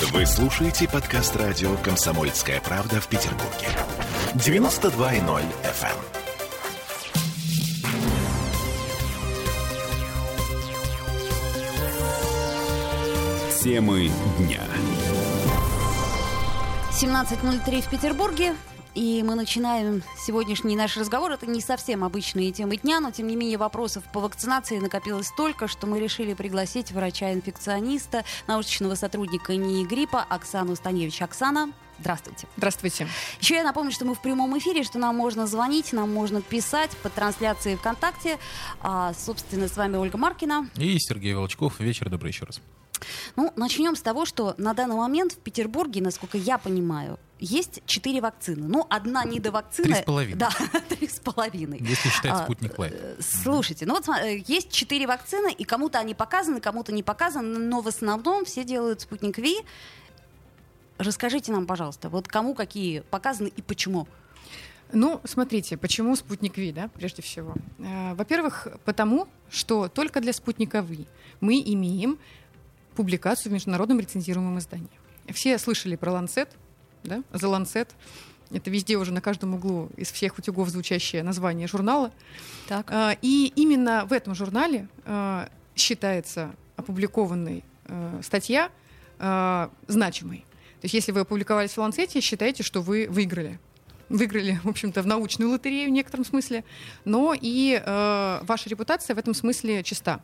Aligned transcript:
Вы 0.00 0.26
слушаете 0.26 0.88
подкаст 0.88 1.36
радио 1.36 1.76
«Комсомольская 1.76 2.60
правда» 2.60 3.00
в 3.00 3.06
Петербурге. 3.06 3.68
92.0 4.34 5.44
FM. 5.62 5.96
Темы 13.62 14.10
дня. 14.38 14.62
17.03 16.90 17.82
в 17.82 17.88
Петербурге. 17.88 18.56
И 18.94 19.24
мы 19.24 19.34
начинаем 19.34 20.04
сегодняшний 20.16 20.76
наш 20.76 20.96
разговор. 20.96 21.32
Это 21.32 21.46
не 21.46 21.60
совсем 21.60 22.04
обычные 22.04 22.52
темы 22.52 22.76
дня, 22.76 23.00
но 23.00 23.10
тем 23.10 23.26
не 23.26 23.34
менее 23.34 23.58
вопросов 23.58 24.04
по 24.12 24.20
вакцинации 24.20 24.78
накопилось 24.78 25.26
столько, 25.26 25.66
что 25.66 25.88
мы 25.88 25.98
решили 25.98 26.32
пригласить 26.34 26.92
врача-инфекциониста, 26.92 28.24
научного 28.46 28.94
сотрудника 28.94 29.56
НИИ 29.56 29.84
гриппа 29.84 30.22
Оксану 30.22 30.76
Станевич. 30.76 31.20
Оксана, 31.22 31.72
Здравствуйте. 32.00 32.48
Здравствуйте. 32.56 33.08
Еще 33.40 33.54
я 33.54 33.62
напомню, 33.62 33.92
что 33.92 34.04
мы 34.04 34.16
в 34.16 34.20
прямом 34.20 34.58
эфире, 34.58 34.82
что 34.82 34.98
нам 34.98 35.14
можно 35.14 35.46
звонить, 35.46 35.92
нам 35.92 36.12
можно 36.12 36.42
писать 36.42 36.90
по 37.02 37.08
трансляции 37.08 37.76
ВКонтакте. 37.76 38.38
А, 38.80 39.12
собственно, 39.14 39.68
с 39.68 39.76
вами 39.76 39.96
Ольга 39.96 40.18
Маркина. 40.18 40.68
И 40.76 40.98
Сергей 40.98 41.34
Волчков. 41.34 41.78
Вечер 41.78 42.10
добрый 42.10 42.32
еще 42.32 42.46
раз. 42.46 42.60
Ну, 43.36 43.52
начнем 43.56 43.96
с 43.96 44.02
того, 44.02 44.24
что 44.24 44.54
на 44.58 44.74
данный 44.74 44.96
момент 44.96 45.32
в 45.32 45.38
Петербурге, 45.38 46.00
насколько 46.00 46.38
я 46.38 46.58
понимаю, 46.58 47.18
есть 47.40 47.82
четыре 47.86 48.20
вакцины. 48.20 48.66
Ну, 48.68 48.86
одна 48.88 49.24
недовакцина. 49.24 49.88
Три 49.88 49.94
с 49.94 50.02
половиной. 50.02 50.38
Да, 50.38 50.50
три 50.88 51.08
с 51.08 51.18
половиной. 51.18 51.78
Если 51.80 52.08
считать 52.08 52.32
а, 52.32 52.44
спутник 52.44 52.78
Лайт. 52.78 52.94
Э, 52.94 53.16
слушайте, 53.20 53.86
ну 53.86 53.94
вот 53.94 54.08
э, 54.08 54.42
есть 54.46 54.70
четыре 54.70 55.06
вакцины, 55.06 55.52
и 55.52 55.64
кому-то 55.64 55.98
они 55.98 56.14
показаны, 56.14 56.60
кому-то 56.60 56.92
не 56.92 57.02
показаны, 57.02 57.58
но 57.58 57.80
в 57.80 57.88
основном 57.88 58.44
все 58.44 58.64
делают 58.64 59.00
спутник 59.02 59.38
Ви. 59.38 59.56
Расскажите 60.96 61.52
нам, 61.52 61.66
пожалуйста, 61.66 62.08
вот 62.08 62.28
кому 62.28 62.54
какие 62.54 63.00
показаны 63.00 63.48
и 63.48 63.62
почему? 63.62 64.06
Ну, 64.92 65.20
смотрите, 65.24 65.76
почему 65.76 66.14
спутник 66.14 66.56
Ви, 66.56 66.72
да, 66.72 66.88
прежде 66.88 67.20
всего. 67.20 67.54
Э, 67.78 68.14
во-первых, 68.14 68.68
потому, 68.84 69.26
что 69.50 69.88
только 69.88 70.20
для 70.20 70.32
спутника 70.32 70.80
Ви 70.80 71.06
мы 71.40 71.60
имеем 71.60 72.18
публикацию 72.94 73.50
в 73.50 73.52
международном 73.52 74.00
рецензируемом 74.00 74.58
издании. 74.58 74.88
Все 75.32 75.58
слышали 75.58 75.96
про 75.96 76.12
Lancet, 76.12 76.48
да, 77.02 77.22
The 77.32 77.50
Lancet. 77.50 77.88
Это 78.50 78.70
везде 78.70 78.96
уже 78.96 79.12
на 79.12 79.20
каждом 79.20 79.54
углу 79.54 79.88
из 79.96 80.12
всех 80.12 80.38
утюгов 80.38 80.68
звучащее 80.68 81.22
название 81.22 81.66
журнала. 81.66 82.12
Так. 82.68 82.86
А, 82.90 83.16
и 83.20 83.52
именно 83.56 84.04
в 84.04 84.12
этом 84.12 84.34
журнале 84.34 84.88
а, 85.04 85.48
считается 85.74 86.54
опубликованной 86.76 87.64
а, 87.86 88.20
статья 88.22 88.70
значимой. 89.86 90.44
То 90.80 90.86
есть 90.86 90.94
если 90.94 91.12
вы 91.12 91.20
опубликовались 91.20 91.70
в 91.70 91.78
Lancet, 91.78 92.20
считайте, 92.20 92.64
что 92.64 92.82
вы 92.82 93.06
выиграли 93.08 93.60
выиграли, 94.14 94.60
в 94.62 94.68
общем-то, 94.68 95.02
в 95.02 95.06
научную 95.06 95.50
лотерею 95.50 95.88
в 95.88 95.92
некотором 95.92 96.24
смысле, 96.24 96.64
но 97.04 97.34
и 97.38 97.80
э, 97.84 98.40
ваша 98.42 98.68
репутация 98.70 99.16
в 99.16 99.18
этом 99.18 99.34
смысле 99.34 99.82
чиста. 99.82 100.20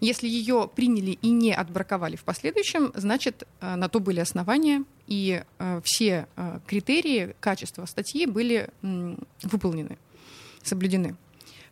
Если 0.00 0.28
ее 0.28 0.70
приняли 0.74 1.12
и 1.22 1.30
не 1.30 1.54
отбраковали 1.54 2.16
в 2.16 2.24
последующем, 2.24 2.92
значит, 2.94 3.46
э, 3.60 3.76
на 3.76 3.88
то 3.88 4.00
были 4.00 4.20
основания, 4.20 4.84
и 5.06 5.42
э, 5.58 5.80
все 5.84 6.26
э, 6.36 6.60
критерии 6.66 7.34
качества 7.40 7.86
статьи 7.86 8.26
были 8.26 8.70
э, 8.82 9.16
выполнены, 9.42 9.98
соблюдены. 10.62 11.16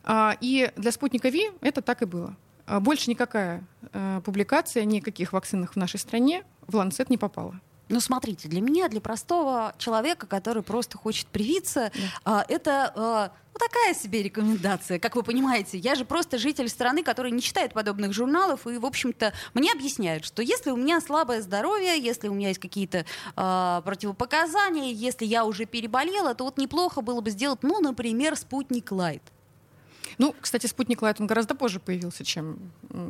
Э, 0.05 0.33
и 0.41 0.71
для 0.77 0.93
спутника 0.93 1.29
Ви 1.29 1.51
это 1.61 1.83
так 1.83 2.03
и 2.03 2.07
было. 2.07 2.37
Больше 2.81 3.11
никакая 3.11 3.65
э, 3.93 4.21
публикация 4.25 4.85
никаких 4.85 5.33
вакцинах 5.33 5.75
в 5.75 5.77
нашей 5.77 6.01
стране 6.01 6.43
в 6.67 6.75
Lancet 6.75 7.07
не 7.09 7.17
попала. 7.17 7.61
Ну, 7.89 8.01
смотрите, 8.01 8.49
для 8.49 8.61
меня, 8.61 8.89
для 8.89 9.01
простого 9.01 9.75
человека, 9.79 10.27
который 10.27 10.63
просто 10.63 10.99
хочет 10.99 11.29
привиться, 11.29 11.93
да. 11.95 12.01
а, 12.25 12.45
это 12.49 12.93
а, 12.97 13.33
ну, 13.55 13.59
такая 13.61 13.95
себе 13.95 14.25
рекомендация. 14.25 14.99
Как 14.99 15.15
вы 15.15 15.23
понимаете, 15.23 15.79
я 15.79 15.95
же 15.95 16.05
просто 16.05 16.37
житель 16.37 16.69
страны, 16.69 17.05
который 17.05 17.31
не 17.31 17.41
читает 17.41 17.75
подобных 17.75 18.13
журналов, 18.13 18.67
и, 18.67 18.79
в 18.79 18.85
общем-то, 18.85 19.33
мне 19.55 19.73
объясняют, 19.73 20.25
что 20.25 20.43
если 20.43 20.71
у 20.71 20.77
меня 20.77 21.01
слабое 21.01 21.41
здоровье, 21.41 21.97
если 21.97 22.27
у 22.27 22.35
меня 22.35 22.49
есть 22.49 22.61
какие-то 22.61 23.07
а, 23.37 23.83
противопоказания, 23.83 24.93
если 24.93 25.25
я 25.25 25.45
уже 25.45 25.65
переболела, 25.65 26.35
то 26.35 26.45
вот 26.45 26.59
неплохо 26.59 27.03
было 27.03 27.21
бы 27.21 27.31
сделать, 27.31 27.63
ну, 27.63 27.81
например, 27.81 28.35
спутник 28.37 28.91
Лайт. 28.91 29.23
Ну, 30.19 30.35
кстати, 30.41 30.67
спутник 30.67 31.03
Лайт, 31.03 31.21
он 31.21 31.27
гораздо 31.27 31.55
позже 31.55 31.79
появился, 31.79 32.25
чем 32.25 32.59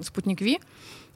спутник 0.03 0.41
V. 0.41 0.60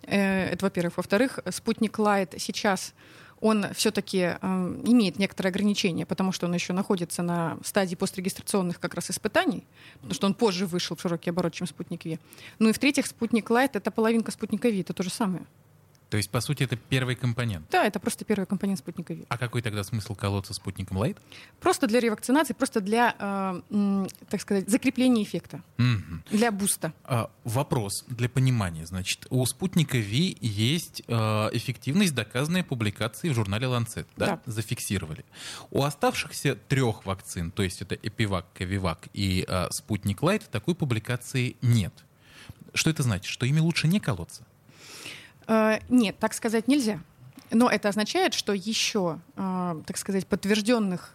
Э, 0.02 0.50
это, 0.52 0.64
во-первых. 0.64 0.96
Во-вторых, 0.96 1.40
спутник 1.50 1.98
Лайт 1.98 2.34
сейчас 2.38 2.94
он 3.40 3.66
все-таки 3.74 4.36
э, 4.40 4.46
имеет 4.84 5.18
некоторые 5.18 5.50
ограничения, 5.50 6.04
потому 6.06 6.32
что 6.32 6.46
он 6.46 6.54
еще 6.54 6.72
находится 6.72 7.22
на 7.22 7.58
стадии 7.64 7.94
пострегистрационных 7.94 8.78
как 8.78 8.94
раз 8.94 9.10
испытаний, 9.10 9.64
потому 9.94 10.14
что 10.14 10.26
он 10.26 10.34
позже 10.34 10.66
вышел 10.66 10.96
в 10.96 11.00
широкий 11.00 11.30
оборот, 11.30 11.54
чем 11.54 11.66
спутник 11.66 12.04
V. 12.04 12.18
Ну 12.58 12.68
и 12.68 12.72
в-третьих, 12.72 13.06
спутник 13.06 13.50
Лайт— 13.50 13.70
это 13.76 13.90
половинка 13.90 14.30
спутника 14.30 14.68
V, 14.68 14.80
это 14.80 14.92
то 14.92 15.02
же 15.02 15.10
самое. 15.10 15.44
То 16.10 16.16
есть, 16.16 16.28
по 16.28 16.40
сути, 16.40 16.64
это 16.64 16.76
первый 16.76 17.14
компонент? 17.14 17.66
Да, 17.70 17.86
это 17.86 18.00
просто 18.00 18.24
первый 18.24 18.44
компонент 18.44 18.80
спутника 18.80 19.14
V. 19.14 19.24
А 19.28 19.38
какой 19.38 19.62
тогда 19.62 19.84
смысл 19.84 20.16
колоться 20.16 20.52
спутником 20.52 20.96
Лайт? 20.96 21.16
Просто 21.60 21.86
для 21.86 22.00
ревакцинации, 22.00 22.52
просто 22.52 22.80
для, 22.80 23.14
э, 23.70 24.06
так 24.28 24.40
сказать, 24.40 24.68
закрепления 24.68 25.22
эффекта. 25.22 25.62
Угу. 25.78 26.36
Для 26.36 26.50
буста. 26.50 26.92
А, 27.04 27.30
вопрос 27.44 28.04
для 28.08 28.28
понимания. 28.28 28.86
Значит, 28.86 29.28
у 29.30 29.46
спутника 29.46 29.98
V 29.98 30.36
есть 30.40 31.04
э, 31.06 31.14
эффективность, 31.52 32.14
доказанная 32.14 32.64
публикацией 32.64 33.32
в 33.32 33.36
журнале 33.36 33.68
Lancet. 33.68 34.06
Да? 34.16 34.26
да? 34.26 34.40
Зафиксировали. 34.46 35.24
У 35.70 35.84
оставшихся 35.84 36.56
трех 36.56 37.06
вакцин, 37.06 37.52
то 37.52 37.62
есть 37.62 37.82
это 37.82 37.94
Эпивак, 37.94 38.46
Ковивак 38.54 39.08
и 39.12 39.44
э, 39.46 39.68
спутник 39.70 40.24
Лайт, 40.24 40.50
такой 40.50 40.74
публикации 40.74 41.56
нет. 41.62 41.94
Что 42.74 42.90
это 42.90 43.04
значит? 43.04 43.26
Что 43.26 43.46
ими 43.46 43.60
лучше 43.60 43.86
не 43.88 44.00
колоться? 44.00 44.44
Э, 45.50 45.80
нет, 45.88 46.16
так 46.18 46.32
сказать 46.32 46.68
нельзя. 46.68 47.00
Но 47.50 47.68
это 47.68 47.88
означает, 47.88 48.34
что 48.34 48.52
еще, 48.52 49.18
э, 49.36 49.82
так 49.84 49.96
сказать, 49.96 50.26
подтвержденных 50.26 51.14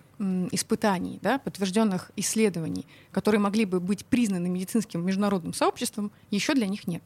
испытаний, 0.52 1.20
да, 1.22 1.40
подтвержденных 1.40 2.10
исследований, 2.16 2.86
которые 3.12 3.42
могли 3.42 3.66
бы 3.66 3.82
быть 3.82 4.06
признаны 4.06 4.48
медицинским 4.48 5.06
международным 5.06 5.54
сообществом, 5.54 6.10
еще 6.32 6.54
для 6.54 6.68
них 6.68 6.88
нет. 6.88 7.04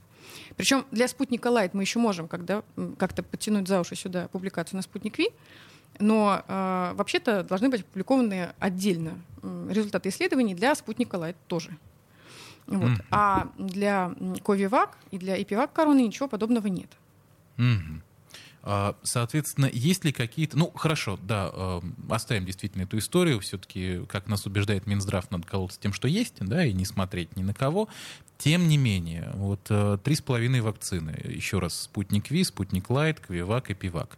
Причем 0.55 0.85
для 0.91 1.07
спутника 1.07 1.47
Лайт 1.47 1.73
мы 1.73 1.81
еще 1.81 1.97
можем 1.97 2.27
когда, 2.27 2.61
как-то 2.99 3.23
подтянуть 3.23 3.67
за 3.67 3.79
уши 3.79 3.95
сюда 3.95 4.27
публикацию 4.27 4.77
на 4.77 4.83
спутник 4.83 5.17
V, 5.17 5.29
но 5.97 6.43
э, 6.47 6.91
вообще-то 6.93 7.43
должны 7.43 7.69
быть 7.69 7.81
опубликованы 7.81 8.49
отдельно 8.59 9.19
результаты 9.69 10.09
исследований 10.09 10.53
для 10.53 10.75
спутника 10.75 11.15
Лайт 11.15 11.37
тоже. 11.47 11.75
Вот. 12.67 12.91
Mm-hmm. 12.91 13.05
А 13.09 13.47
для 13.57 14.13
Ковивак 14.43 14.99
и 15.09 15.17
для 15.17 15.41
Эпивак 15.41 15.73
короны 15.73 16.01
ничего 16.05 16.27
подобного 16.27 16.67
нет. 16.67 16.89
Угу. 17.59 18.01
Соответственно, 19.03 19.69
есть 19.71 20.03
ли 20.03 20.11
какие-то... 20.11 20.57
Ну, 20.57 20.69
хорошо, 20.75 21.17
да, 21.23 21.49
а, 21.51 21.81
оставим 22.09 22.45
действительно 22.45 22.83
эту 22.83 22.97
историю. 22.97 23.39
Все-таки, 23.39 24.01
как 24.07 24.27
нас 24.27 24.45
убеждает 24.45 24.85
Минздрав, 24.85 25.31
надо 25.31 25.47
колоться 25.47 25.79
тем, 25.79 25.93
что 25.93 26.09
есть, 26.09 26.35
да, 26.41 26.65
и 26.65 26.73
не 26.73 26.83
смотреть 26.85 27.37
ни 27.37 27.41
на 27.41 27.53
кого. 27.53 27.87
Тем 28.37 28.67
не 28.67 28.77
менее, 28.77 29.31
вот 29.35 29.61
а, 29.69 29.97
три 29.97 30.13
с 30.13 30.21
половиной 30.21 30.59
вакцины. 30.59 31.17
Еще 31.23 31.59
раз, 31.59 31.83
спутник 31.83 32.29
Ви, 32.31 32.43
спутник 32.43 32.89
Лайт, 32.89 33.21
Квивак 33.21 33.71
и 33.71 33.73
Пивак. 33.73 34.17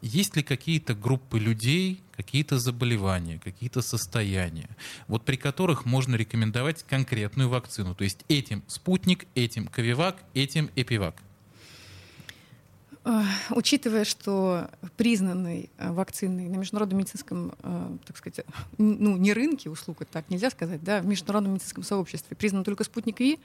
Есть 0.00 0.36
ли 0.36 0.44
какие-то 0.44 0.94
группы 0.94 1.40
людей, 1.40 2.02
какие-то 2.16 2.60
заболевания, 2.60 3.40
какие-то 3.42 3.82
состояния, 3.82 4.70
вот 5.08 5.24
при 5.24 5.36
которых 5.36 5.84
можно 5.84 6.14
рекомендовать 6.14 6.84
конкретную 6.84 7.48
вакцину? 7.48 7.96
То 7.96 8.04
есть 8.04 8.24
этим 8.28 8.62
спутник, 8.68 9.26
этим 9.34 9.66
Квивак, 9.66 10.22
этим 10.34 10.70
Эпивак? 10.76 11.16
Учитывая, 13.50 14.04
что 14.04 14.68
признанной 14.96 15.70
э, 15.78 15.92
вакциной 15.92 16.48
на 16.48 16.56
международном 16.56 16.98
медицинском, 16.98 17.54
э, 17.62 17.96
так 18.04 18.16
сказать, 18.16 18.44
ну, 18.78 19.16
не 19.16 19.32
рынке 19.32 19.70
услуг, 19.70 19.98
так 20.10 20.28
нельзя 20.28 20.50
сказать, 20.50 20.82
да, 20.82 21.00
в 21.00 21.06
международном 21.06 21.54
медицинском 21.54 21.84
сообществе 21.84 22.36
признан 22.36 22.64
только 22.64 22.82
спутник 22.82 23.20
Ви, 23.20 23.38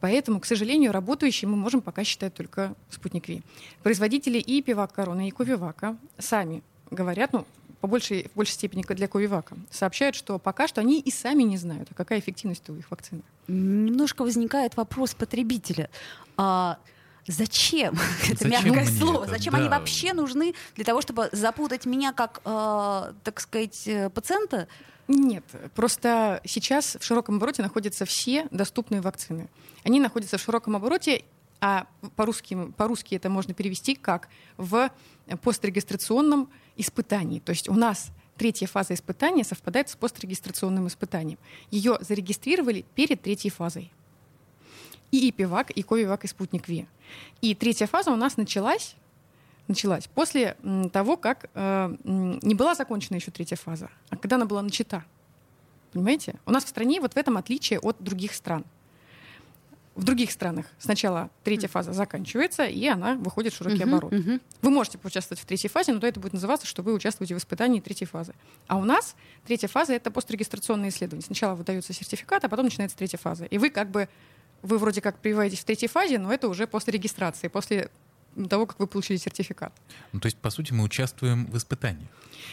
поэтому, 0.00 0.40
к 0.40 0.44
сожалению, 0.44 0.90
работающий 0.90 1.46
мы 1.46 1.56
можем 1.56 1.82
пока 1.82 2.02
считать 2.02 2.34
только 2.34 2.74
спутник 2.90 3.28
Ви. 3.28 3.42
Производители 3.84 4.38
и 4.38 4.60
пивак 4.60 4.92
короны, 4.92 5.28
и 5.28 5.30
ковивака 5.30 5.96
сами 6.18 6.64
говорят, 6.90 7.32
ну, 7.32 7.46
по 7.80 7.86
большей, 7.86 8.28
в 8.32 8.36
большей 8.36 8.54
степени 8.54 8.82
для 8.82 9.06
Ковивака, 9.06 9.56
сообщают, 9.70 10.16
что 10.16 10.40
пока 10.40 10.66
что 10.66 10.80
они 10.80 10.98
и 10.98 11.10
сами 11.12 11.44
не 11.44 11.56
знают, 11.56 11.88
а 11.92 11.94
какая 11.94 12.18
эффективность 12.18 12.68
у 12.70 12.74
их 12.74 12.90
вакцины. 12.90 13.22
Немножко 13.46 14.22
возникает 14.22 14.76
вопрос 14.76 15.14
потребителя. 15.14 15.88
А 16.36 16.78
Зачем? 17.26 17.96
Это 18.30 18.48
мягкое 18.48 18.86
слово. 18.86 19.24
Это? 19.24 19.32
Зачем 19.32 19.52
да. 19.52 19.58
они 19.58 19.68
вообще 19.68 20.12
нужны 20.12 20.54
для 20.74 20.84
того, 20.84 21.00
чтобы 21.02 21.28
запутать 21.32 21.86
меня 21.86 22.12
как, 22.12 22.40
э, 22.44 23.12
так 23.24 23.40
сказать, 23.40 23.86
э, 23.86 24.10
пациента? 24.10 24.68
Нет, 25.08 25.44
просто 25.74 26.40
сейчас 26.44 26.96
в 26.98 27.04
широком 27.04 27.36
обороте 27.36 27.62
находятся 27.62 28.04
все 28.04 28.48
доступные 28.50 29.00
вакцины. 29.00 29.48
Они 29.84 30.00
находятся 30.00 30.36
в 30.36 30.40
широком 30.40 30.74
обороте 30.74 31.24
А 31.60 31.86
по-русски, 32.16 32.72
по-русски 32.76 33.14
это 33.14 33.30
можно 33.30 33.54
перевести 33.54 33.94
как 33.94 34.28
в 34.56 34.90
пострегистрационном 35.42 36.50
испытании. 36.76 37.38
То 37.40 37.50
есть 37.50 37.68
у 37.68 37.74
нас 37.74 38.10
третья 38.36 38.66
фаза 38.66 38.94
испытания 38.94 39.44
совпадает 39.44 39.88
с 39.88 39.96
пострегистрационным 39.96 40.88
испытанием. 40.88 41.38
Ее 41.70 41.98
зарегистрировали 42.00 42.84
перед 42.94 43.22
третьей 43.22 43.50
фазой. 43.50 43.92
И 45.12 45.28
ИПИВАК, 45.28 45.70
и 45.70 45.82
КОВИВАК, 45.82 46.24
и 46.24 46.28
Спутник 46.28 46.68
Ви. 46.68 46.86
И 47.40 47.54
третья 47.54 47.86
фаза 47.86 48.10
у 48.10 48.16
нас 48.16 48.36
началась 48.36 48.96
началась 49.68 50.06
после 50.06 50.56
того, 50.92 51.16
как 51.16 51.50
э, 51.54 51.96
не 52.04 52.54
была 52.54 52.74
закончена 52.74 53.16
еще 53.16 53.30
третья 53.30 53.56
фаза, 53.56 53.90
а 54.10 54.16
когда 54.16 54.36
она 54.36 54.46
была 54.46 54.62
начата. 54.62 55.04
Понимаете? 55.92 56.34
У 56.44 56.50
нас 56.50 56.64
в 56.64 56.68
стране 56.68 57.00
вот 57.00 57.14
в 57.14 57.16
этом 57.16 57.36
отличие 57.36 57.80
от 57.80 57.96
других 58.00 58.34
стран. 58.34 58.64
В 59.94 60.04
других 60.04 60.30
странах 60.30 60.66
сначала 60.78 61.30
третья 61.42 61.68
фаза 61.68 61.94
заканчивается, 61.94 62.66
и 62.66 62.86
она 62.86 63.14
выходит 63.14 63.54
в 63.54 63.56
широкий 63.56 63.78
uh-huh, 63.78 63.88
оборот. 63.88 64.12
Uh-huh. 64.12 64.42
Вы 64.60 64.70
можете 64.70 64.98
поучаствовать 64.98 65.40
в 65.40 65.46
третьей 65.46 65.70
фазе, 65.70 65.94
но 65.94 66.00
то 66.00 66.06
это 66.06 66.20
будет 66.20 66.34
называться, 66.34 66.66
что 66.66 66.82
вы 66.82 66.92
участвуете 66.92 67.34
в 67.34 67.38
испытании 67.38 67.80
третьей 67.80 68.06
фазы. 68.06 68.34
А 68.66 68.76
у 68.76 68.84
нас 68.84 69.16
третья 69.46 69.68
фаза— 69.68 69.92
это 69.94 70.10
пострегистрационное 70.10 70.90
исследование. 70.90 71.24
Сначала 71.24 71.54
выдается 71.54 71.94
сертификат, 71.94 72.44
а 72.44 72.50
потом 72.50 72.66
начинается 72.66 72.94
третья 72.98 73.16
фаза. 73.16 73.46
И 73.46 73.56
вы 73.56 73.70
как 73.70 73.90
бы, 73.90 74.10
вы 74.62 74.78
вроде 74.78 75.00
как 75.00 75.18
прививаетесь 75.18 75.60
в 75.60 75.64
третьей 75.64 75.88
фазе, 75.88 76.18
но 76.18 76.32
это 76.32 76.48
уже 76.48 76.66
после 76.66 76.92
регистрации, 76.92 77.48
после 77.48 77.90
того, 78.50 78.66
как 78.66 78.78
вы 78.78 78.86
получили 78.86 79.16
сертификат. 79.16 79.72
Ну, 80.12 80.20
то 80.20 80.26
есть, 80.26 80.36
по 80.38 80.50
сути, 80.50 80.72
мы 80.72 80.84
участвуем 80.84 81.46
в 81.46 81.56
испытаниях. 81.56 82.08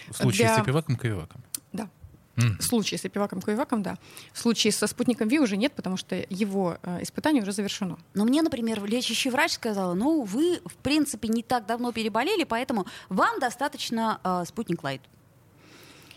В 0.09 0.15
случае 0.15 0.47
Для... 0.47 0.61
с 0.61 0.97
Ковиваком. 0.97 1.43
Да. 1.71 1.89
Mm. 2.35 2.57
В 2.57 2.63
случае 2.63 2.97
с 2.97 3.05
эпиваком 3.05 3.41
Коеваком, 3.41 3.83
да. 3.83 3.97
В 4.31 4.39
случае 4.39 4.73
со 4.73 4.87
спутником 4.87 5.27
Ви 5.27 5.39
уже 5.39 5.55
нет, 5.55 5.73
потому 5.73 5.97
что 5.97 6.15
его 6.29 6.77
э, 6.81 7.03
испытание 7.03 7.43
уже 7.43 7.51
завершено. 7.51 7.99
Но 8.15 8.25
мне, 8.25 8.41
например, 8.41 8.83
лечащий 8.83 9.29
врач 9.29 9.51
сказал, 9.53 9.93
ну, 9.93 10.23
вы, 10.23 10.59
в 10.65 10.75
принципе, 10.77 11.27
не 11.27 11.43
так 11.43 11.67
давно 11.67 11.91
переболели, 11.91 12.43
поэтому 12.43 12.87
вам 13.09 13.39
достаточно 13.39 14.19
э, 14.23 14.45
спутник 14.47 14.83
Лайт. 14.83 15.01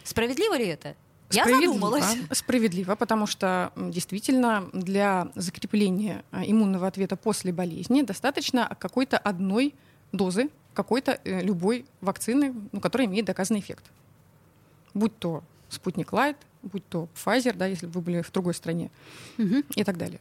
Справедливо 0.05 0.57
ли 0.57 0.67
это? 0.67 0.97
Я 1.31 1.43
справедливо, 1.43 1.73
задумалась. 1.73 2.17
Справедливо, 2.33 2.95
потому 2.95 3.27
что 3.27 3.73
действительно 3.77 4.69
для 4.73 5.29
закрепления 5.35 6.25
э, 6.31 6.43
иммунного 6.47 6.87
ответа 6.87 7.17
после 7.17 7.53
болезни 7.53 8.03
достаточно 8.03 8.77
какой-то 8.79 9.19
одной 9.19 9.75
дозы 10.13 10.51
какой-то 10.77 11.19
э, 11.25 11.43
любой 11.43 11.87
вакцины, 12.01 12.55
ну, 12.71 12.81
которая 12.81 13.09
имеет 13.09 13.25
доказанный 13.25 13.61
эффект. 13.61 13.85
Будь 14.95 15.19
то 15.19 15.43
спутник 15.69 16.13
Лайт, 16.13 16.37
будь 16.63 16.87
то 16.89 17.09
Pfizer, 17.15 17.55
да, 17.55 17.67
если 17.67 17.87
бы 17.87 17.93
вы 17.93 18.01
были 18.03 18.23
в 18.23 18.31
другой 18.31 18.55
стране 18.55 18.91
угу. 19.39 19.63
и 19.75 19.85
так 19.85 19.97
далее. 19.97 20.21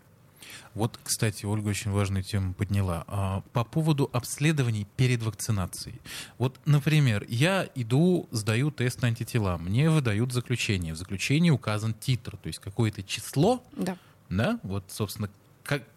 Вот, 0.74 1.00
кстати, 1.04 1.46
Ольга 1.46 1.70
очень 1.70 1.92
важную 1.92 2.24
тему 2.24 2.54
подняла. 2.54 3.04
А, 3.08 3.42
по 3.54 3.64
поводу 3.64 4.10
обследований 4.14 4.88
перед 4.98 5.24
вакцинацией. 5.24 6.02
Вот, 6.38 6.60
например, 6.66 7.26
я 7.30 7.68
иду, 7.76 8.28
сдаю 8.32 8.72
тест 8.72 9.02
на 9.02 9.08
антитела, 9.08 9.58
мне 9.58 9.90
выдают 9.90 10.32
заключение. 10.32 10.94
В 10.94 10.98
заключении 10.98 11.50
указан 11.50 11.94
титр, 11.94 12.38
то 12.38 12.48
есть 12.48 12.60
какое-то 12.60 13.04
число, 13.04 13.64
да. 13.76 13.98
Да, 14.30 14.60
вот, 14.64 14.86
собственно, 14.90 15.30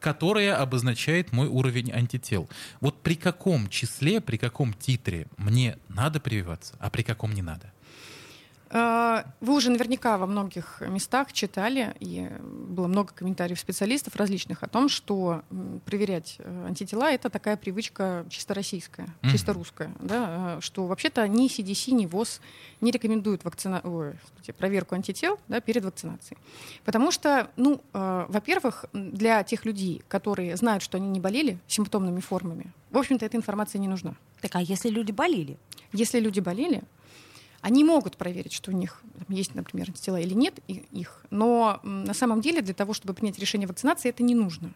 которое 0.01 0.55
обозначает 0.55 1.33
мой 1.33 1.47
уровень 1.47 1.93
антител. 1.93 2.49
Вот 2.81 3.03
при 3.03 3.15
каком 3.15 3.69
числе, 3.69 4.21
при 4.21 4.37
каком 4.37 4.73
титре 4.73 5.27
мне 5.37 5.79
надо 5.89 6.21
прививаться, 6.21 6.75
а 6.79 6.91
при 6.91 7.03
каком 7.03 7.33
не 7.33 7.43
надо? 7.43 7.73
А, 8.71 9.25
вы 9.41 9.55
уже 9.55 9.71
наверняка 9.71 10.19
во 10.19 10.27
многих 10.27 10.83
местах 10.87 11.33
читали, 11.33 11.95
и 12.01 12.29
было 12.41 12.87
много 12.87 13.13
комментариев 13.15 13.59
специалистов 13.59 14.17
различных 14.17 14.63
о 14.63 14.69
том, 14.69 14.89
что 14.89 15.43
проверять 15.87 16.37
э, 16.39 16.67
антитела— 16.67 17.11
это 17.13 17.31
такая 17.31 17.57
привычка 17.57 18.27
чисто 18.29 18.55
российская, 18.55 19.07
mm-hmm. 19.07 19.31
чисто 19.31 19.53
русская, 19.53 19.91
да, 20.01 20.59
э, 20.59 20.61
что 20.61 20.87
вообще-то 20.87 21.27
ни 21.29 21.47
CDC, 21.49 21.93
ни 21.93 22.07
ВОЗ 22.07 22.41
не 22.81 22.91
рекомендуют 22.91 23.45
вакцина... 23.45 23.81
Ой, 23.85 24.15
проверку 24.57 24.95
антител 24.95 25.39
да, 25.49 25.61
перед 25.61 25.85
вакцинацией. 25.85 26.39
Потому 26.85 27.11
что, 27.11 27.51
ну, 27.57 27.83
э, 27.93 28.27
во-первых, 28.29 28.87
для 28.93 29.43
тех 29.43 29.67
людей, 29.67 30.03
которые 30.09 30.57
знают, 30.57 30.83
что 30.83 30.97
они 30.97 31.09
не 31.09 31.21
болели 31.21 31.59
симптомными 31.67 32.21
формами, 32.21 32.73
в 32.91 32.97
общем-то, 32.97 33.27
эта 33.27 33.37
информация 33.37 33.79
не 33.79 33.89
нужна. 33.89 34.15
Так 34.41 34.57
а 34.57 34.63
если 34.63 34.89
люди 34.89 35.13
болели? 35.13 35.59
Если 35.93 36.21
люди 36.21 36.41
болели, 36.41 36.83
они 37.61 37.85
могут 37.85 38.17
проверить, 38.17 38.53
что 38.53 38.71
у 38.71 38.75
них 38.75 39.03
есть, 39.29 39.55
например, 39.55 39.89
антитела 39.89 40.21
или 40.21 40.35
нет 40.35 40.59
их, 40.67 41.25
но 41.31 41.81
на 41.83 42.15
самом 42.15 42.41
деле 42.41 42.63
для 42.63 42.75
того, 42.75 42.95
чтобы 42.95 43.15
принять 43.15 43.39
решение 43.39 43.67
вакцинации, 43.67 44.09
это 44.09 44.23
не 44.23 44.35
нужно. 44.35 44.73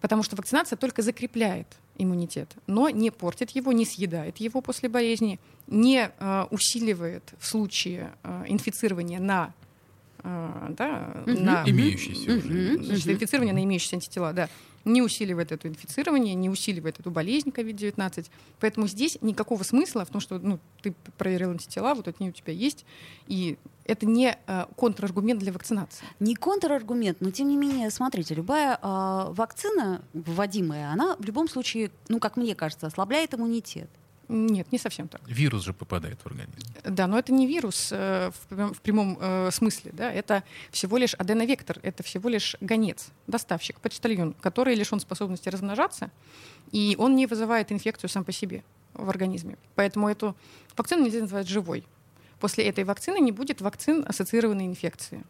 Потому 0.00 0.22
что 0.22 0.36
вакцинация 0.36 0.76
только 0.76 1.00
закрепляет 1.00 1.68
иммунитет, 1.96 2.50
но 2.66 2.88
не 2.88 3.10
портит 3.10 3.50
его, 3.50 3.72
не 3.72 3.84
съедает 3.84 4.38
его 4.38 4.60
после 4.60 4.88
болезни, 4.88 5.38
не 5.68 6.10
э, 6.18 6.46
усиливает 6.50 7.22
в 7.38 7.46
случае 7.46 8.12
э, 8.24 8.44
инфицирования 8.48 9.20
на 9.20 9.54
э, 10.24 10.66
да, 10.70 11.22
угу. 11.24 11.38
на 11.38 11.62
имеющиеся 11.66 12.32
угу. 12.32 12.38
уже. 12.40 12.82
Значит, 12.82 13.08
инфицирование 13.08 13.54
на 13.54 13.62
имеющиеся 13.62 13.96
антитела, 13.96 14.32
да 14.32 14.48
не 14.84 15.02
усиливает 15.02 15.52
это 15.52 15.68
инфицирование, 15.68 16.34
не 16.34 16.50
усиливает 16.50 17.00
эту 17.00 17.10
болезнь 17.10 17.50
COVID-19. 17.50 18.26
Поэтому 18.60 18.86
здесь 18.86 19.18
никакого 19.20 19.62
смысла 19.62 20.04
в 20.04 20.10
том, 20.10 20.20
что 20.20 20.38
ну, 20.38 20.58
ты 20.82 20.94
проверил 21.18 21.50
антитела, 21.50 21.94
вот 21.94 22.08
они 22.18 22.30
у 22.30 22.32
тебя 22.32 22.52
есть, 22.52 22.84
и 23.26 23.58
это 23.84 24.06
не 24.06 24.36
э, 24.46 24.64
контраргумент 24.76 25.40
для 25.40 25.52
вакцинации. 25.52 26.04
Не 26.20 26.34
контраргумент, 26.34 27.20
но 27.20 27.30
тем 27.30 27.48
не 27.48 27.56
менее, 27.56 27.90
смотрите, 27.90 28.34
любая 28.34 28.76
э, 28.76 28.78
вакцина 29.30 30.02
вводимая, 30.12 30.90
она 30.90 31.16
в 31.18 31.24
любом 31.24 31.48
случае, 31.48 31.90
ну, 32.08 32.18
как 32.18 32.36
мне 32.36 32.54
кажется, 32.54 32.86
ослабляет 32.86 33.34
иммунитет. 33.34 33.90
Нет, 34.32 34.72
не 34.72 34.78
совсем 34.78 35.08
так. 35.08 35.20
Вирус 35.26 35.62
же 35.62 35.74
попадает 35.74 36.18
в 36.22 36.26
организм. 36.26 36.58
Да, 36.84 37.06
но 37.06 37.18
это 37.18 37.32
не 37.32 37.46
вирус 37.46 37.90
э, 37.92 38.30
в, 38.48 38.72
в 38.72 38.80
прямом 38.80 39.18
э, 39.20 39.50
смысле. 39.52 39.92
Да? 39.92 40.10
Это 40.10 40.42
всего 40.70 40.96
лишь 40.96 41.12
аденовектор, 41.14 41.78
это 41.82 42.02
всего 42.02 42.30
лишь 42.30 42.56
гонец, 42.62 43.08
доставщик, 43.26 43.78
почтальон, 43.80 44.32
который 44.40 44.74
лишен 44.74 45.00
способности 45.00 45.50
размножаться, 45.50 46.10
и 46.70 46.96
он 46.98 47.14
не 47.14 47.26
вызывает 47.26 47.70
инфекцию 47.72 48.08
сам 48.08 48.24
по 48.24 48.32
себе 48.32 48.64
в 48.94 49.10
организме. 49.10 49.58
Поэтому 49.74 50.08
эту 50.08 50.34
вакцину 50.78 51.04
нельзя 51.04 51.20
назвать 51.20 51.46
живой. 51.46 51.84
После 52.40 52.64
этой 52.64 52.84
вакцины 52.84 53.20
не 53.20 53.32
будет 53.32 53.60
вакцин 53.60 54.02
ассоциированной 54.08 54.64
инфекции. 54.64 55.24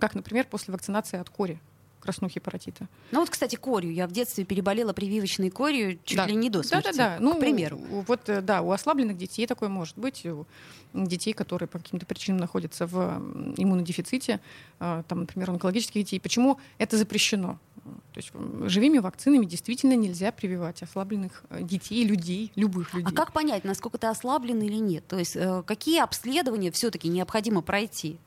Как, 0.00 0.16
например, 0.16 0.46
после 0.50 0.72
вакцинации 0.72 1.20
от 1.20 1.30
кори 1.30 1.60
краснухи 2.00 2.40
паротита. 2.40 2.88
Ну 3.12 3.20
вот, 3.20 3.30
кстати, 3.30 3.56
корью. 3.56 3.92
Я 3.92 4.06
в 4.06 4.12
детстве 4.12 4.44
переболела 4.44 4.92
прививочной 4.92 5.50
корью 5.50 5.98
чуть 6.04 6.16
да. 6.16 6.26
ли 6.26 6.34
не 6.34 6.50
до 6.50 6.62
смерти, 6.62 6.86
да, 6.86 6.92
да, 6.92 7.10
да. 7.10 7.16
к 7.18 7.20
ну, 7.20 7.38
примеру. 7.38 7.78
Вот, 7.78 8.28
э, 8.28 8.40
да, 8.40 8.62
у 8.62 8.72
ослабленных 8.72 9.16
детей 9.16 9.46
такое 9.46 9.68
может 9.68 9.96
быть. 9.98 10.26
У 10.26 10.46
детей, 10.92 11.32
которые 11.32 11.68
по 11.68 11.78
каким-то 11.78 12.06
причинам 12.06 12.40
находятся 12.40 12.86
в 12.86 13.22
иммунодефиците, 13.56 14.40
а, 14.80 15.04
там, 15.04 15.20
например, 15.20 15.50
онкологических 15.50 16.02
детей. 16.02 16.20
Почему 16.20 16.58
это 16.78 16.96
запрещено? 16.96 17.58
То 17.84 18.18
есть 18.18 18.32
живыми 18.70 18.98
вакцинами 18.98 19.46
действительно 19.46 19.94
нельзя 19.94 20.32
прививать 20.32 20.82
ослабленных 20.82 21.44
э, 21.50 21.62
детей, 21.62 22.04
людей, 22.04 22.52
любых 22.56 22.92
людей. 22.94 23.10
А 23.10 23.14
как 23.14 23.32
понять, 23.32 23.64
насколько 23.64 23.98
ты 23.98 24.06
ослаблен 24.06 24.60
или 24.62 24.76
нет? 24.76 25.06
То 25.06 25.18
есть 25.18 25.36
э, 25.36 25.62
какие 25.66 26.00
обследования 26.00 26.70
все-таки 26.72 27.08
необходимо 27.08 27.62
пройти? 27.62 28.18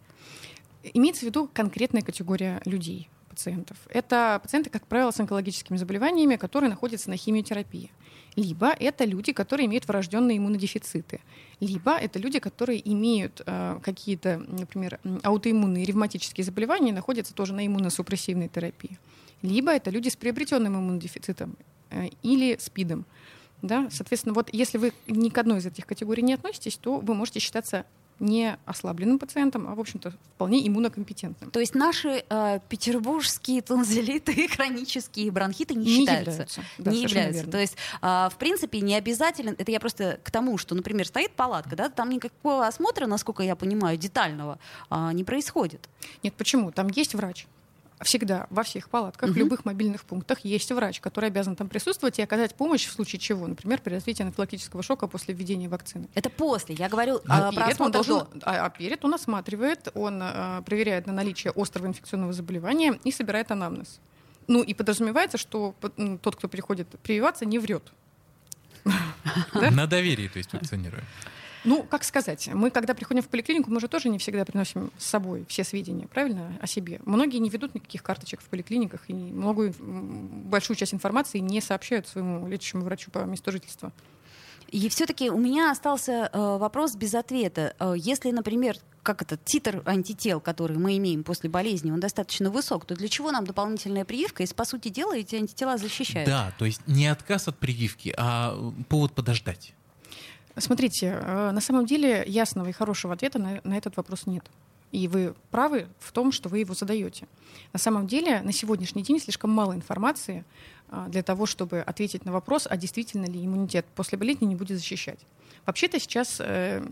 Имеется 0.93 1.21
в 1.21 1.29
виду 1.29 1.50
конкретная 1.53 2.01
категория 2.01 2.62
людей 2.65 3.09
пациентов. 3.33 3.77
Это 3.89 4.39
пациенты, 4.43 4.69
как 4.69 4.85
правило, 4.85 5.11
с 5.11 5.19
онкологическими 5.19 5.77
заболеваниями, 5.77 6.35
которые 6.35 6.69
находятся 6.69 7.09
на 7.09 7.17
химиотерапии. 7.17 7.89
Либо 8.35 8.69
это 8.69 9.05
люди, 9.05 9.31
которые 9.31 9.65
имеют 9.65 9.87
врожденные 9.87 10.37
иммунодефициты. 10.37 11.19
Либо 11.59 11.91
это 11.91 12.19
люди, 12.19 12.39
которые 12.39 12.79
имеют 12.93 13.41
э, 13.45 13.79
какие-то, 13.83 14.37
например, 14.47 14.99
аутоиммунные 15.23 15.85
ревматические 15.85 16.43
заболевания 16.43 16.89
и 16.89 16.93
находятся 16.93 17.33
тоже 17.33 17.53
на 17.53 17.65
иммуносупрессивной 17.65 18.49
терапии. 18.49 18.97
Либо 19.41 19.71
это 19.71 19.89
люди 19.89 20.09
с 20.09 20.15
приобретенным 20.15 20.75
иммунодефицитом 20.75 21.55
э, 21.89 22.09
или 22.21 22.57
СПИДом. 22.59 23.05
Да? 23.61 23.87
Соответственно, 23.91 24.33
вот 24.33 24.49
если 24.51 24.77
вы 24.77 24.93
ни 25.07 25.29
к 25.29 25.37
одной 25.37 25.59
из 25.59 25.65
этих 25.65 25.85
категорий 25.85 26.23
не 26.23 26.33
относитесь, 26.33 26.77
то 26.77 26.97
вы 26.97 27.13
можете 27.13 27.39
считаться 27.39 27.85
не 28.24 28.58
ослабленным 28.65 29.20
пациентом, 29.20 29.68
а, 29.68 29.75
в 29.75 29.80
общем-то, 29.80 30.13
вполне 30.36 30.65
иммунокомпетентным. 30.68 31.51
То 31.51 31.60
есть 31.60 31.75
наши 31.75 32.24
э, 32.30 32.60
петербургские 32.70 33.62
тонзиллиты 33.62 34.32
и 34.32 34.48
хронические 34.48 35.30
бронхиты 35.32 35.75
не, 35.75 35.86
не 35.86 36.00
считаются? 36.00 36.32
Являются. 36.32 36.62
Да, 36.77 36.92
не 36.92 37.01
являются. 37.03 37.38
Верно. 37.38 37.51
То 37.51 37.60
есть, 37.60 37.75
э, 38.01 38.30
в 38.32 38.36
принципе, 38.39 38.80
не 38.82 38.96
обязательно, 38.96 39.56
это 39.58 39.72
я 39.72 39.80
просто 39.80 40.20
к 40.24 40.32
тому, 40.32 40.58
что, 40.58 40.74
например, 40.74 41.06
стоит 41.06 41.32
палатка, 41.34 41.75
да, 41.75 41.89
там 41.89 42.10
никакого 42.10 42.65
осмотра, 42.65 43.06
насколько 43.06 43.44
я 43.44 43.56
понимаю, 43.56 43.98
детального 43.98 44.58
э, 44.89 45.12
не 45.13 45.24
происходит. 45.24 45.89
Нет, 46.24 46.34
почему? 46.36 46.72
Там 46.72 46.88
есть 46.88 47.13
врач, 47.15 47.46
всегда 48.03 48.48
во 48.50 48.63
всех 48.63 48.89
палатках, 48.89 49.29
угу. 49.29 49.36
в 49.36 49.38
любых 49.38 49.65
мобильных 49.65 50.03
пунктах 50.05 50.39
есть 50.39 50.72
врач, 50.72 51.00
который 51.00 51.29
обязан 51.29 51.55
там 51.55 51.67
присутствовать 51.67 52.19
и 52.19 52.22
оказать 52.22 52.55
помощь 52.55 52.86
в 52.86 52.91
случае 52.91 53.19
чего, 53.19 53.48
например, 53.48 53.81
при 53.81 53.93
развитии 53.93 54.24
анафилактического 54.24 54.83
шока 54.83 55.07
после 55.07 55.33
введения 55.33 55.69
вакцины. 55.69 56.07
Это 56.13 56.29
после. 56.29 56.75
Я 56.75 56.89
говорю 56.89 57.22
а, 57.27 57.50
а, 57.50 57.51
про 57.51 57.65
перед 57.65 57.81
он 57.81 57.91
должен, 57.91 58.27
а, 58.43 58.65
а 58.65 58.69
перед 58.69 59.03
он 59.03 59.13
осматривает, 59.13 59.89
он 59.93 60.19
а, 60.22 60.62
проверяет 60.62 61.07
на 61.07 61.13
наличие 61.13 61.53
острого 61.55 61.88
инфекционного 61.88 62.33
заболевания 62.33 63.00
и 63.03 63.12
собирает 63.12 63.51
анамнез. 63.51 64.00
Ну 64.48 64.62
и 64.62 64.74
подразумевается, 64.74 65.38
что 65.38 65.75
тот, 66.22 66.36
кто 66.36 66.48
приходит 66.48 66.88
прививаться, 67.01 67.45
не 67.45 67.60
врет. 67.60 67.91
На 69.53 69.88
доверии, 69.88 70.27
то 70.27 70.38
есть 70.38 70.51
вакцинируем. 70.51 71.05
Ну, 71.63 71.84
как 71.84 72.03
сказать, 72.03 72.50
мы, 72.53 72.72
когда 72.72 72.93
приходим 72.93 73.22
в 73.22 73.27
поликлинику, 73.27 73.72
мы 73.72 73.79
же 73.79 73.88
тоже 73.88 74.10
не 74.10 74.17
всегда 74.17 74.43
приносим 74.46 74.91
с 74.98 75.05
собой 75.05 75.46
все 75.48 75.63
сведения, 75.63 76.08
правильно, 76.08 76.58
о 76.62 76.67
себе. 76.67 77.00
Многие 77.05 77.38
не 77.38 77.50
ведут 77.50 77.74
никаких 77.75 78.03
карточек 78.03 78.41
в 78.41 78.46
поликлиниках 78.46 79.01
и 79.08 79.13
многую, 79.13 79.74
большую 79.79 80.75
часть 80.75 80.93
информации 80.93 81.39
не 81.39 81.62
сообщают 81.62 82.08
своему 82.08 82.48
лечащему 82.48 82.84
врачу 82.84 83.12
по 83.12 83.20
месту 83.20 83.51
жительства. 83.51 83.91
И 84.74 84.89
все-таки 84.89 85.29
у 85.29 85.38
меня 85.38 85.70
остался 85.70 86.32
э, 86.34 86.58
вопрос 86.58 86.96
без 86.96 87.13
ответа. 87.13 87.75
Э, 87.79 87.93
если, 87.96 88.32
например, 88.32 88.77
как 89.03 89.22
это, 89.22 89.38
титр 89.38 89.84
антител, 89.86 90.39
который 90.39 90.77
мы 90.77 90.98
имеем 90.98 91.24
после 91.24 91.48
болезни, 91.48 91.91
он 91.91 92.00
достаточно 92.00 92.50
высок, 92.50 92.86
то 92.86 92.96
для 92.96 93.08
чего 93.08 93.32
нам 93.32 93.46
дополнительная 93.46 94.03
прививка, 94.03 94.41
если, 94.41 94.55
по 94.55 94.65
сути 94.65 94.88
дела, 94.88 95.15
эти 95.15 95.36
антитела 95.36 95.77
защищают? 95.77 96.27
Да, 96.27 96.51
то 96.58 96.65
есть 96.65 96.82
не 96.88 97.05
отказ 97.05 97.48
от 97.48 97.60
прививки, 97.60 98.15
а 98.17 98.58
повод 98.89 99.13
подождать. 99.13 99.75
Смотрите, 100.57 101.19
э, 101.19 101.51
на 101.51 101.62
самом 101.62 101.86
деле 101.86 102.24
ясного 102.27 102.67
и 102.67 102.72
хорошего 102.72 103.13
ответа 103.13 103.39
на, 103.39 103.62
на 103.63 103.77
этот 103.77 103.98
вопрос 103.98 104.27
нет. 104.27 104.45
И 104.93 105.07
вы 105.07 105.33
правы 105.50 105.88
в 106.00 106.12
том, 106.12 106.31
что 106.31 106.50
вы 106.50 106.59
его 106.59 106.75
задаете. 106.75 107.27
На 107.73 107.79
самом 107.79 108.05
деле, 108.05 108.41
на 108.43 108.53
сегодняшний 108.53 109.01
день 109.01 109.19
слишком 109.19 109.50
мало 109.50 109.73
информации 109.73 110.45
а, 110.89 111.07
для 111.07 111.23
того, 111.23 111.47
чтобы 111.47 111.79
ответить 111.79 112.25
на 112.25 112.31
вопрос, 112.31 112.67
а 112.69 112.77
действительно 112.77 113.25
ли 113.25 113.43
иммунитет 113.43 113.88
после 113.95 114.19
болезни 114.19 114.45
не 114.45 114.55
будет 114.55 114.77
защищать. 114.77 115.19
Вообще-то 115.65 116.00
сейчас 116.00 116.38
э, 116.39 116.85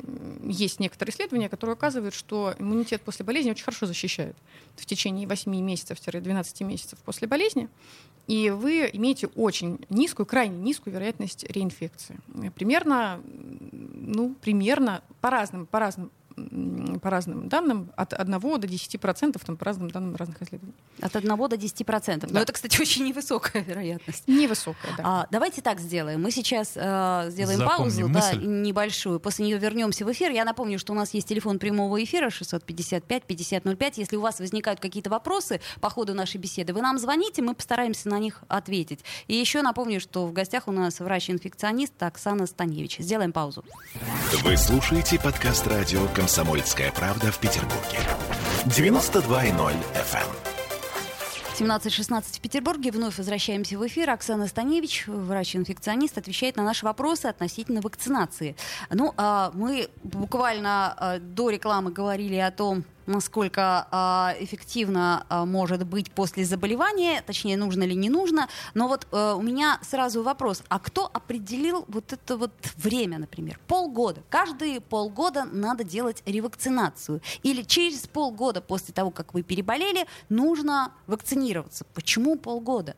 есть 0.44 0.80
некоторые 0.80 1.14
исследования, 1.14 1.48
которые 1.48 1.76
указывают, 1.76 2.16
что 2.16 2.56
иммунитет 2.58 3.04
после 3.04 3.24
болезни 3.24 3.52
очень 3.52 3.66
хорошо 3.66 3.86
защищает 3.86 4.36
в 4.78 4.86
течение 4.88 5.28
8 5.28 5.56
месяцев-12 5.56 6.64
месяцев 6.64 6.98
после 7.06 7.28
болезни. 7.28 7.70
И 8.26 8.50
вы 8.50 8.90
имеете 8.94 9.28
очень 9.28 9.80
низкую, 9.90 10.26
крайне 10.26 10.58
низкую 10.58 10.94
вероятность 10.94 11.44
реинфекции. 11.44 12.18
Примерно, 12.56 13.22
ну, 13.72 14.34
примерно 14.42 15.04
по 15.20 15.30
разным, 15.30 15.68
по 15.68 15.80
разным 15.80 16.10
по 17.02 17.10
разным 17.10 17.50
данным, 17.50 17.92
от 17.96 18.14
1 18.14 18.40
до 18.40 18.68
10 18.68 19.00
процентов, 19.00 19.44
там, 19.46 19.58
по 19.58 19.66
разным 19.66 19.90
данным 19.90 20.16
разных 20.16 20.42
исследований. 20.42 20.76
От 21.02 21.16
1 21.16 21.38
до 21.50 21.58
10 21.58 21.86
процентов. 21.86 22.30
Да. 22.30 22.36
Но 22.36 22.42
это, 22.42 22.54
кстати, 22.54 22.80
очень 22.82 23.06
невысокая 23.06 23.64
вероятность. 23.64 24.28
Невысокая, 24.28 24.92
да. 24.98 25.04
А, 25.06 25.28
давайте 25.32 25.62
так 25.62 25.80
сделаем. 25.80 26.22
Мы 26.22 26.32
сейчас 26.32 26.74
э, 26.76 27.28
сделаем 27.30 27.60
Запомним 27.60 28.10
паузу 28.10 28.10
да, 28.10 28.34
небольшую. 28.34 29.20
После 29.20 29.46
нее 29.46 29.58
вернемся 29.58 30.06
в 30.06 30.12
эфир. 30.12 30.32
Я 30.32 30.46
напомню, 30.46 30.80
что 30.80 30.94
у 30.94 30.96
нас 30.96 31.14
есть 31.14 31.28
телефон 31.28 31.60
прямого 31.60 32.04
эфира 32.04 32.30
655-5005. 32.30 33.94
Если 33.96 34.16
у 34.16 34.22
вас 34.22 34.40
возникают 34.40 34.80
какие-то 34.80 35.10
вопросы 35.10 35.62
по 35.80 35.90
ходу 35.90 36.14
нашей 36.14 36.38
беседы, 36.38 36.74
вы 36.74 36.82
нам 36.82 36.98
звоните, 36.98 37.42
мы 37.42 37.54
постараемся 37.54 38.10
на 38.10 38.20
них 38.20 38.44
ответить. 38.48 39.04
И 39.28 39.36
еще 39.36 39.62
напомню, 39.62 40.00
что 40.00 40.26
в 40.26 40.34
гостях 40.34 40.68
у 40.68 40.72
нас 40.72 41.00
врач-инфекционист 41.00 42.02
Оксана 42.02 42.46
Станевич. 42.46 42.98
Сделаем 43.00 43.32
паузу. 43.32 43.64
Вы 44.44 44.58
слушаете 44.58 45.20
подкаст 45.20 45.68
радио 45.68 46.08
«Комсомольская 46.22 46.92
правда» 46.92 47.32
в 47.32 47.40
Петербурге. 47.40 47.98
92.0 48.66 49.74
FM. 49.96 50.28
17.16 51.58 52.38
в 52.38 52.40
Петербурге. 52.42 52.92
Вновь 52.92 53.18
возвращаемся 53.18 53.76
в 53.80 53.88
эфир. 53.88 54.12
Оксана 54.12 54.46
Станевич, 54.46 55.08
врач-инфекционист, 55.08 56.20
отвечает 56.20 56.58
на 56.58 56.64
наши 56.64 56.86
вопросы 56.86 57.26
относительно 57.26 57.82
вакцинации. 57.82 58.56
Ну, 58.92 59.16
а 59.18 59.50
мы 59.56 59.90
буквально 60.04 60.94
а, 60.96 61.18
до 61.18 61.50
рекламы 61.50 61.90
говорили 61.92 62.36
о 62.36 62.52
том, 62.52 62.84
насколько 63.12 63.88
э, 63.92 64.44
эффективно 64.44 65.26
э, 65.30 65.46
может 65.46 65.86
быть 65.86 66.12
после 66.12 66.46
заболевания, 66.46 67.22
точнее, 67.22 67.58
нужно 67.58 67.84
ли 67.84 67.96
не 67.96 68.10
нужно. 68.10 68.48
Но 68.74 68.88
вот 68.88 69.08
э, 69.12 69.34
у 69.38 69.42
меня 69.42 69.80
сразу 69.82 70.24
вопрос, 70.24 70.64
а 70.70 70.80
кто 70.80 71.10
определил 71.12 71.86
вот 71.88 72.14
это 72.14 72.38
вот 72.38 72.52
время, 72.78 73.20
например? 73.20 73.60
Полгода. 73.68 74.22
Каждые 74.30 74.82
полгода 74.82 75.46
надо 75.46 75.84
делать 75.84 76.24
ревакцинацию. 76.26 77.22
Или 77.44 77.62
через 77.64 78.08
полгода 78.08 78.62
после 78.62 78.94
того, 78.94 79.12
как 79.12 79.34
вы 79.34 79.44
переболели, 79.44 80.08
нужно 80.30 80.94
вакцинироваться. 81.08 81.86
Почему 81.94 82.38
полгода? 82.38 82.96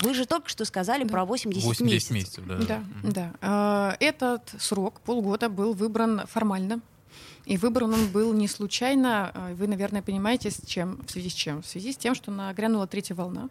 Вы 0.00 0.12
же 0.12 0.26
только 0.26 0.48
что 0.48 0.64
сказали 0.64 1.04
да. 1.04 1.10
про 1.10 1.24
80, 1.24 1.64
80 1.64 1.80
месяцев. 1.80 2.10
месяцев 2.10 2.44
да, 2.46 2.56
да. 2.56 2.84
да. 3.02 3.32
да. 3.40 3.96
Этот 4.00 4.54
срок, 4.58 5.00
полгода, 5.00 5.48
был 5.48 5.72
выбран 5.72 6.22
формально 6.26 6.80
и 7.46 7.58
выбран 7.58 7.92
он 7.92 8.08
был 8.08 8.32
не 8.32 8.48
случайно. 8.48 9.30
А, 9.34 9.54
вы, 9.54 9.66
наверное, 9.66 10.00
понимаете, 10.00 10.50
с 10.50 10.62
чем, 10.66 11.00
в 11.06 11.10
связи 11.10 11.28
с 11.28 11.34
чем? 11.34 11.62
В 11.62 11.66
связи 11.66 11.92
с 11.92 11.96
тем, 11.96 12.14
что 12.14 12.30
нагрянула 12.30 12.86
третья 12.86 13.14
волна. 13.14 13.50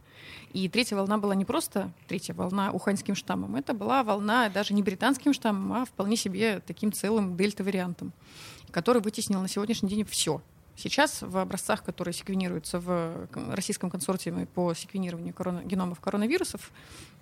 И 0.51 0.67
третья 0.67 0.95
волна 0.95 1.17
была 1.19 1.35
не 1.35 1.45
просто 1.45 1.91
третья 2.07 2.33
волна 2.33 2.71
уханьским 2.71 3.15
штаммом. 3.15 3.55
Это 3.55 3.73
была 3.73 4.03
волна 4.03 4.49
даже 4.49 4.73
не 4.73 4.81
британским 4.81 5.33
штаммом, 5.33 5.73
а 5.73 5.85
вполне 5.85 6.15
себе 6.15 6.61
таким 6.65 6.91
целым 6.91 7.37
дельта-вариантом, 7.37 8.13
который 8.71 9.01
вытеснил 9.01 9.41
на 9.41 9.47
сегодняшний 9.47 9.89
день 9.89 10.05
все. 10.05 10.41
Сейчас 10.75 11.21
в 11.21 11.37
образцах, 11.37 11.83
которые 11.83 12.15
секвенируются 12.15 12.79
в 12.79 13.27
российском 13.51 13.91
консорциуме 13.91 14.47
по 14.47 14.73
секвенированию 14.73 15.31
корона, 15.31 15.61
геномов 15.63 15.99
коронавирусов 15.99 16.71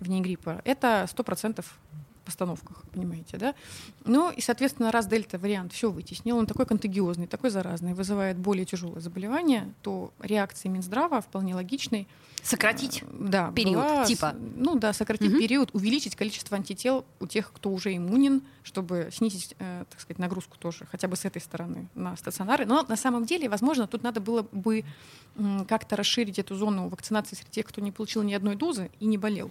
вне 0.00 0.22
гриппа, 0.22 0.62
это 0.64 1.06
100% 1.14 1.62
постановках, 2.22 2.84
понимаете, 2.92 3.36
да? 3.36 3.54
Ну 4.04 4.30
и, 4.30 4.40
соответственно, 4.40 4.90
раз 4.90 5.06
дельта-вариант 5.06 5.72
все 5.72 5.90
вытеснил, 5.90 6.38
он 6.38 6.46
такой 6.46 6.66
контагиозный, 6.66 7.26
такой 7.26 7.50
заразный, 7.50 7.94
вызывает 7.94 8.38
более 8.38 8.64
тяжелое 8.64 9.00
заболевание, 9.00 9.72
то 9.82 10.12
реакция 10.20 10.70
Минздрава 10.70 11.20
вполне 11.20 11.54
логичной. 11.54 12.08
Сократить 12.42 13.02
э, 13.02 13.06
да, 13.10 13.52
период, 13.52 13.76
была, 13.76 14.04
типа? 14.04 14.34
Ну 14.56 14.74
да, 14.74 14.92
сократить 14.92 15.30
угу. 15.30 15.38
период, 15.38 15.70
увеличить 15.74 16.16
количество 16.16 16.56
антител 16.56 17.04
у 17.20 17.26
тех, 17.26 17.52
кто 17.52 17.70
уже 17.70 17.96
иммунен, 17.96 18.42
чтобы 18.62 19.10
снизить, 19.12 19.54
э, 19.58 19.84
так 19.88 20.00
сказать, 20.00 20.18
нагрузку 20.18 20.56
тоже, 20.58 20.86
хотя 20.90 21.06
бы 21.08 21.16
с 21.16 21.24
этой 21.24 21.40
стороны 21.40 21.88
на 21.94 22.16
стационары. 22.16 22.66
Но 22.66 22.84
на 22.88 22.96
самом 22.96 23.26
деле, 23.26 23.48
возможно, 23.48 23.86
тут 23.86 24.02
надо 24.02 24.20
было 24.20 24.46
бы 24.50 24.84
э, 25.36 25.64
как-то 25.68 25.96
расширить 25.96 26.38
эту 26.38 26.56
зону 26.56 26.88
вакцинации 26.88 27.36
среди 27.36 27.50
тех, 27.50 27.66
кто 27.66 27.80
не 27.80 27.92
получил 27.92 28.22
ни 28.22 28.34
одной 28.34 28.56
дозы 28.56 28.90
и 28.98 29.06
не 29.06 29.18
болел 29.18 29.50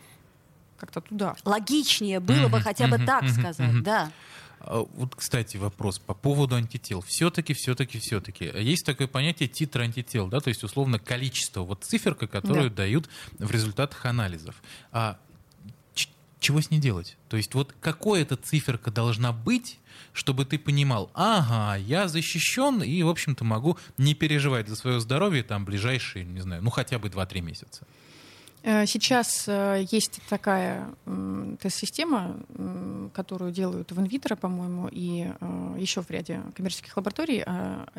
как-то 0.81 1.01
туда. 1.01 1.35
Логичнее 1.45 2.19
было 2.19 2.47
бы 2.47 2.59
хотя 2.59 2.87
бы 2.87 2.97
так 2.97 3.29
сказать, 3.29 3.81
да. 3.83 4.11
А, 4.59 4.85
вот, 4.95 5.15
кстати, 5.15 5.57
вопрос 5.57 5.99
по 5.99 6.13
поводу 6.13 6.55
антител. 6.55 7.01
Все-таки, 7.01 7.53
все-таки, 7.53 7.99
все-таки. 7.99 8.45
Есть 8.45 8.85
такое 8.85 9.07
понятие 9.07 9.47
титр 9.47 9.81
антител, 9.81 10.27
да, 10.27 10.39
то 10.39 10.49
есть 10.49 10.63
условно 10.63 10.99
количество, 10.99 11.61
вот 11.61 11.83
циферка, 11.83 12.27
которую 12.27 12.69
да. 12.69 12.77
дают 12.77 13.09
в 13.39 13.49
результатах 13.51 14.05
анализов. 14.05 14.55
А 14.91 15.17
чего 16.39 16.59
с 16.59 16.71
ней 16.71 16.79
делать? 16.79 17.17
То 17.29 17.37
есть 17.37 17.53
вот 17.53 17.73
какой 17.79 18.23
эта 18.23 18.35
циферка 18.35 18.89
должна 18.91 19.31
быть, 19.31 19.79
чтобы 20.11 20.43
ты 20.45 20.57
понимал, 20.57 21.11
ага, 21.13 21.77
я 21.77 22.07
защищен 22.07 22.81
и, 22.81 23.03
в 23.03 23.09
общем-то, 23.09 23.43
могу 23.43 23.77
не 23.97 24.15
переживать 24.15 24.67
за 24.67 24.75
свое 24.75 24.99
здоровье 24.99 25.43
там 25.43 25.65
ближайшие, 25.65 26.25
не 26.25 26.41
знаю, 26.41 26.63
ну 26.63 26.71
хотя 26.71 26.99
бы 26.99 27.07
2-3 27.07 27.41
месяца. 27.41 27.85
Э, 28.63 28.85
сейчас 28.85 29.45
э, 29.47 29.85
есть 29.89 30.21
такая 30.29 30.89
тест-система, 31.59 32.37
которую 33.13 33.51
делают 33.51 33.91
в 33.91 33.99
инвитро, 33.99 34.35
по-моему, 34.35 34.87
и 34.91 35.31
э, 35.39 35.75
еще 35.79 36.01
в 36.01 36.09
ряде 36.09 36.41
коммерческих 36.55 36.95
лабораторий. 36.95 37.43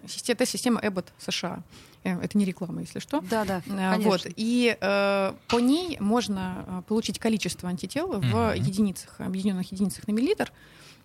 Тест-система 0.07 0.81
Abbott 0.81 1.07
США. 1.19 1.63
Это 2.05 2.39
не 2.39 2.45
реклама, 2.45 2.81
если 2.81 2.99
что. 2.99 3.21
Да, 3.21 3.45
да. 3.45 3.63
Вот. 3.99 4.27
И 4.37 4.77
по 4.81 5.59
ней 5.61 5.97
можно 6.01 6.85
получить 6.89 7.19
количество 7.19 7.69
антител 7.69 8.09
в 8.09 8.21
mm-hmm. 8.21 8.59
единицах, 8.59 9.21
объединенных 9.21 9.71
единицах 9.71 10.07
на 10.09 10.13
миллилитр. 10.13 10.53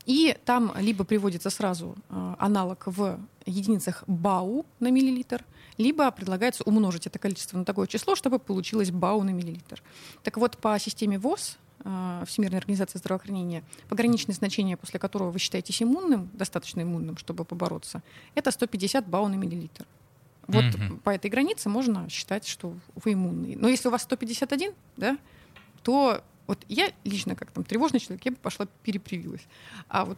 И 0.05 0.37
там 0.45 0.73
либо 0.79 1.03
приводится 1.03 1.49
сразу 1.49 1.95
аналог 2.09 2.83
в 2.85 3.19
единицах 3.45 4.03
БАУ 4.07 4.65
на 4.79 4.89
миллилитр, 4.89 5.43
либо 5.77 6.09
предлагается 6.11 6.63
умножить 6.63 7.07
это 7.07 7.19
количество 7.19 7.57
на 7.57 7.65
такое 7.65 7.87
число, 7.87 8.15
чтобы 8.15 8.39
получилось 8.39 8.91
БАУ 8.91 9.23
на 9.23 9.31
миллилитр. 9.31 9.81
Так 10.23 10.37
вот, 10.37 10.57
по 10.57 10.77
системе 10.79 11.19
ВОЗ, 11.19 11.57
э, 11.83 12.23
Всемирной 12.27 12.59
организации 12.59 12.97
здравоохранения, 12.97 13.63
пограничное 13.89 14.35
значение, 14.35 14.77
после 14.77 14.99
которого 14.99 15.31
вы 15.31 15.39
считаетесь 15.39 15.81
иммунным, 15.81 16.29
достаточно 16.33 16.81
иммунным, 16.81 17.17
чтобы 17.17 17.45
побороться, 17.45 18.01
это 18.35 18.51
150 18.51 19.07
БАУ 19.07 19.27
на 19.27 19.35
миллилитр. 19.35 19.85
Вот 20.47 20.63
mm-hmm. 20.63 20.99
по 21.01 21.09
этой 21.09 21.29
границе 21.29 21.67
можно 21.69 22.09
считать, 22.09 22.47
что 22.47 22.73
вы 22.95 23.13
иммунный. 23.13 23.55
Но 23.55 23.67
если 23.67 23.89
у 23.89 23.91
вас 23.91 24.03
151, 24.03 24.73
да, 24.95 25.17
то 25.83 26.23
вот 26.47 26.65
я 26.69 26.91
лично, 27.03 27.35
как 27.35 27.51
там 27.51 27.63
тревожный 27.63 27.99
человек, 27.99 28.25
я 28.25 28.31
бы 28.31 28.37
пошла 28.37 28.67
перепривилась. 28.83 29.45
А 29.89 30.05
вот 30.05 30.17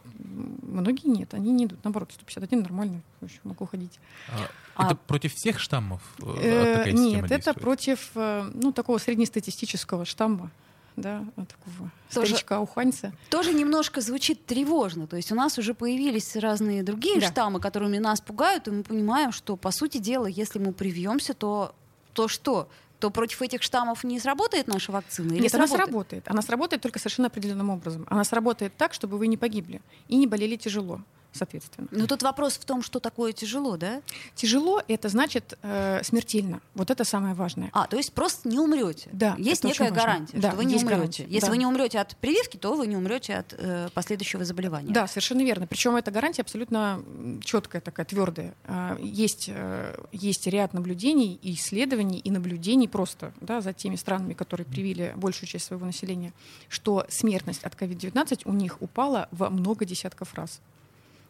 многие 0.62 1.08
нет, 1.08 1.34
они 1.34 1.52
не 1.52 1.66
идут. 1.66 1.82
Наоборот, 1.84 2.12
151 2.12 2.62
нормально, 2.62 3.02
еще 3.20 3.40
могу 3.44 3.66
ходить. 3.66 3.98
А, 4.28 4.48
а, 4.76 4.86
это 4.86 4.94
против 4.94 5.34
всех 5.34 5.58
штаммов? 5.58 6.02
Э, 6.20 6.84
э 6.86 6.92
нет, 6.92 7.30
это 7.30 7.52
против 7.52 8.10
э, 8.14 8.50
ну, 8.54 8.72
такого 8.72 8.98
среднестатистического 8.98 10.04
штамма 10.04 10.50
да, 10.96 11.24
такого 11.36 11.90
тоже, 12.12 12.28
старичка-уханьца. 12.28 13.12
Тоже 13.28 13.52
немножко 13.52 14.00
звучит 14.00 14.44
тревожно. 14.46 15.06
То 15.06 15.16
есть 15.16 15.32
у 15.32 15.34
нас 15.34 15.58
уже 15.58 15.74
появились 15.74 16.36
разные 16.36 16.82
другие 16.82 17.20
да. 17.20 17.28
штаммы, 17.28 17.60
которыми 17.60 17.98
нас 17.98 18.20
пугают, 18.20 18.68
и 18.68 18.70
мы 18.70 18.82
понимаем, 18.82 19.32
что, 19.32 19.56
по 19.56 19.70
сути 19.70 19.98
дела, 19.98 20.26
если 20.26 20.58
мы 20.58 20.72
привьемся, 20.72 21.34
то, 21.34 21.74
то 22.12 22.28
что? 22.28 22.68
То 23.00 23.10
против 23.10 23.42
этих 23.42 23.62
штаммов 23.62 24.04
не 24.04 24.20
сработает 24.20 24.68
наша 24.68 24.92
вакцина? 24.92 25.32
Или 25.32 25.42
Нет, 25.42 25.50
сработает? 25.50 25.74
она 25.74 25.84
сработает. 25.86 26.24
Она 26.28 26.42
сработает 26.42 26.82
только 26.82 26.98
совершенно 26.98 27.28
определенным 27.28 27.70
образом. 27.70 28.06
Она 28.08 28.24
сработает 28.24 28.76
так, 28.76 28.92
чтобы 28.94 29.18
вы 29.18 29.26
не 29.26 29.36
погибли 29.36 29.80
и 30.08 30.16
не 30.16 30.26
болели 30.26 30.56
тяжело, 30.56 31.00
соответственно. 31.32 31.88
Но 31.90 32.06
тут 32.06 32.22
вопрос 32.22 32.54
в 32.54 32.64
том, 32.64 32.82
что 32.82 33.00
такое 33.00 33.32
тяжело, 33.32 33.76
да? 33.76 34.02
Тяжело 34.34 34.82
это 34.88 35.08
значит 35.08 35.58
э, 35.62 36.00
смертельно. 36.02 36.60
Вот 36.74 36.90
это 36.90 37.04
самое 37.04 37.34
важное. 37.34 37.70
А, 37.72 37.86
то 37.86 37.96
есть 37.96 38.12
просто 38.12 38.48
не 38.48 38.58
умрете. 38.58 39.08
Да, 39.12 39.34
Есть 39.38 39.64
некая 39.64 39.90
гарантия, 39.90 40.38
Да, 40.38 40.48
что 40.48 40.56
вы 40.56 40.64
не 40.64 40.74
умрете. 40.76 40.86
гарантия, 40.94 41.26
Если 41.28 41.46
да. 41.46 41.50
вы 41.50 41.58
не 41.58 41.66
умрете 41.66 42.00
от 42.00 42.16
прививки, 42.16 42.56
то 42.56 42.74
вы 42.74 42.86
не 42.86 42.96
умрете 42.96 43.34
от 43.36 43.54
э, 43.56 43.88
последующего 43.94 44.44
заболевания. 44.44 44.92
Да, 44.92 45.06
совершенно 45.06 45.42
верно. 45.42 45.66
Причем 45.66 45.96
эта 45.96 46.10
гарантия 46.10 46.42
абсолютно 46.42 47.02
четкая, 47.44 47.80
такая 47.80 48.06
твердая. 48.06 48.54
А, 48.64 48.96
Есть, 49.00 49.46
э, 49.48 49.96
есть 50.12 50.46
ряд 50.46 50.74
наблюдений 50.74 51.38
и 51.42 51.54
исследований, 51.54 52.18
и 52.18 52.30
наблюдений 52.30 52.88
просто 52.88 53.32
да, 53.40 53.60
за 53.60 53.72
теми 53.72 53.96
странами, 53.96 54.34
которые 54.34 54.66
привили 54.66 55.12
большую 55.16 55.48
часть 55.48 55.66
своего 55.66 55.86
населения, 55.86 56.32
что 56.68 57.06
смертность 57.08 57.62
от 57.64 57.74
COVID-19 57.74 58.42
у 58.44 58.52
них 58.52 58.80
упала 58.82 59.28
во 59.30 59.50
много 59.50 59.84
десятков 59.84 60.34
раз. 60.34 60.60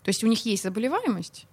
То 0.03 0.09
есть 0.09 0.25
у 0.25 0.27
них 0.27 0.45
есть 0.47 0.63
заболеваемость, 0.63 1.47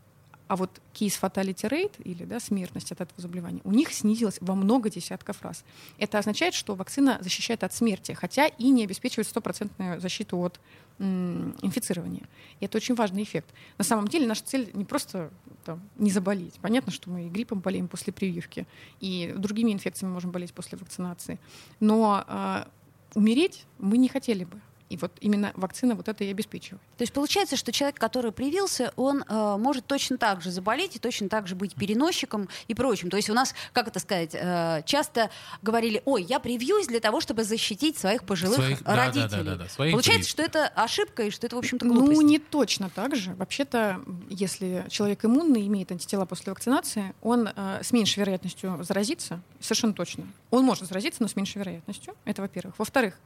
а 0.47 0.55
вот 0.55 0.81
case 0.93 1.19
fatality 1.19 1.69
rate, 1.69 2.01
или 2.03 2.23
да, 2.23 2.39
смертность 2.39 2.91
от 2.91 3.01
этого 3.01 3.21
заболевания, 3.21 3.61
у 3.63 3.71
них 3.71 3.91
снизилась 3.91 4.37
во 4.39 4.55
много 4.55 4.89
десятков 4.89 5.41
раз. 5.41 5.63
Это 5.97 6.19
означает, 6.19 6.53
что 6.53 6.75
вакцина 6.75 7.17
защищает 7.21 7.63
от 7.63 7.73
смерти, 7.73 8.13
хотя 8.13 8.47
и 8.47 8.69
не 8.69 8.85
обеспечивает 8.85 9.27
стопроцентную 9.27 9.99
защиту 9.99 10.37
от 10.37 10.59
м, 10.99 11.55
инфицирования. 11.61 12.23
И 12.59 12.65
это 12.65 12.77
очень 12.77 12.95
важный 12.95 13.23
эффект. 13.23 13.49
На 13.77 13.83
самом 13.83 14.07
деле 14.07 14.25
наша 14.25 14.43
цель 14.43 14.69
не 14.73 14.85
просто 14.85 15.31
там, 15.65 15.81
не 15.97 16.11
заболеть. 16.11 16.55
Понятно, 16.61 16.93
что 16.93 17.09
мы 17.09 17.25
и 17.25 17.29
гриппом 17.29 17.59
болеем 17.59 17.89
после 17.89 18.13
прививки, 18.13 18.65
и 19.01 19.33
другими 19.37 19.73
инфекциями 19.73 20.13
можем 20.13 20.31
болеть 20.31 20.53
после 20.53 20.77
вакцинации. 20.77 21.39
Но 21.81 22.23
а, 22.25 22.67
умереть 23.15 23.65
мы 23.79 23.97
не 23.97 24.07
хотели 24.07 24.45
бы. 24.45 24.61
И 24.89 24.97
вот 24.97 25.11
именно 25.19 25.51
вакцина 25.55 25.95
вот 25.95 26.07
это 26.07 26.23
и 26.23 26.31
обеспечивает. 26.31 26.81
То 26.97 27.01
есть 27.03 27.11
получается, 27.13 27.57
что 27.57 27.71
человек, 27.71 27.99
который 27.99 28.31
привился, 28.31 28.93
он 28.95 29.23
э, 29.27 29.55
может 29.57 29.85
точно 29.85 30.17
так 30.17 30.41
же 30.41 30.49
заболеть 30.51 30.95
и 30.95 30.99
точно 30.99 31.27
так 31.29 31.47
же 31.47 31.55
быть 31.55 31.75
переносчиком 31.75 32.47
и 32.67 32.73
прочим. 32.73 33.09
То 33.09 33.17
есть 33.17 33.29
у 33.29 33.33
нас, 33.33 33.53
как 33.73 33.87
это 33.89 33.99
сказать, 33.99 34.31
э, 34.33 34.83
часто 34.85 35.29
говорили, 35.61 36.01
ой, 36.05 36.23
я 36.23 36.39
привьюсь 36.39 36.87
для 36.87 36.99
того, 36.99 37.19
чтобы 37.19 37.43
защитить 37.43 37.97
своих 37.97 38.23
пожилых 38.23 38.55
Своих- 38.57 38.83
да, 38.83 38.95
да, 38.95 39.05
родителей. 39.05 39.27
да, 39.29 39.43
да, 39.43 39.55
да, 39.55 39.67
своих 39.69 39.91
Получается, 39.91 40.19
близких. 40.19 40.33
что 40.33 40.43
это 40.43 40.67
ошибка 40.69 41.23
и 41.23 41.29
что 41.31 41.47
это, 41.47 41.55
в 41.55 41.59
общем-то, 41.59 41.85
глупость. 41.85 42.13
Ну, 42.13 42.21
не 42.21 42.39
точно 42.39 42.89
так 42.89 43.15
же. 43.15 43.33
Вообще-то, 43.35 44.01
если 44.29 44.85
человек 44.89 45.25
иммунный, 45.25 45.67
имеет 45.67 45.91
антитела 45.91 46.25
после 46.25 46.51
вакцинации, 46.51 47.13
он 47.21 47.49
э, 47.53 47.79
с 47.83 47.91
меньшей 47.91 48.19
вероятностью 48.19 48.77
заразится, 48.83 49.41
совершенно 49.59 49.93
точно. 49.93 50.25
Он 50.49 50.63
может 50.63 50.85
заразиться, 50.87 51.21
но 51.21 51.27
с 51.27 51.35
меньшей 51.35 51.57
вероятностью. 51.57 52.15
Это 52.25 52.41
во-первых. 52.41 52.75
Во-вторых, 52.77 53.19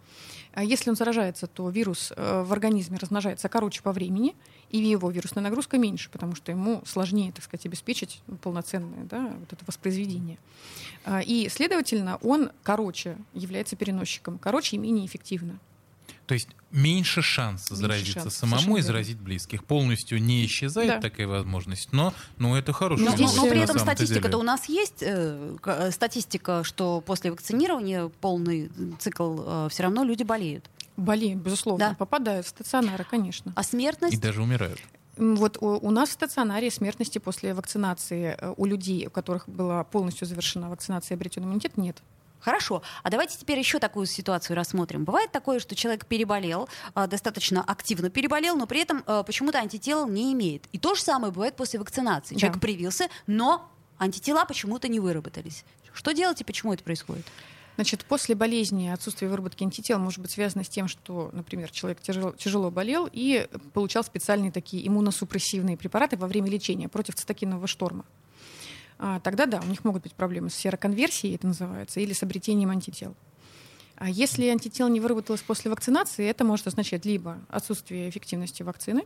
э, 0.53 0.63
если 0.65 0.89
он 0.89 0.96
заражается, 0.96 1.48
то 1.53 1.70
вирус 1.70 2.12
э, 2.15 2.43
в 2.43 2.51
организме 2.53 2.98
размножается 2.98 3.50
короче 3.50 3.81
по 3.81 3.91
времени, 3.91 4.36
и 4.70 4.77
его 4.77 5.10
вирусная 5.12 5.43
нагрузка 5.43 5.77
меньше, 5.77 6.10
потому 6.10 6.36
что 6.36 6.51
ему 6.51 6.81
сложнее, 6.86 7.31
так 7.31 7.43
сказать, 7.43 7.65
обеспечить 7.65 8.22
полноценное 8.41 9.03
да, 9.05 9.34
вот 9.39 9.51
это 9.53 9.63
воспроизведение. 9.67 10.38
А, 11.03 11.22
И, 11.22 11.50
следовательно, 11.50 12.17
он 12.22 12.51
короче 12.63 13.17
является 13.34 13.75
переносчиком, 13.75 14.38
короче 14.38 14.75
и 14.77 14.79
менее 14.79 15.05
эффективно. 15.05 15.60
То 16.27 16.36
есть 16.36 16.48
меньше 16.72 17.22
шанса 17.22 17.74
Меньше 17.74 17.81
заразиться 17.81 18.13
шансов, 18.13 18.34
самому 18.34 18.51
совершенно 18.62 18.72
и 18.77 18.81
верно. 18.81 18.88
заразить 18.88 19.20
близких. 19.20 19.65
Полностью 19.65 20.22
не 20.24 20.46
исчезает 20.46 20.89
Да. 20.89 21.01
такая 21.01 21.27
возможность, 21.27 21.91
но, 21.91 22.13
но 22.38 22.58
это 22.58 22.72
хорошая 22.72 23.03
Но, 23.03 23.12
но- 23.12 23.17
Здесь, 23.17 23.31
но 23.31 23.36
новость 23.38 23.51
при 23.53 23.62
этом 23.63 23.79
статистика-то 23.79 24.38
у 24.38 24.43
нас 24.43 24.70
есть, 24.70 25.01
э, 25.03 25.58
э, 25.65 25.91
статистика, 25.91 26.63
что 26.63 27.01
после 27.01 27.31
вакцинирования 27.31 28.08
полный 28.22 28.72
цикл 29.00 29.67
все 29.67 29.84
равно 29.84 30.05
люди 30.05 30.24
болеют. 30.24 30.70
Болеют, 30.98 31.39
безусловно, 31.41 31.89
Да. 31.89 31.95
попадают 31.95 32.45
в 32.45 32.50
стационары, 32.50 33.05
конечно. 33.10 33.53
А 33.55 33.63
смертность? 33.63 34.13
И 34.13 34.17
даже 34.17 34.41
умирают. 34.41 34.79
Вот 35.17 35.57
у, 35.62 35.67
у 35.67 35.91
нас 35.91 36.10
в 36.10 36.13
стационаре 36.13 36.71
смертности 36.71 37.17
после 37.19 37.53
вакцинации 37.53 38.36
э, 38.39 38.53
у 38.57 38.65
людей, 38.65 39.07
у 39.07 39.10
которых 39.10 39.47
была 39.47 39.84
полностью 39.84 40.27
завершена 40.27 40.69
вакцинация 40.69 41.15
и 41.15 41.17
обретен 41.17 41.43
иммунитет, 41.43 41.77
нет. 41.77 41.97
Хорошо. 42.39 42.82
А 43.04 43.10
давайте 43.12 43.38
теперь 43.38 43.60
еще 43.60 43.77
такую 43.77 44.08
ситуацию 44.08 44.56
рассмотрим. 44.56 45.04
Бывает 45.06 45.32
такое, 45.32 45.60
что 45.60 45.75
человек 45.75 46.08
переболел, 46.08 46.67
а, 46.95 47.06
достаточно 47.06 47.62
активно 47.63 48.10
переболел, 48.10 48.56
но 48.56 48.65
при 48.65 48.80
этом 48.82 49.04
а, 49.06 49.21
почему-то 49.23 49.60
антител 49.60 50.08
не 50.08 50.34
имеет. 50.34 50.65
И 50.71 50.80
то 50.80 50.95
же 50.95 51.01
самое 51.01 51.32
бывает 51.32 51.56
после 51.56 51.80
вакцинации. 51.80 52.36
Человек 52.36 52.56
Да. 52.56 52.62
привился, 52.62 53.10
но 53.27 53.69
антитела 53.99 54.43
почему-то 54.45 54.88
не 54.88 54.99
выработались. 54.99 55.65
Что 55.93 56.13
делать 56.13 56.41
и 56.41 56.43
почему 56.43 56.73
это 56.73 56.84
происходит? 56.84 57.25
Значит, 57.82 58.06
после 58.06 58.36
болезни 58.36 58.89
отсутствие 58.89 59.28
выработки 59.28 59.63
антител 59.63 59.98
может 59.98 60.20
быть 60.20 60.30
связано 60.30 60.63
с 60.63 60.70
тем, 60.70 60.88
что, 60.88 61.32
например, 61.34 61.72
человек 61.72 62.00
тяжело, 62.00 62.32
тяжело 62.34 62.70
болел 62.70 63.10
и 63.12 63.48
получал 63.74 64.04
специальные 64.04 64.52
такие 64.52 64.88
иммуносупрессивные 64.88 65.78
препараты 65.78 66.15
во 66.15 66.28
время 66.28 66.48
лечения 66.48 66.88
против 66.88 67.15
цитокинового 67.15 67.65
шторма. 67.65 68.06
А, 69.00 69.20
Тогда 69.22 69.48
да, 69.48 69.62
у 69.62 69.65
них 69.65 69.84
могут 69.84 70.04
быть 70.04 70.13
проблемы 70.13 70.52
с 70.52 70.54
сероконверсией, 70.54 71.34
это 71.34 71.48
называется, 71.48 72.00
или 72.00 72.13
с 72.13 72.22
обретением 72.22 72.70
антител. 72.70 73.15
А 73.96 74.08
если 74.08 74.46
антител 74.46 74.88
не 74.88 75.00
выработалось 75.00 75.41
после 75.41 75.72
вакцинации, 75.72 76.28
это 76.28 76.44
может 76.44 76.67
означать 76.67 77.04
либо 77.04 77.39
отсутствие 77.50 78.12
эффективности 78.12 78.62
вакцины, 78.62 79.06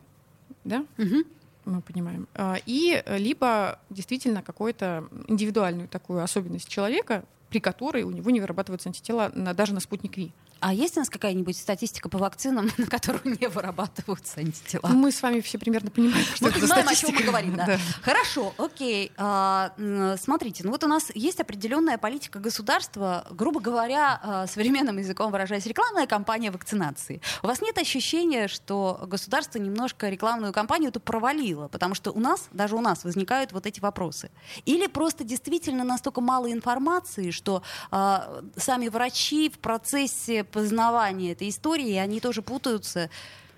да, 0.65 0.85
Мгм. 0.97 1.23
мы 1.63 1.79
понимаем, 1.79 2.27
а, 2.33 2.57
и 2.65 3.01
либо 3.07 3.79
действительно 3.89 4.41
какую-то 4.41 5.07
индивидуальную 5.29 5.87
такую 5.87 6.21
особенность 6.21 6.67
человека, 6.67 7.23
при 7.55 7.61
которой 7.61 8.03
у 8.03 8.11
него 8.11 8.31
не 8.31 8.41
вырабатываются 8.41 8.89
антитела 8.89 9.31
на, 9.33 9.53
даже 9.53 9.73
на 9.73 9.79
спутник 9.79 10.17
Ви. 10.17 10.33
А 10.65 10.73
есть 10.73 10.97
у 10.97 10.99
нас 10.99 11.11
какая-нибудь 11.11 11.55
статистика 11.55 12.09
по 12.09 12.17
вакцинам, 12.17 12.71
на 12.79 12.87
которую 12.87 13.37
не 13.39 13.47
вырабатываются 13.47 14.39
антитела? 14.39 14.87
Мы 14.87 15.11
с 15.11 15.21
вами 15.21 15.39
все 15.41 15.59
примерно 15.59 15.91
понимаем, 15.91 16.25
что 16.25 16.45
Мы 16.45 16.49
это 16.49 16.65
знаем, 16.65 16.87
о 16.87 16.95
чем 16.95 17.09
статистика. 17.09 17.21
мы 17.21 17.27
говорим, 17.27 17.55
да. 17.55 17.65
Да. 17.75 17.77
Хорошо, 18.01 18.51
окей. 18.57 19.11
А, 19.15 19.73
смотрите, 20.19 20.63
ну 20.63 20.71
вот 20.71 20.83
у 20.83 20.87
нас 20.87 21.11
есть 21.13 21.39
определенная 21.39 21.99
политика 21.99 22.39
государства, 22.39 23.27
грубо 23.29 23.59
говоря, 23.59 24.19
а, 24.23 24.47
современным 24.47 24.97
языком 24.97 25.31
выражаясь, 25.31 25.67
рекламная 25.67 26.07
кампания 26.07 26.49
вакцинации. 26.49 27.21
У 27.43 27.47
вас 27.47 27.61
нет 27.61 27.77
ощущения, 27.77 28.47
что 28.47 29.05
государство 29.05 29.59
немножко 29.59 30.09
рекламную 30.09 30.51
кампанию 30.51 30.89
эту 30.89 30.99
провалило, 30.99 31.67
потому 31.67 31.93
что 31.93 32.11
у 32.11 32.19
нас, 32.19 32.47
даже 32.51 32.75
у 32.75 32.81
нас, 32.81 33.03
возникают 33.03 33.51
вот 33.51 33.67
эти 33.67 33.81
вопросы? 33.81 34.31
Или 34.65 34.87
просто 34.87 35.23
действительно 35.23 35.83
настолько 35.83 36.21
мало 36.21 36.51
информации, 36.51 37.29
что 37.29 37.61
а, 37.91 38.41
сами 38.57 38.87
врачи 38.87 39.49
в 39.49 39.59
процессе 39.59 40.43
познавания 40.55 41.33
этой 41.33 41.49
истории, 41.49 41.95
они 41.95 42.19
тоже 42.21 42.41
путаются? 42.41 43.09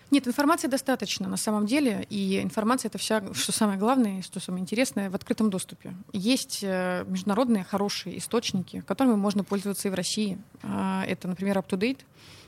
Нет, 0.09 0.27
информации 0.27 0.67
достаточно 0.67 1.27
на 1.27 1.37
самом 1.37 1.65
деле, 1.65 2.07
и 2.09 2.41
информация 2.41 2.89
это 2.89 2.97
вся, 2.97 3.21
что 3.33 3.51
самое 3.51 3.77
главное, 3.77 4.19
и 4.19 4.21
что 4.21 4.39
самое 4.39 4.61
интересное, 4.61 5.09
в 5.09 5.15
открытом 5.15 5.49
доступе. 5.49 5.93
Есть 6.13 6.59
э, 6.63 7.05
международные 7.07 7.65
хорошие 7.65 8.17
источники, 8.17 8.83
которыми 8.87 9.15
можно 9.15 9.43
пользоваться 9.43 9.89
и 9.89 9.91
в 9.91 9.95
России. 9.95 10.39
А, 10.63 11.03
Это, 11.07 11.27
например, 11.27 11.57
UpToDate, 11.57 11.99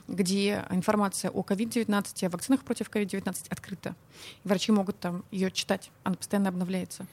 где 0.09 0.65
информация 0.69 1.31
о 1.31 1.41
COVID-19, 1.41 2.25
о 2.25 2.29
вакцинах 2.29 2.63
против 2.63 2.89
COVID-19 2.89 3.45
открыта. 3.49 3.95
Врачи 4.43 4.71
могут 4.71 4.99
там 4.99 5.23
ее 5.31 5.51
читать, 5.51 5.91
она 6.03 6.15
постоянно 6.15 6.49
обновляется. 6.49 7.05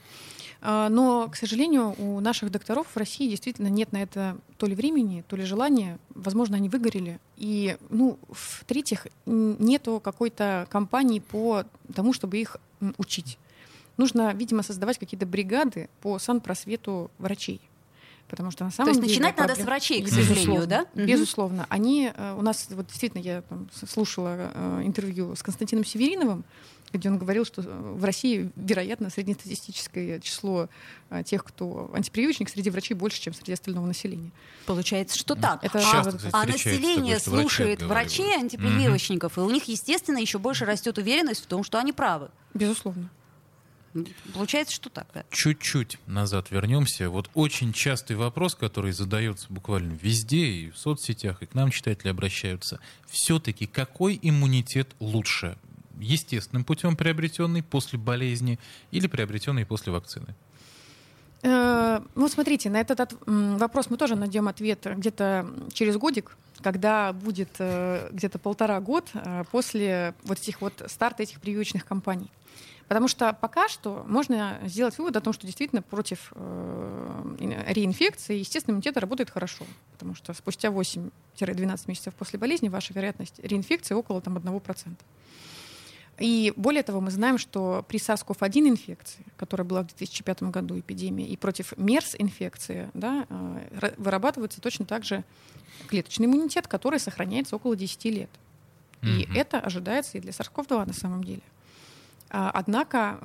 А, 0.61 0.89
Но, 0.89 1.27
к 1.29 1.35
сожалению, 1.35 1.95
у 1.97 2.19
наших 2.19 2.51
докторов 2.51 2.87
в 2.87 2.97
России 2.97 3.29
действительно 3.29 3.67
нет 3.67 3.91
на 3.91 4.01
это 4.01 4.37
то 4.57 4.65
ли 4.65 4.75
времени, 4.75 5.23
то 5.27 5.35
ли 5.35 5.43
желания. 5.43 5.99
Возможно, 6.09 6.57
они 6.57 6.69
выгорели. 6.69 7.19
И, 7.37 7.77
ну, 7.89 8.17
в-третьих, 8.29 9.07
нету 9.25 9.99
какой-то 10.03 10.67
кампании 10.69 11.19
по 11.19 11.63
тому, 11.93 12.13
чтобы 12.13 12.37
их 12.37 12.57
учить. 12.97 13.37
Нужно, 13.97 14.33
видимо, 14.33 14.63
создавать 14.63 14.99
какие-то 14.99 15.25
бригады 15.25 15.89
по 16.01 16.19
санпросвету 16.19 17.09
врачей. 17.17 17.61
Потому 18.27 18.51
что 18.51 18.65
на 18.65 18.71
самом 18.71 18.89
есть 18.89 19.01
деле... 19.01 19.13
начинать 19.13 19.37
надо 19.37 19.55
с 19.55 19.59
врачей, 19.59 20.01
к 20.01 20.05
Безусловно, 20.05 20.35
сожалению, 20.35 20.67
да? 20.67 20.85
Мгм. 20.93 21.05
Безусловно. 21.05 21.65
Они 21.69 22.11
э, 22.13 22.35
у 22.37 22.41
нас, 22.41 22.67
вот 22.69 22.87
действительно, 22.87 23.21
я 23.21 23.41
там 23.41 23.69
слушала 23.87 24.51
э, 24.53 24.81
интервью 24.83 25.35
с 25.35 25.43
Константином 25.43 25.85
Севериновым, 25.85 26.43
где 26.91 27.09
он 27.09 27.17
говорил, 27.17 27.45
что 27.45 27.61
э, 27.61 27.65
в 27.65 28.03
России, 28.03 28.51
вероятно, 28.57 29.09
среднестатистическое 29.09 30.19
число 30.19 30.67
тех, 31.23 31.45
кто 31.45 31.89
антипрививочник, 31.93 32.49
среди 32.49 32.69
врачей 32.69 32.95
больше, 32.95 33.21
чем 33.21 33.33
среди 33.33 33.53
остального 33.53 33.85
населения. 33.85 34.31
Получается, 34.65 35.17
что 35.17 35.35
так. 35.35 35.63
Это 35.63 35.79
а, 35.79 36.03
кстати, 36.03 36.29
а 36.33 36.45
население 36.45 37.19
такое, 37.19 37.41
слушает 37.41 37.81
отговаривают. 37.81 38.09
врачей 38.09 38.35
антипрививочников, 38.35 39.37
и 39.37 39.41
у 39.41 39.49
них, 39.49 39.69
естественно, 39.69 40.17
еще 40.17 40.37
больше 40.37 40.65
растет 40.65 40.97
уверенность 40.97 41.43
в 41.43 41.47
том, 41.47 41.63
что 41.63 41.79
они 41.79 41.93
правы. 41.93 42.29
Безусловно. 42.53 43.09
Получается, 44.33 44.75
что 44.75 44.89
так, 44.89 45.07
да. 45.13 45.23
Чуть-чуть 45.31 45.97
назад 46.07 46.51
вернемся. 46.51 47.09
Вот 47.09 47.29
очень 47.33 47.73
частый 47.73 48.15
вопрос, 48.15 48.55
который 48.55 48.91
задается 48.91 49.47
буквально 49.49 49.93
везде, 50.01 50.45
и 50.45 50.69
в 50.69 50.77
соцсетях, 50.77 51.41
и 51.41 51.45
к 51.45 51.53
нам 51.53 51.71
читатели 51.71 52.09
обращаются. 52.09 52.79
Все-таки 53.07 53.65
какой 53.65 54.19
иммунитет 54.21 54.95
лучше? 54.99 55.57
Естественным 55.99 56.63
путем 56.63 56.95
приобретенный 56.95 57.63
после 57.63 57.97
болезни 57.97 58.59
или 58.91 59.07
приобретенный 59.07 59.65
после 59.65 59.91
вакцины? 59.91 60.35
Э, 61.43 61.99
ну, 62.15 62.27
смотрите, 62.27 62.69
на 62.69 62.79
этот 62.79 63.13
вопрос 63.25 63.89
мы 63.89 63.97
тоже 63.97 64.15
найдем 64.15 64.47
ответ 64.47 64.85
где-то 64.85 65.47
через 65.73 65.97
годик, 65.97 66.35
когда 66.61 67.13
будет 67.13 67.49
э, 67.59 68.09
где-то 68.11 68.39
полтора 68.39 68.79
год 68.79 69.09
э, 69.13 69.43
после 69.51 70.13
вот 70.23 70.39
этих 70.39 70.61
вот 70.61 70.81
старта 70.87 71.23
этих 71.23 71.39
прививочных 71.39 71.85
кампаний. 71.85 72.29
Потому 72.87 73.09
что 73.09 73.33
пока 73.33 73.67
что 73.67 74.05
можно 74.07 74.59
сделать 74.63 74.97
вывод 74.97 75.15
о 75.17 75.21
том, 75.21 75.33
что 75.33 75.45
действительно 75.45 75.81
против 75.81 76.31
э, 76.35 77.35
реинфекции 77.67 78.37
естественный 78.37 78.73
иммунитет 78.73 78.97
работает 78.97 79.29
хорошо. 79.29 79.65
Потому 79.91 80.15
что 80.15 80.33
спустя 80.33 80.69
8-12 80.69 81.09
месяцев 81.87 82.13
после 82.15 82.39
болезни 82.39 82.69
ваша 82.69 82.93
вероятность 82.93 83.39
реинфекции 83.39 83.93
около 83.93 84.21
там, 84.21 84.37
1%. 84.37 84.95
И 86.19 86.51
более 86.55 86.81
того, 86.81 87.01
мы 87.01 87.11
знаем, 87.11 87.37
что 87.37 87.85
при 87.87 87.99
SARS-CoV-1 87.99 88.69
инфекции, 88.69 89.23
которая 89.35 89.67
была 89.67 89.83
в 89.83 89.87
2005 89.87 90.43
году 90.43 90.79
эпидемия, 90.79 91.27
и 91.27 91.37
против 91.37 91.73
MERS 91.73 92.15
инфекции 92.17 92.89
да, 92.93 93.27
э, 93.29 93.91
вырабатывается 93.97 94.61
точно 94.61 94.85
так 94.85 95.03
же 95.03 95.23
клеточный 95.89 96.25
иммунитет, 96.25 96.67
который 96.67 96.99
сохраняется 96.99 97.55
около 97.55 97.75
10 97.75 98.05
лет. 98.05 98.29
И 99.03 99.05
mm-hmm. 99.05 99.35
это 99.35 99.59
ожидается 99.59 100.17
и 100.17 100.21
для 100.21 100.31
SARS-CoV-2 100.31 100.87
на 100.87 100.93
самом 100.93 101.23
деле. 101.23 101.43
А, 102.29 102.51
однако 102.53 103.19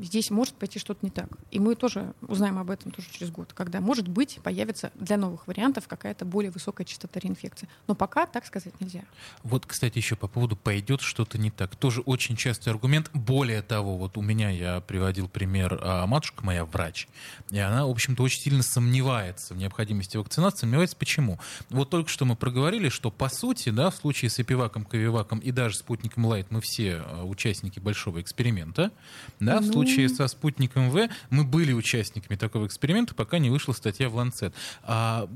здесь 0.00 0.30
может 0.30 0.54
пойти 0.54 0.78
что-то 0.78 1.00
не 1.02 1.10
так. 1.10 1.28
И 1.50 1.58
мы 1.58 1.74
тоже 1.74 2.14
узнаем 2.22 2.58
об 2.58 2.70
этом 2.70 2.92
тоже 2.92 3.08
через 3.10 3.30
год, 3.30 3.52
когда, 3.52 3.80
может 3.80 4.08
быть, 4.08 4.40
появится 4.42 4.90
для 4.94 5.16
новых 5.16 5.46
вариантов 5.46 5.86
какая-то 5.86 6.24
более 6.24 6.50
высокая 6.50 6.84
частота 6.84 7.20
реинфекции. 7.20 7.68
Но 7.86 7.94
пока 7.94 8.26
так 8.26 8.46
сказать 8.46 8.78
нельзя. 8.80 9.02
Вот, 9.42 9.66
кстати, 9.66 9.98
еще 9.98 10.16
по 10.16 10.28
поводу 10.28 10.56
«пойдет 10.56 11.00
что-то 11.00 11.38
не 11.38 11.50
так». 11.50 11.76
Тоже 11.76 12.00
очень 12.00 12.36
частый 12.36 12.72
аргумент. 12.72 13.10
Более 13.12 13.62
того, 13.62 13.96
вот 13.96 14.16
у 14.16 14.22
меня 14.22 14.50
я 14.50 14.80
приводил 14.80 15.28
пример, 15.28 15.78
а 15.82 16.06
матушка 16.06 16.44
моя 16.44 16.64
врач, 16.64 17.08
и 17.50 17.58
она, 17.58 17.86
в 17.86 17.90
общем-то, 17.90 18.22
очень 18.22 18.40
сильно 18.40 18.62
сомневается 18.62 19.54
в 19.54 19.56
необходимости 19.56 20.16
вакцинации. 20.16 20.60
Сомневается 20.60 20.96
почему? 20.96 21.38
Вот 21.68 21.90
только 21.90 22.10
что 22.10 22.24
мы 22.24 22.36
проговорили, 22.36 22.88
что, 22.88 23.10
по 23.10 23.28
сути, 23.28 23.70
да, 23.70 23.90
в 23.90 23.96
случае 23.96 24.30
с 24.30 24.40
Эпиваком, 24.40 24.84
Ковиваком 24.84 25.38
и 25.38 25.50
даже 25.50 25.76
спутником 25.76 26.26
Лайт 26.26 26.50
мы 26.50 26.60
все 26.60 27.02
а, 27.04 27.24
участники 27.24 27.78
большого 27.78 28.20
эксперимента, 28.20 28.39
эксперимента. 28.40 28.90
Да, 29.38 29.60
ну... 29.60 29.68
В 29.68 29.72
случае 29.72 30.08
со 30.08 30.26
спутником 30.28 30.90
В 30.90 31.08
мы 31.28 31.44
были 31.44 31.72
участниками 31.72 32.36
такого 32.36 32.66
эксперимента, 32.66 33.14
пока 33.14 33.38
не 33.38 33.50
вышла 33.50 33.72
статья 33.72 34.08
в 34.08 34.18
Lancet. 34.18 34.52
А 34.82 35.28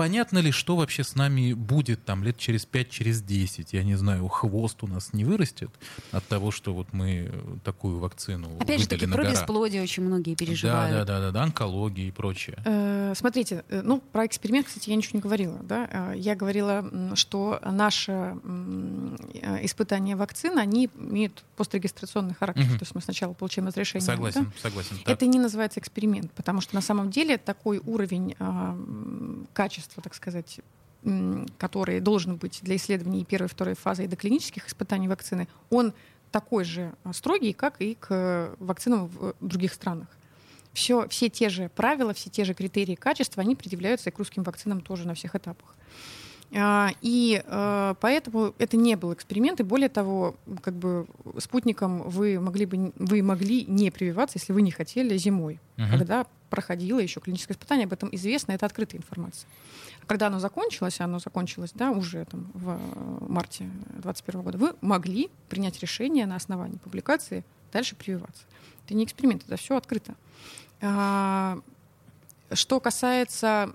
понятно 0.00 0.38
ли, 0.38 0.50
что 0.50 0.76
вообще 0.76 1.04
с 1.04 1.14
нами 1.14 1.52
будет 1.52 2.06
там 2.06 2.24
лет 2.24 2.38
через 2.38 2.64
5, 2.64 2.88
через 2.88 3.20
10? 3.20 3.74
Я 3.74 3.84
не 3.84 3.96
знаю, 3.96 4.28
хвост 4.28 4.82
у 4.82 4.86
нас 4.86 5.12
не 5.12 5.26
вырастет 5.26 5.68
от 6.10 6.26
того, 6.26 6.50
что 6.50 6.72
вот 6.72 6.94
мы 6.94 7.30
такую 7.64 7.98
вакцину 7.98 8.48
Опять 8.58 8.80
же 8.80 8.88
таки, 8.88 9.06
про 9.06 9.18
гора. 9.18 9.30
бесплодие 9.32 9.82
очень 9.82 10.02
многие 10.02 10.36
переживают. 10.36 10.90
Да, 10.90 11.04
да, 11.04 11.04
да, 11.04 11.26
да, 11.26 11.32
да 11.32 11.42
онкология 11.42 12.08
и 12.08 12.10
прочее. 12.10 12.56
Э, 12.64 13.12
смотрите, 13.14 13.62
э, 13.68 13.82
ну, 13.84 14.00
про 14.00 14.24
эксперимент, 14.24 14.68
кстати, 14.68 14.88
я 14.88 14.96
ничего 14.96 15.18
не 15.18 15.20
говорила. 15.20 15.58
Да? 15.64 15.86
Э, 15.92 16.14
я 16.16 16.34
говорила, 16.34 16.82
что 17.14 17.60
наше 17.62 18.36
испытание 19.62 20.16
вакцин, 20.16 20.58
они 20.58 20.88
имеют 20.94 21.44
пострегистрационный 21.56 22.34
характер. 22.34 22.64
Угу. 22.64 22.72
То 22.78 22.82
есть 22.82 22.94
мы 22.94 23.02
сначала 23.02 23.34
получаем 23.34 23.68
разрешение. 23.68 24.06
Согласен, 24.06 24.44
да? 24.44 24.50
согласен. 24.62 24.96
Так. 25.04 25.14
Это 25.14 25.26
не 25.26 25.38
называется 25.38 25.78
эксперимент, 25.78 26.32
потому 26.32 26.62
что 26.62 26.74
на 26.74 26.80
самом 26.80 27.10
деле 27.10 27.36
такой 27.36 27.82
уровень 27.84 28.34
качества 29.52 29.89
качества, 29.90 30.02
так 30.02 30.14
сказать, 30.14 30.60
который 31.58 32.00
должен 32.00 32.36
быть 32.36 32.60
для 32.62 32.76
исследований 32.76 33.24
первой 33.24 33.46
и 33.46 33.48
второй 33.48 33.74
фазы 33.74 34.04
и 34.04 34.06
до 34.06 34.16
клинических 34.16 34.68
испытаний 34.68 35.08
вакцины, 35.08 35.48
он 35.70 35.92
такой 36.30 36.64
же 36.64 36.92
а, 37.02 37.12
строгий, 37.12 37.52
как 37.52 37.80
и 37.80 37.94
к 37.94 38.54
вакцинам 38.60 39.08
в 39.08 39.34
других 39.40 39.72
странах. 39.72 40.06
Все, 40.72 41.08
все 41.08 41.28
те 41.28 41.48
же 41.48 41.68
правила, 41.68 42.12
все 42.12 42.30
те 42.30 42.44
же 42.44 42.54
критерии 42.54 42.94
качества, 42.94 43.42
они 43.42 43.56
предъявляются 43.56 44.10
и 44.10 44.12
к 44.12 44.18
русским 44.18 44.44
вакцинам 44.44 44.80
тоже 44.80 45.06
на 45.06 45.14
всех 45.14 45.34
этапах. 45.34 45.74
А, 46.52 46.90
и 47.00 47.42
а, 47.46 47.94
поэтому 48.00 48.54
это 48.58 48.76
не 48.76 48.96
был 48.96 49.12
эксперимент, 49.12 49.60
и 49.60 49.62
более 49.62 49.88
того, 49.88 50.36
как 50.62 50.74
бы 50.74 51.06
спутником 51.38 52.02
вы 52.02 52.40
могли 52.40 52.66
бы 52.66 52.92
вы 52.96 53.22
могли 53.22 53.64
не 53.66 53.90
прививаться, 53.90 54.38
если 54.38 54.52
вы 54.52 54.62
не 54.62 54.72
хотели 54.72 55.16
зимой, 55.16 55.60
угу. 55.78 55.86
когда 55.98 56.26
проходило 56.48 56.98
еще 56.98 57.20
клиническое 57.20 57.54
испытание, 57.54 57.84
об 57.84 57.92
этом 57.92 58.08
известно, 58.12 58.52
это 58.52 58.66
открытая 58.66 59.00
информация. 59.00 59.48
Когда 60.06 60.26
оно 60.26 60.40
закончилось, 60.40 61.00
оно 61.00 61.20
закончилось 61.20 61.70
да, 61.74 61.92
уже 61.92 62.24
там, 62.24 62.50
в 62.54 62.78
марте 63.28 63.64
2021 64.02 64.42
года, 64.42 64.58
вы 64.58 64.74
могли 64.80 65.30
принять 65.48 65.78
решение 65.80 66.26
на 66.26 66.34
основании 66.34 66.78
публикации 66.78 67.44
дальше 67.72 67.94
прививаться. 67.94 68.42
Это 68.84 68.94
не 68.94 69.04
эксперимент, 69.04 69.44
это 69.46 69.56
все 69.56 69.76
открыто. 69.76 70.16
Что 72.52 72.80
касается 72.80 73.72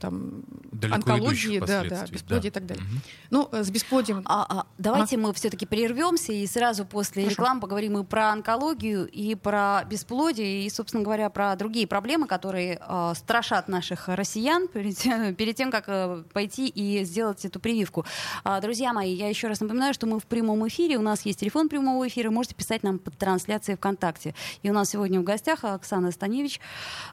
там, 0.00 0.44
онкологии, 0.82 1.58
да, 1.58 1.84
да, 1.84 2.06
бесплодия 2.06 2.42
да. 2.42 2.48
и 2.48 2.50
так 2.50 2.66
далее. 2.66 2.84
Угу. 2.84 3.00
Ну, 3.30 3.48
э, 3.52 3.64
с 3.64 3.70
бесплодием... 3.70 4.22
А, 4.26 4.46
а, 4.48 4.66
давайте 4.78 5.16
а? 5.16 5.20
мы 5.20 5.32
все-таки 5.34 5.66
прервемся 5.66 6.32
и 6.32 6.46
сразу 6.46 6.84
после 6.84 7.24
Хорошо. 7.24 7.42
рекламы 7.42 7.60
поговорим 7.60 7.98
и 7.98 8.04
про 8.04 8.30
онкологию, 8.30 9.08
и 9.08 9.34
про 9.34 9.84
бесплодие, 9.88 10.64
и, 10.64 10.70
собственно 10.70 11.02
говоря, 11.02 11.30
про 11.30 11.56
другие 11.56 11.86
проблемы, 11.86 12.26
которые 12.26 12.78
э, 12.80 13.12
страшат 13.16 13.68
наших 13.68 14.08
россиян 14.08 14.68
перед, 14.72 15.36
перед 15.36 15.56
тем, 15.56 15.70
как 15.70 15.84
э, 15.88 16.24
пойти 16.32 16.68
и 16.68 17.04
сделать 17.04 17.44
эту 17.44 17.58
прививку. 17.58 18.04
А, 18.44 18.60
друзья 18.60 18.92
мои, 18.92 19.12
я 19.14 19.28
еще 19.28 19.48
раз 19.48 19.60
напоминаю, 19.60 19.94
что 19.94 20.06
мы 20.06 20.20
в 20.20 20.24
прямом 20.26 20.66
эфире, 20.68 20.98
у 20.98 21.02
нас 21.02 21.24
есть 21.24 21.40
телефон 21.40 21.68
прямого 21.68 22.06
эфира, 22.06 22.30
можете 22.30 22.54
писать 22.54 22.82
нам 22.82 22.98
под 22.98 23.16
трансляцией 23.16 23.76
ВКонтакте. 23.76 24.34
И 24.62 24.70
у 24.70 24.72
нас 24.72 24.90
сегодня 24.90 25.20
в 25.20 25.24
гостях 25.24 25.64
Оксана 25.64 26.10
Станевич, 26.10 26.60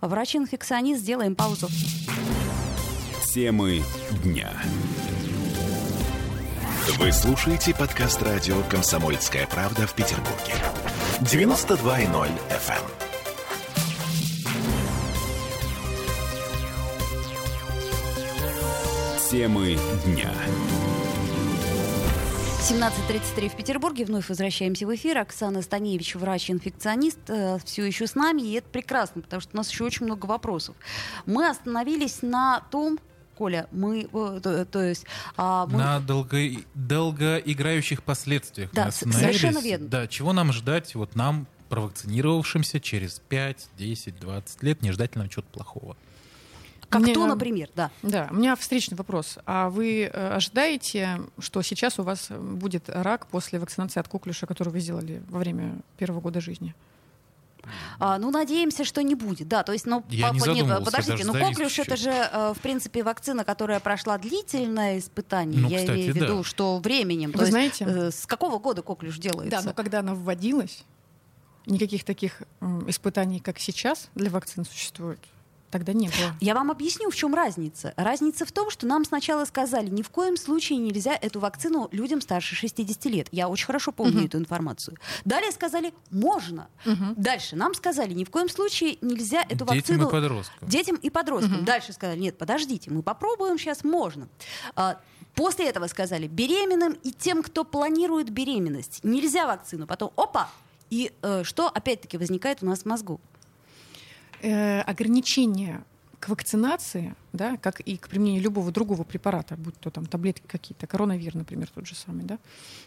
врач 0.01 0.35
инфекционист. 0.43 1.01
Сделаем 1.01 1.35
паузу. 1.35 1.69
Темы 3.33 3.81
дня. 4.23 4.51
Вы 6.99 7.11
слушаете 7.11 7.73
подкаст 7.73 8.21
радио 8.21 8.61
«Комсомольская 8.69 9.47
правда» 9.47 9.87
в 9.87 9.93
Петербурге. 9.95 10.53
92.0 11.21 12.29
FM. 12.49 12.73
эм. 12.75 13.03
Темы 19.31 19.77
дня. 20.05 20.31
17.33 22.63 23.49
в 23.49 23.57
Петербурге. 23.57 24.05
Вновь 24.05 24.29
возвращаемся 24.29 24.87
в 24.87 24.95
эфир. 24.95 25.17
Оксана 25.17 25.61
Станевич, 25.61 26.15
врач-инфекционист, 26.15 27.19
э, 27.27 27.57
все 27.65 27.83
еще 27.83 28.07
с 28.07 28.15
нами. 28.15 28.41
И 28.41 28.53
это 28.53 28.69
прекрасно, 28.69 29.21
потому 29.21 29.41
что 29.41 29.49
у 29.53 29.57
нас 29.57 29.69
еще 29.69 29.83
очень 29.83 30.05
много 30.05 30.27
вопросов. 30.27 30.73
Мы 31.25 31.49
остановились 31.49 32.21
на 32.21 32.61
том, 32.71 32.99
Коля, 33.37 33.67
мы, 33.71 34.07
э, 34.13 34.39
то, 34.41 34.65
то 34.65 34.81
есть... 34.81 35.05
А, 35.35 35.65
мы... 35.65 35.77
На 35.77 35.99
долго, 35.99 36.37
долгоиграющих 36.73 38.01
последствиях. 38.01 38.69
Да, 38.71 38.91
совершенно 38.91 39.59
верно. 39.59 39.87
Да, 39.89 40.07
чего 40.07 40.31
нам 40.31 40.53
ждать, 40.53 40.95
вот 40.95 41.17
нам, 41.17 41.47
провакцинировавшимся 41.67 42.79
через 42.79 43.19
5, 43.27 43.71
10, 43.77 44.19
20 44.21 44.63
лет, 44.63 44.81
не 44.81 44.93
ждать 44.93 45.17
нам 45.17 45.27
чего-то 45.27 45.49
плохого? 45.51 45.97
Как 46.93 47.01
Мне, 47.01 47.15
то, 47.15 47.25
например, 47.25 47.69
да. 47.75 47.89
Да, 48.03 48.27
у 48.29 48.35
меня 48.35 48.55
встречный 48.55 48.95
вопрос. 48.95 49.39
А 49.47 49.71
вы 49.71 50.03
э, 50.03 50.35
ожидаете, 50.35 51.21
что 51.39 51.63
сейчас 51.63 51.97
у 51.97 52.03
вас 52.03 52.29
будет 52.29 52.83
рак 52.87 53.25
после 53.25 53.57
вакцинации 53.57 53.99
от 53.99 54.07
коклюша, 54.07 54.45
которую 54.45 54.73
вы 54.73 54.79
сделали 54.79 55.23
во 55.27 55.39
время 55.39 55.73
первого 55.97 56.21
года 56.21 56.39
жизни? 56.39 56.75
А, 57.97 58.19
ну, 58.19 58.29
надеемся, 58.29 58.85
что 58.85 59.01
не 59.01 59.15
будет. 59.15 59.47
Да, 59.47 59.63
то 59.63 59.71
есть, 59.73 59.87
ну, 59.87 60.03
Я 60.09 60.29
по, 60.29 60.33
не 60.35 60.61
нет, 60.61 60.85
подождите, 60.85 61.25
ну, 61.25 61.33
коклюш 61.33 61.79
это 61.79 61.97
же, 61.97 62.11
э, 62.11 62.53
в 62.55 62.61
принципе, 62.61 63.01
вакцина, 63.01 63.43
которая 63.43 63.79
прошла 63.79 64.19
длительное 64.19 64.99
испытание. 64.99 65.59
Ну, 65.59 65.69
Я 65.69 65.79
кстати, 65.79 65.97
имею 65.97 66.13
в 66.13 66.15
виду, 66.15 66.37
да. 66.37 66.43
что 66.43 66.77
временем. 66.77 67.31
Вы 67.31 67.39
то 67.39 67.45
знаете, 67.47 67.85
есть, 67.85 67.97
э, 67.97 68.11
с 68.11 68.27
какого 68.27 68.59
года 68.59 68.83
коклюш 68.83 69.17
делается? 69.17 69.61
Да, 69.61 69.63
но 69.65 69.73
когда 69.73 70.01
она 70.01 70.13
вводилась, 70.13 70.83
никаких 71.65 72.03
таких 72.03 72.43
испытаний, 72.85 73.39
как 73.39 73.57
сейчас, 73.57 74.09
для 74.13 74.29
вакцин 74.29 74.63
существует 74.63 75.17
тогда 75.73 75.91
не 75.91 76.07
было. 76.07 76.35
Я 76.39 76.53
вам 76.53 76.69
объясню, 76.69 77.09
в 77.09 77.15
чем 77.15 77.33
разница. 77.33 77.95
Разница 77.97 78.45
в 78.45 78.51
том, 78.51 78.69
что 78.69 78.85
нам 78.85 79.03
сначала 79.05 79.43
сказали, 79.45 79.89
ни 79.89 80.03
в 80.03 80.09
коем 80.09 80.37
случае 80.37 80.77
нельзя 80.77 81.17
эту 81.19 81.39
вакцину 81.39 81.89
людям 81.91 82.21
старше 82.21 82.55
60 82.55 83.05
лет. 83.05 83.27
Я 83.31 83.49
очень 83.49 83.65
хорошо 83.65 83.91
помню 83.91 84.19
угу. 84.19 84.25
эту 84.27 84.37
информацию. 84.37 84.97
Далее 85.25 85.51
сказали, 85.51 85.91
можно. 86.11 86.69
Угу. 86.85 87.15
Дальше 87.17 87.55
нам 87.55 87.73
сказали, 87.73 88.13
ни 88.13 88.23
в 88.23 88.29
коем 88.29 88.49
случае 88.49 88.99
нельзя 89.01 89.41
эту 89.41 89.65
детям 89.65 89.67
вакцину... 89.67 90.07
И 90.07 90.11
подросткам. 90.11 90.69
Детям 90.69 90.95
и 90.97 91.09
подросткам. 91.09 91.57
Угу. 91.57 91.65
Дальше 91.65 91.91
сказали, 91.93 92.19
нет, 92.19 92.37
подождите, 92.37 92.91
мы 92.91 93.01
попробуем, 93.01 93.57
сейчас 93.57 93.83
можно. 93.83 94.27
А, 94.75 94.99
после 95.33 95.69
этого 95.69 95.87
сказали, 95.87 96.27
беременным 96.27 96.93
и 97.01 97.11
тем, 97.11 97.41
кто 97.41 97.63
планирует 97.63 98.29
беременность, 98.29 98.99
нельзя 99.03 99.47
вакцину. 99.47 99.87
Потом, 99.87 100.11
опа, 100.17 100.49
и 100.91 101.11
э, 101.23 101.43
что 101.43 101.67
опять-таки 101.67 102.17
возникает 102.19 102.61
у 102.61 102.67
нас 102.67 102.81
в 102.81 102.85
мозгу? 102.85 103.19
Э, 104.43 104.81
ограничения 104.81 105.83
к 106.19 106.29
вакцинации, 106.29 107.15
да, 107.33 107.57
как 107.57 107.81
и 107.81 107.97
к 107.97 108.07
применению 108.07 108.43
любого 108.43 108.71
другого 108.71 109.03
препарата, 109.03 109.55
будь 109.57 109.77
то 109.79 109.89
там 109.89 110.05
таблетки 110.05 110.47
какие-то, 110.47 110.87
коронавир, 110.87 111.35
например, 111.35 111.67
тот 111.67 111.85
же 111.85 111.95
самый, 111.95 112.23
да, 112.23 112.39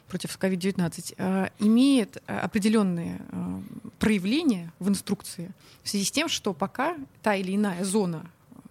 против 0.09 0.39
COVID-19, 0.39 1.15
э, 1.19 1.49
имеет 1.59 2.23
определенные 2.27 3.21
э, 3.29 3.61
проявление 3.99 4.73
в 4.79 4.89
инструкции 4.89 5.51
в 5.83 5.89
связи 5.89 6.05
с 6.05 6.11
тем, 6.11 6.29
что 6.29 6.55
пока 6.55 6.97
та 7.23 7.35
или 7.35 7.55
иная 7.55 7.85
зона 7.85 8.31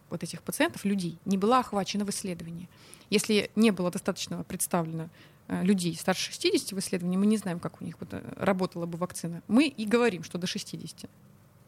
вот 0.10 0.24
этих 0.24 0.42
пациентов, 0.42 0.86
людей, 0.86 1.20
не 1.26 1.38
была 1.38 1.60
охвачена 1.60 2.06
в 2.06 2.10
исследовании. 2.10 2.70
Если 3.10 3.52
не 3.56 3.72
было 3.72 3.92
достаточно 3.92 4.44
представлено 4.44 5.10
э, 5.48 5.64
людей 5.64 5.96
старше 5.96 6.32
60 6.32 6.72
в 6.72 6.80
исследовании, 6.80 7.18
мы 7.18 7.26
не 7.26 7.38
знаем, 7.38 7.60
как 7.60 7.82
у 7.82 7.86
них 7.86 7.98
э, 8.00 8.34
работала 8.38 8.86
бы 8.86 8.98
вакцина. 8.98 9.44
Мы 9.48 9.68
и 9.68 9.86
говорим, 9.86 10.24
что 10.24 10.38
до 10.38 10.48
60. 10.48 11.10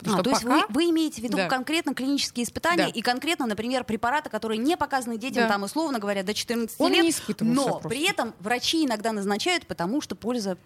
А, 0.06 0.22
то 0.22 0.30
есть 0.30 0.44
вы, 0.44 0.62
вы 0.70 0.90
имеете 0.92 1.22
в 1.22 1.24
виду 1.24 1.38
Да. 1.38 1.48
конкретно 1.48 1.94
клинические 1.96 2.46
испытания 2.46 2.86
Да. 2.86 2.90
и 2.90 3.02
конкретно, 3.02 3.46
например, 3.48 3.84
препараты, 3.84 4.30
которые 4.30 4.58
не 4.60 4.78
показаны 4.78 5.18
детям, 5.18 5.44
Да. 5.44 5.50
там, 5.50 5.64
условно 5.64 6.00
говоря, 6.00 6.24
до 6.24 6.34
14 6.34 6.76
Он 6.80 6.92
лет, 6.92 7.04
не 7.04 7.36
но 7.54 7.68
просто. 7.68 7.90
при 7.90 8.08
этом 8.10 8.34
врачи 8.40 8.86
иногда 8.86 9.12
назначают, 9.12 9.66
потому 9.66 10.02
что 10.02 10.16
польза... 10.16 10.58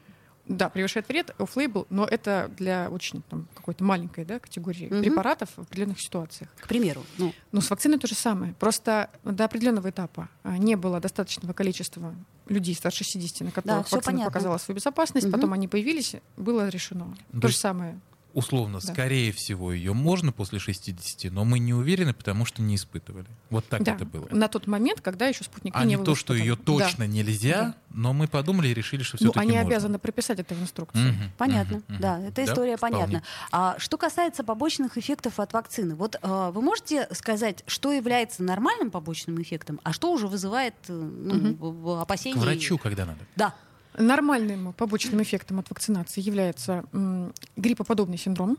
Да, 0.47 0.69
превышает 0.69 1.07
вред, 1.07 1.33
офф-лейбл, 1.37 1.85
но 1.89 2.03
это 2.03 2.51
для 2.57 2.89
очень 2.89 3.21
там, 3.29 3.47
какой-то 3.53 3.83
маленькой 3.83 4.25
да, 4.25 4.39
категории 4.39 4.87
Мгм. 4.87 5.01
препаратов 5.01 5.49
в 5.55 5.61
определенных 5.61 6.01
ситуациях. 6.01 6.49
К 6.59 6.67
примеру, 6.67 7.03
ну, 7.19 7.31
Но 7.51 7.61
с 7.61 7.69
вакциной 7.69 7.99
то 7.99 8.07
же 8.07 8.15
самое. 8.15 8.53
Просто 8.59 9.09
до 9.23 9.45
определенного 9.45 9.91
этапа 9.91 10.29
а, 10.43 10.57
не 10.57 10.75
было 10.75 10.99
достаточного 10.99 11.53
количества 11.53 12.13
людей 12.47 12.73
старше 12.75 13.03
60, 13.05 13.41
на 13.45 13.51
которых 13.51 13.85
всё 13.87 13.97
вакцина 13.97 14.13
понятно. 14.13 14.31
показала 14.31 14.57
свою 14.57 14.75
безопасность, 14.75 15.27
Мгм. 15.27 15.33
потом 15.33 15.53
они 15.53 15.67
появились, 15.69 16.15
было 16.37 16.67
решено. 16.67 17.15
То 17.31 17.41
То 17.41 17.47
же 17.47 17.55
самое. 17.55 17.99
Условно, 18.33 18.79
Да. 18.79 18.93
скорее 18.93 19.31
всего, 19.31 19.73
ее 19.73 19.93
можно 19.93 20.31
после 20.31 20.57
60, 20.59 21.31
но 21.31 21.43
мы 21.43 21.59
не 21.59 21.73
уверены, 21.73 22.13
потому 22.13 22.45
что 22.45 22.61
не 22.61 22.75
испытывали. 22.75 23.25
Вот 23.49 23.67
так 23.67 23.83
да, 23.83 23.93
это 23.95 24.05
было. 24.05 24.27
на 24.31 24.47
тот 24.47 24.67
момент, 24.67 25.01
когда 25.01 25.27
еще 25.27 25.43
спутник 25.43 25.75
А 25.75 25.79
V 25.81 25.85
не 25.85 25.97
был 25.97 26.05
то, 26.05 26.15
что 26.15 26.33
ее 26.33 26.53
испытан. 26.53 26.77
Да. 26.77 26.85
точно 26.85 27.07
нельзя, 27.07 27.61
Да. 27.61 27.75
но 27.89 28.13
мы 28.13 28.27
подумали 28.27 28.69
и 28.69 28.73
решили, 28.73 29.03
что 29.03 29.17
Ну, 29.19 29.31
все-таки 29.31 29.39
они 29.39 29.51
можно. 29.57 29.67
обязаны 29.67 29.99
прописать 29.99 30.39
это 30.39 30.55
в 30.55 30.61
инструкции. 30.61 30.99
Мгм, 31.11 31.31
понятно, 31.37 31.81
мгм. 31.87 31.99
да, 31.99 32.19
эта 32.21 32.45
история 32.45 32.77
вполне. 32.77 32.95
понятна. 32.97 33.23
А 33.51 33.75
что 33.79 33.97
касается 33.97 34.43
побочных 34.43 34.97
эффектов 34.97 35.39
от 35.39 35.51
вакцины, 35.53 35.95
вот 35.95 36.15
э, 36.21 36.51
вы 36.53 36.61
можете 36.61 37.07
сказать, 37.11 37.63
что 37.67 37.91
является 37.91 38.43
нормальным 38.43 38.91
побочным 38.91 39.41
эффектом, 39.41 39.79
а 39.83 39.91
что 39.93 40.11
уже 40.11 40.27
вызывает 40.27 40.75
э, 40.87 40.93
ну, 40.93 41.55
в 41.59 42.01
опасения? 42.01 42.35
К 42.35 42.43
врачу, 42.43 42.77
когда 42.77 43.05
надо. 43.05 43.19
Да. 43.35 43.53
Нормальным 43.97 44.73
побочным 44.73 45.21
эффектом 45.21 45.59
от 45.59 45.69
вакцинации 45.69 46.21
является 46.21 46.83
м, 46.93 47.33
гриппоподобный 47.57 48.17
синдром 48.17 48.57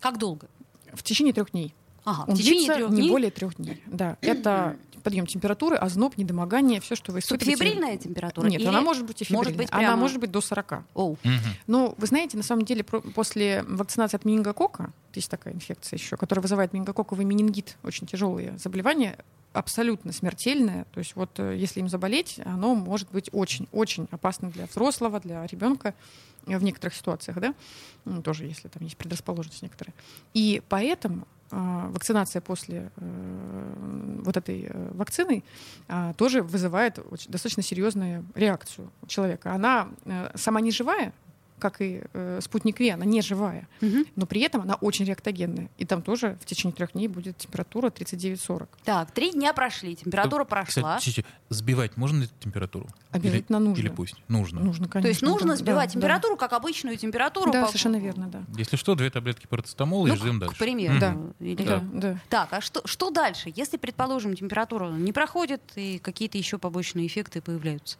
Как 0.00 0.18
долго? 0.18 0.46
в 0.94 1.02
течение 1.02 1.32
трех 1.32 1.50
дней. 1.52 1.74
Ага, 2.04 2.24
Он 2.28 2.34
в 2.34 2.38
течение 2.38 2.72
трех 2.74 2.90
не 2.90 2.96
дней. 3.02 3.10
более 3.10 3.30
трех 3.30 3.56
дней. 3.56 3.82
Да, 3.86 4.16
это 4.20 4.76
подъем 5.02 5.26
температуры, 5.26 5.76
озноб, 5.76 6.16
недомогание, 6.18 6.80
все, 6.80 6.94
что 6.96 7.12
вы 7.12 7.20
испытываете. 7.20 7.56
Субфебрильная 7.56 7.96
температура? 7.96 8.46
Нет, 8.46 8.60
Или 8.60 8.68
она 8.68 8.80
может 8.82 9.06
быть 9.06 9.22
и 9.22 9.32
может 9.32 9.56
быть 9.56 9.68
Она 9.70 9.80
прямо- 9.80 9.96
может 9.96 10.18
быть 10.18 10.30
до 10.30 10.40
40. 10.40 10.84
Оу. 10.94 11.16
Мгм. 11.22 11.34
Но 11.66 11.94
вы 11.96 12.06
знаете, 12.06 12.36
на 12.36 12.42
самом 12.42 12.64
деле 12.64 12.82
после 12.84 13.62
вакцинации 13.68 14.16
от 14.16 14.24
менингокока, 14.24 14.90
есть 15.14 15.30
такая 15.30 15.54
инфекция 15.54 15.96
еще, 15.98 16.16
которая 16.16 16.42
вызывает 16.42 16.72
менингококковый 16.72 17.24
менингит, 17.24 17.76
очень 17.84 18.06
тяжелые 18.06 18.58
заболевания, 18.58 19.18
абсолютно 19.52 20.12
смертельное. 20.12 20.84
То 20.92 20.98
есть 20.98 21.16
вот 21.16 21.38
э, 21.38 21.56
если 21.56 21.80
им 21.80 21.88
заболеть, 21.88 22.40
оно 22.44 22.74
может 22.74 23.10
быть 23.10 23.28
очень-очень 23.32 24.08
опасным 24.10 24.50
для 24.50 24.66
взрослого, 24.66 25.20
для 25.20 25.46
ребенка 25.46 25.94
в 26.46 26.62
некоторых 26.62 26.94
ситуациях, 26.94 27.38
да, 27.40 27.54
Ну, 28.04 28.22
тоже 28.22 28.46
если 28.46 28.68
там 28.68 28.82
есть 28.82 28.96
предрасположенность 28.96 29.62
некоторая. 29.62 29.94
И 30.32 30.62
поэтому 30.68 31.26
а, 31.50 31.88
вакцинация 31.88 32.42
после 32.42 32.90
э, 32.96 34.20
вот 34.22 34.36
этой 34.36 34.66
э, 34.68 34.90
вакцины 34.92 35.42
а, 35.88 36.12
тоже 36.14 36.42
вызывает 36.42 36.98
очень- 37.10 37.30
достаточно 37.30 37.62
серьезную 37.62 38.24
реакцию 38.34 38.90
у 39.02 39.06
человека. 39.06 39.52
Она 39.52 39.88
э, 40.04 40.30
сама 40.34 40.60
не 40.60 40.70
живая, 40.70 41.12
как 41.58 41.80
и 41.80 42.02
э, 42.12 42.40
спутник 42.42 42.80
Ви, 42.80 42.88
она 42.90 43.04
не 43.04 43.20
живая, 43.22 43.68
Мгм. 43.80 44.06
но 44.16 44.26
при 44.26 44.40
этом 44.42 44.62
она 44.62 44.74
очень 44.76 45.04
реактогенная. 45.04 45.68
И 45.78 45.84
там 45.84 46.02
тоже 46.02 46.38
в 46.40 46.44
течение 46.46 46.74
трех 46.74 46.92
дней 46.92 47.08
будет 47.08 47.36
температура 47.38 47.90
39-40. 47.90 48.68
Так, 48.84 49.10
три 49.10 49.32
дня 49.32 49.52
прошли, 49.52 49.96
температура 49.96 50.44
прошла. 50.44 50.98
Кстати, 50.98 51.24
сбивать 51.48 51.96
можно 51.96 52.22
ли 52.22 52.28
температуру? 52.40 52.88
Обязательно 53.10 53.56
или, 53.56 53.64
нужно. 53.64 53.80
Или 53.82 53.88
пусть? 53.88 54.14
Нужно. 54.28 54.60
Нужно, 54.60 54.88
конечно. 54.88 55.02
То 55.02 55.08
есть 55.08 55.22
нужно 55.22 55.48
да, 55.50 55.56
сбивать 55.56 55.88
да, 55.90 55.94
температуру, 55.94 56.36
как 56.36 56.52
обычную 56.52 56.96
температуру. 56.96 57.50
Да, 57.52 57.62
по- 57.62 57.68
совершенно 57.68 57.96
верно, 57.96 58.28
да. 58.28 58.42
Если 58.56 58.76
что, 58.76 58.94
две 58.94 59.10
таблетки 59.10 59.46
парацетамола 59.46 60.06
и 60.06 60.10
Ну, 60.10 60.16
ждем 60.16 60.36
к 60.38 60.40
дальше. 60.40 60.58
примеру. 60.58 60.98
Да. 61.00 61.16
Или- 61.40 61.62
Да, 61.64 61.82
да. 61.92 62.20
Так, 62.28 62.52
а 62.52 62.60
что, 62.60 62.86
что 62.86 63.10
дальше? 63.10 63.52
Если, 63.54 63.76
предположим, 63.76 64.34
температура 64.36 64.90
не 64.90 65.12
проходит 65.12 65.62
и 65.76 65.98
какие-то 65.98 66.38
еще 66.38 66.58
побочные 66.58 67.06
эффекты 67.06 67.40
появляются? 67.40 67.96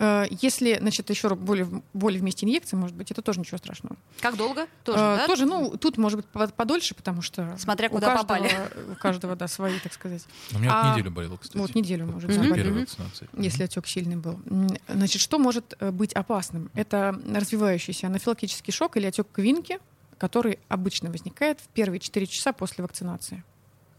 Э, 0.00 0.24
Если, 0.30 0.78
значит, 0.78 1.10
еще 1.10 1.34
боли, 1.34 1.66
боли 1.92 2.18
вместе 2.18 2.46
инъекции, 2.46 2.74
может 2.76 2.96
быть, 2.96 3.10
это 3.10 3.20
тоже 3.22 3.38
ничего 3.40 3.58
страшного. 3.58 3.96
Как 4.20 4.36
долго? 4.36 4.66
Тоже, 4.82 4.98
Э, 4.98 5.16
да? 5.18 5.26
тоже, 5.26 5.44
ну, 5.46 5.76
тут 5.76 5.98
может 5.98 6.16
быть 6.20 6.26
по- 6.26 6.48
подольше, 6.48 6.94
потому 6.94 7.20
что 7.22 7.54
Смотря 7.58 7.88
у 7.88 7.90
куда 7.92 8.06
каждого, 8.14 8.22
попали. 8.26 8.50
у 8.92 8.94
каждого, 8.96 9.36
да, 9.36 9.46
свои, 9.46 9.78
так 9.78 9.92
сказать. 9.92 10.24
У 10.54 10.58
меня 10.58 10.70
вот 10.70 10.78
А, 10.84 10.92
неделю 10.94 11.10
болело, 11.10 11.36
кстати. 11.36 11.58
Вот 11.58 11.74
неделю 11.74 12.06
может 12.06 12.30
первой 12.30 12.80
вакцинации. 12.80 13.28
если 13.36 13.64
отек 13.64 13.86
сильный 13.86 14.16
был. 14.16 14.40
Значит, 14.88 15.20
что 15.20 15.38
может 15.38 15.74
э, 15.80 15.90
быть 15.90 16.12
опасным? 16.14 16.70
Это 16.74 17.20
развивающийся 17.34 18.06
анафилактический 18.06 18.72
шок 18.72 18.96
или 18.96 19.06
отек 19.06 19.26
квинки, 19.30 19.78
который 20.16 20.58
обычно 20.68 21.10
возникает 21.10 21.60
в 21.60 21.68
первые 21.68 22.00
4 22.00 22.26
часа 22.26 22.52
после 22.52 22.82
вакцинации. 22.82 23.44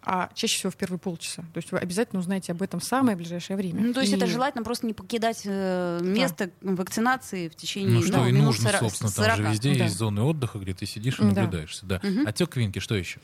А 0.04 0.30
чаще 0.34 0.58
всего 0.58 0.72
в 0.72 0.76
первые 0.78 0.98
полчаса. 1.00 1.44
То 1.54 1.58
есть 1.58 1.72
вы 1.72 1.78
обязательно 1.78 2.20
узнаете 2.22 2.54
об 2.54 2.62
этом 2.64 2.80
в 2.80 2.84
самое 2.84 3.16
ближайшее 3.16 3.56
время. 3.56 3.82
Ну, 3.82 3.94
то 3.94 4.00
есть 4.02 4.12
И- 4.12 4.16
это 4.16 4.26
желательно 4.26 4.64
просто 4.64 4.88
не 4.88 4.94
покидать 4.94 5.42
э, 5.46 6.00
место 6.02 6.50
вакцинации 6.62 7.50
в 7.50 7.56
течение 7.56 7.98
Ну 8.00 8.02
что 8.04 8.18
ну, 8.18 8.28
и 8.28 8.32
минут 8.32 8.46
нужно, 8.48 8.70
сора- 8.70 8.80
собственно, 8.80 9.12
там 9.12 9.26
40. 9.26 9.38
же 9.38 9.44
везде 9.52 9.76
да. 9.78 9.84
есть 9.84 9.96
зоны 9.98 10.22
отдыха, 10.24 10.58
где 10.58 10.74
ты 10.74 10.88
сидишь 10.88 11.20
и 11.20 11.22
Да. 11.22 11.28
наблюдаешься. 11.28 11.86
Да. 11.86 12.00
Мгм. 12.02 12.26
Отек 12.28 12.50
квинки, 12.50 12.80
что 12.80 12.96
еще? 12.96 13.20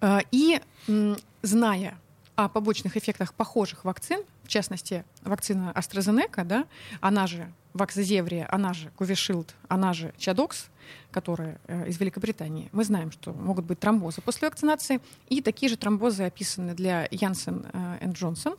А, 0.00 0.20
И 0.30 0.60
зная 1.42 1.98
о 2.36 2.48
побочных 2.48 2.96
эффектах 2.96 3.34
похожих 3.34 3.84
вакцин, 3.84 4.20
в 4.44 4.48
частности, 4.48 5.04
вакцина 5.22 5.72
AstraZeneca, 5.74 6.44
да, 6.44 6.66
она 7.00 7.26
же 7.26 7.52
Ваксозеврия, 7.74 8.48
она 8.50 8.72
же 8.72 8.90
Covishield, 8.96 9.48
она 9.68 9.92
же 9.92 10.14
Чадокс, 10.16 10.66
которая 11.10 11.58
э, 11.66 11.88
из 11.88 11.98
Великобритании, 12.00 12.68
мы 12.72 12.84
знаем, 12.84 13.10
что 13.10 13.32
могут 13.32 13.64
быть 13.64 13.78
тромбозы 13.80 14.20
после 14.20 14.48
вакцинации, 14.48 15.00
и 15.28 15.42
такие 15.42 15.68
же 15.68 15.76
тромбозы 15.76 16.24
описаны 16.24 16.74
для 16.74 17.06
Janssen 17.06 17.66
и 18.00 18.06
Johnson 18.06 18.56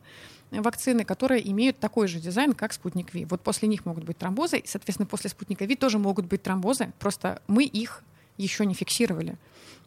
вакцины, 0.51 1.03
которые 1.05 1.49
имеют 1.51 1.79
такой 1.79 2.07
же 2.07 2.19
дизайн, 2.19 2.53
как 2.53 2.73
спутник 2.73 3.13
Ви. 3.13 3.25
Вот 3.25 3.41
после 3.41 3.67
них 3.67 3.85
могут 3.85 4.03
быть 4.03 4.17
тромбозы, 4.17 4.57
и, 4.57 4.67
соответственно, 4.67 5.07
после 5.07 5.29
спутника 5.29 5.65
Ви 5.65 5.75
тоже 5.75 5.97
могут 5.97 6.25
быть 6.25 6.43
тромбозы, 6.43 6.91
просто 6.99 7.41
мы 7.47 7.63
их 7.63 8.03
еще 8.37 8.65
не 8.65 8.73
фиксировали. 8.73 9.37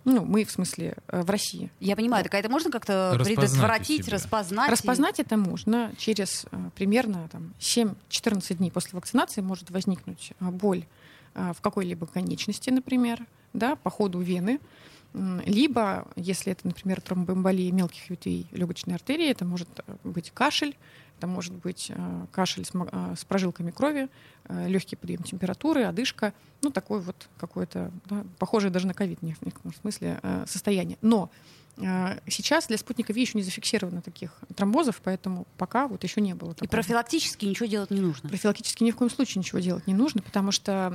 Ну, 0.09 0.25
мы, 0.25 0.44
в 0.44 0.51
смысле, 0.51 0.97
э, 1.09 1.23
в 1.23 1.31
России. 1.31 1.71
Я 1.81 1.97
понимаю, 1.97 2.25
так 2.25 2.35
а 2.35 2.38
это 2.38 2.49
можно 2.49 2.71
как-то 2.71 3.11
Распознать 3.14 3.37
предотвратить, 3.51 4.05
себя. 4.07 4.14
распознать? 4.14 4.68
и- 4.68 4.73
Распознать 4.73 5.21
это 5.21 5.37
можно 5.37 5.92
через 5.99 6.47
э, 6.51 6.57
примерно 6.75 7.29
там, 7.31 7.55
7-14 7.61 8.55
дней 8.57 8.71
после 8.71 8.90
вакцинации 8.92 9.40
может 9.42 9.71
возникнуть 9.71 10.33
э, 10.40 10.44
боль 10.51 10.85
в 11.35 11.61
какой-либо 11.61 12.07
конечности, 12.07 12.71
например, 12.71 13.25
да, 13.53 13.77
по 13.77 13.90
ходу 13.90 14.18
вены. 14.18 14.59
Либо, 15.47 16.09
если 16.16 16.53
это, 16.53 16.66
например, 16.66 17.01
тромбоэмболия 17.01 17.71
мелких 17.73 18.11
ветвей 18.11 18.47
легочной 18.51 18.94
артерии, 18.94 19.29
это 19.31 19.44
может 19.44 19.68
быть 20.05 20.31
кашель, 20.33 20.77
это 21.18 21.26
может 21.26 21.52
быть 21.52 21.90
э, 21.94 22.26
кашель 22.33 22.64
э, 22.72 23.14
с 23.16 23.24
прожилками 23.24 23.70
крови, 23.70 24.09
легкий 24.48 24.96
подъем 24.96 25.22
температуры, 25.22 25.85
одышка, 25.85 26.33
ну 26.62 26.70
такой 26.70 27.00
вот 27.00 27.28
какое-то, 27.38 27.90
да, 28.07 28.24
похожее 28.38 28.70
даже 28.70 28.87
на 28.87 28.94
ковид 28.94 29.18
в 29.20 29.22
некотором 29.22 29.74
смысле 29.74 30.18
э, 30.22 30.44
состояние. 30.46 30.96
Но 31.02 31.31
э, 31.31 31.58
сейчас 32.26 32.66
для 32.66 32.76
спутника 32.78 33.12
Ви 33.12 33.20
еще 33.22 33.38
не 33.38 33.42
зафиксировано 33.44 34.02
таких 34.02 34.32
тромбозов, 34.56 35.00
поэтому 35.02 35.46
пока 35.56 35.86
вот 35.88 36.02
еще 36.04 36.20
не 36.20 36.34
было. 36.34 36.50
И 36.50 36.54
такого. 36.54 36.68
профилактически 36.70 37.44
ничего 37.46 37.66
делать 37.66 37.90
не 37.90 38.00
нужно. 38.00 38.28
Профилактически 38.28 38.82
ни 38.84 38.90
в 38.90 38.96
коем 38.96 39.10
случае 39.10 39.40
ничего 39.40 39.58
делать 39.60 39.86
не 39.86 39.94
нужно, 39.94 40.22
потому 40.22 40.52
что 40.52 40.86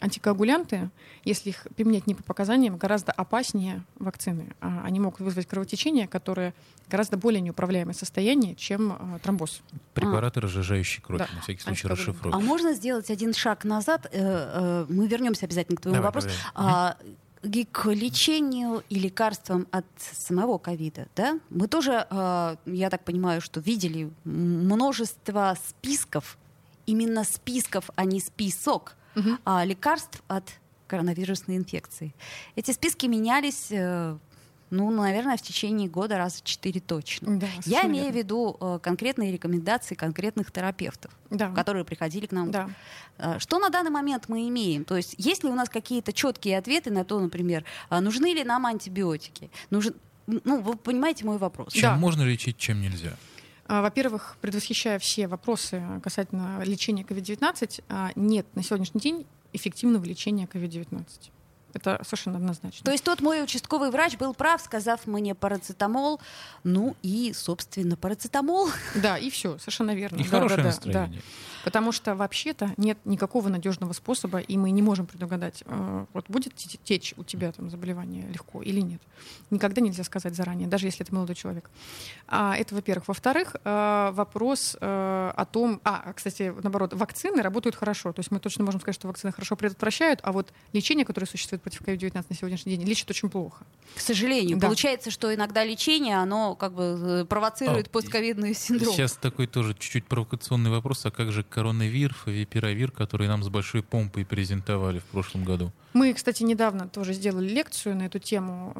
антикоагулянты, 0.00 0.90
если 1.24 1.50
их 1.50 1.66
применять 1.76 2.06
не 2.06 2.14
по 2.14 2.22
показаниям, 2.22 2.76
гораздо 2.76 3.12
опаснее 3.12 3.82
вакцины. 3.98 4.54
А 4.60 4.82
Они 4.84 5.00
могут 5.00 5.20
вызвать 5.20 5.46
кровотечение, 5.46 6.06
которое 6.08 6.54
гораздо 6.88 7.16
более 7.16 7.40
неуправляемое 7.40 7.94
состояние, 7.94 8.54
чем 8.54 8.92
а, 8.92 9.18
тромбоз. 9.22 9.60
Препараты, 9.94 10.40
разжижающие 10.40 11.02
кровь, 11.02 11.18
Да. 11.20 11.28
на 11.34 11.42
всякий 11.42 11.60
случай 11.60 11.86
расшифровки. 11.88 12.34
А 12.36 12.40
можно 12.40 12.72
сделать 12.72 13.10
один 13.10 13.34
шаг 13.34 13.64
назад? 13.64 14.06
Э, 14.12 14.18
э, 14.20 14.86
Мы 14.88 15.06
вернемся 15.06 15.44
обязательно 15.46 15.76
к 15.76 15.80
твоему 15.82 15.96
Давай, 15.98 16.06
вопросу. 16.12 16.28
давай. 16.54 16.94
К 17.40 17.86
лечению 17.92 18.82
и 18.88 18.98
лекарствам 18.98 19.66
от 19.70 19.86
самого 19.98 20.58
ковида, 20.58 21.06
да? 21.14 21.38
Мы 21.50 21.68
тоже, 21.68 22.06
э, 22.10 22.56
я 22.66 22.90
так 22.90 23.04
понимаю, 23.04 23.40
что 23.40 23.60
видели 23.60 24.10
множество 24.24 25.56
списков, 25.68 26.36
именно 26.86 27.24
списков, 27.24 27.90
а 27.94 28.04
не 28.04 28.20
список, 28.20 28.96
а, 29.44 29.64
лекарств 29.64 30.22
от 30.28 30.44
коронавирусной 30.86 31.56
инфекции. 31.56 32.14
Эти 32.56 32.70
списки 32.72 33.06
менялись 33.06 33.68
э, 33.70 34.16
ну, 34.70 34.90
наверное, 34.90 35.36
в 35.36 35.42
течение 35.42 35.88
года 35.88 36.18
раза 36.18 36.40
четыре 36.44 36.80
точно. 36.80 37.38
Да, 37.38 37.46
Я 37.64 37.86
имею 37.86 38.12
в 38.12 38.14
виду 38.16 38.56
э, 38.60 38.78
конкретные 38.82 39.32
рекомендации 39.32 39.94
конкретных 39.94 40.52
терапевтов, 40.52 41.10
Да. 41.30 41.50
которые 41.52 41.84
приходили 41.84 42.26
к 42.26 42.32
нам. 42.32 42.50
Да. 42.50 42.70
Э, 43.18 43.38
Что 43.38 43.58
на 43.58 43.70
данный 43.70 43.90
момент 43.90 44.24
мы 44.28 44.48
имеем? 44.48 44.84
То 44.84 44.96
есть 44.96 45.14
есть 45.18 45.42
ли 45.44 45.50
у 45.50 45.54
нас 45.54 45.68
какие-то 45.68 46.12
четкие 46.12 46.58
ответы 46.58 46.90
на 46.90 47.04
то, 47.04 47.18
например, 47.20 47.64
а 47.88 48.00
нужны 48.00 48.32
ли 48.34 48.44
нам 48.44 48.66
антибиотики? 48.66 49.50
Нужен... 49.70 49.94
Ну, 50.26 50.60
вы 50.60 50.76
понимаете 50.76 51.24
мой 51.24 51.38
вопрос. 51.38 51.72
Чем 51.72 51.82
Да. 51.92 51.96
можно 51.96 52.22
лечить, 52.22 52.58
чем 52.58 52.80
нельзя? 52.82 53.16
А, 53.66 53.80
Во-первых, 53.82 54.36
предвосхищая 54.40 54.98
все 54.98 55.26
вопросы 55.28 55.82
касательно 56.02 56.62
лечения 56.64 57.02
COVID-19, 57.02 57.82
а, 57.88 58.10
нет 58.14 58.46
на 58.54 58.62
сегодняшний 58.62 59.00
день 59.00 59.26
эффективного 59.52 60.04
лечения 60.04 60.46
COVID-19. 60.46 61.04
Это 61.74 62.00
совершенно 62.04 62.36
однозначно. 62.38 62.84
То 62.84 62.90
есть 62.90 63.04
тот 63.04 63.20
мой 63.20 63.42
участковый 63.42 63.90
врач 63.90 64.16
был 64.16 64.34
прав, 64.34 64.60
сказав 64.60 65.06
мне 65.06 65.34
парацетамол, 65.34 66.20
ну 66.64 66.96
и, 67.02 67.32
собственно, 67.34 67.96
парацетамол. 67.96 68.70
Да, 68.94 69.18
и 69.18 69.30
все, 69.30 69.58
совершенно 69.58 69.94
верно. 69.94 70.16
И 70.16 70.24
Да, 70.24 70.30
хорошее 70.30 70.62
да, 70.62 70.68
настроение. 70.68 71.20
да. 71.20 71.26
Потому 71.64 71.92
что 71.92 72.14
вообще-то 72.14 72.72
нет 72.76 72.98
никакого 73.04 73.48
надежного 73.48 73.92
способа, 73.92 74.38
и 74.38 74.56
мы 74.56 74.70
не 74.70 74.80
можем 74.80 75.06
предугадать, 75.06 75.62
э, 75.66 76.06
вот 76.14 76.24
будет 76.28 76.54
те- 76.54 76.78
течь 76.82 77.14
у 77.16 77.24
тебя 77.24 77.52
там 77.52 77.68
заболевание 77.68 78.26
легко 78.28 78.62
или 78.62 78.80
нет. 78.80 79.02
Никогда 79.50 79.80
нельзя 79.82 80.04
сказать 80.04 80.34
заранее, 80.34 80.68
даже 80.68 80.86
если 80.86 81.04
это 81.04 81.14
молодой 81.14 81.34
человек. 81.36 81.68
А, 82.28 82.56
это, 82.56 82.74
во-первых. 82.74 83.08
Во-вторых, 83.08 83.56
э, 83.64 84.10
вопрос 84.12 84.76
э, 84.80 85.32
о 85.36 85.44
том, 85.44 85.80
а, 85.84 86.12
кстати, 86.14 86.54
наоборот, 86.62 86.94
вакцины 86.94 87.42
работают 87.42 87.74
хорошо. 87.76 88.12
То 88.12 88.20
есть 88.20 88.30
мы 88.30 88.38
точно 88.40 88.64
можем 88.64 88.80
сказать, 88.80 88.94
что 88.94 89.08
вакцины 89.08 89.32
хорошо 89.32 89.56
предотвращают, 89.56 90.20
а 90.22 90.32
вот 90.32 90.52
лечение, 90.72 91.04
которое 91.04 91.26
существует 91.26 91.57
против 91.58 91.82
COVID-19 91.82 92.24
на 92.28 92.36
сегодняшний 92.36 92.76
день, 92.76 92.86
лечит 92.86 93.10
очень 93.10 93.28
плохо. 93.28 93.64
К 93.94 94.00
сожалению. 94.00 94.58
Да. 94.58 94.66
Получается, 94.66 95.10
что 95.10 95.34
иногда 95.34 95.64
лечение, 95.64 96.16
оно 96.16 96.54
как 96.54 96.72
бы 96.72 96.82
э, 96.82 97.24
провоцирует 97.24 97.88
А, 97.88 97.90
постковидный 97.90 98.54
синдром. 98.54 98.94
Сейчас 98.94 99.12
такой 99.12 99.46
тоже 99.46 99.74
чуть-чуть 99.74 100.04
провокационный 100.06 100.70
вопрос, 100.70 101.04
а 101.06 101.10
как 101.10 101.32
же 101.32 101.42
коронавир, 101.42 102.14
фавипиравир, 102.14 102.90
который 102.90 103.28
нам 103.28 103.42
с 103.42 103.48
большой 103.48 103.82
помпой 103.82 104.24
презентовали 104.24 104.98
в 104.98 105.04
прошлом 105.04 105.44
году? 105.44 105.72
Мы, 105.94 106.12
кстати, 106.12 106.42
недавно 106.42 106.88
тоже 106.88 107.12
сделали 107.12 107.48
лекцию 107.48 107.96
на 107.96 108.02
эту 108.02 108.18
тему 108.18 108.72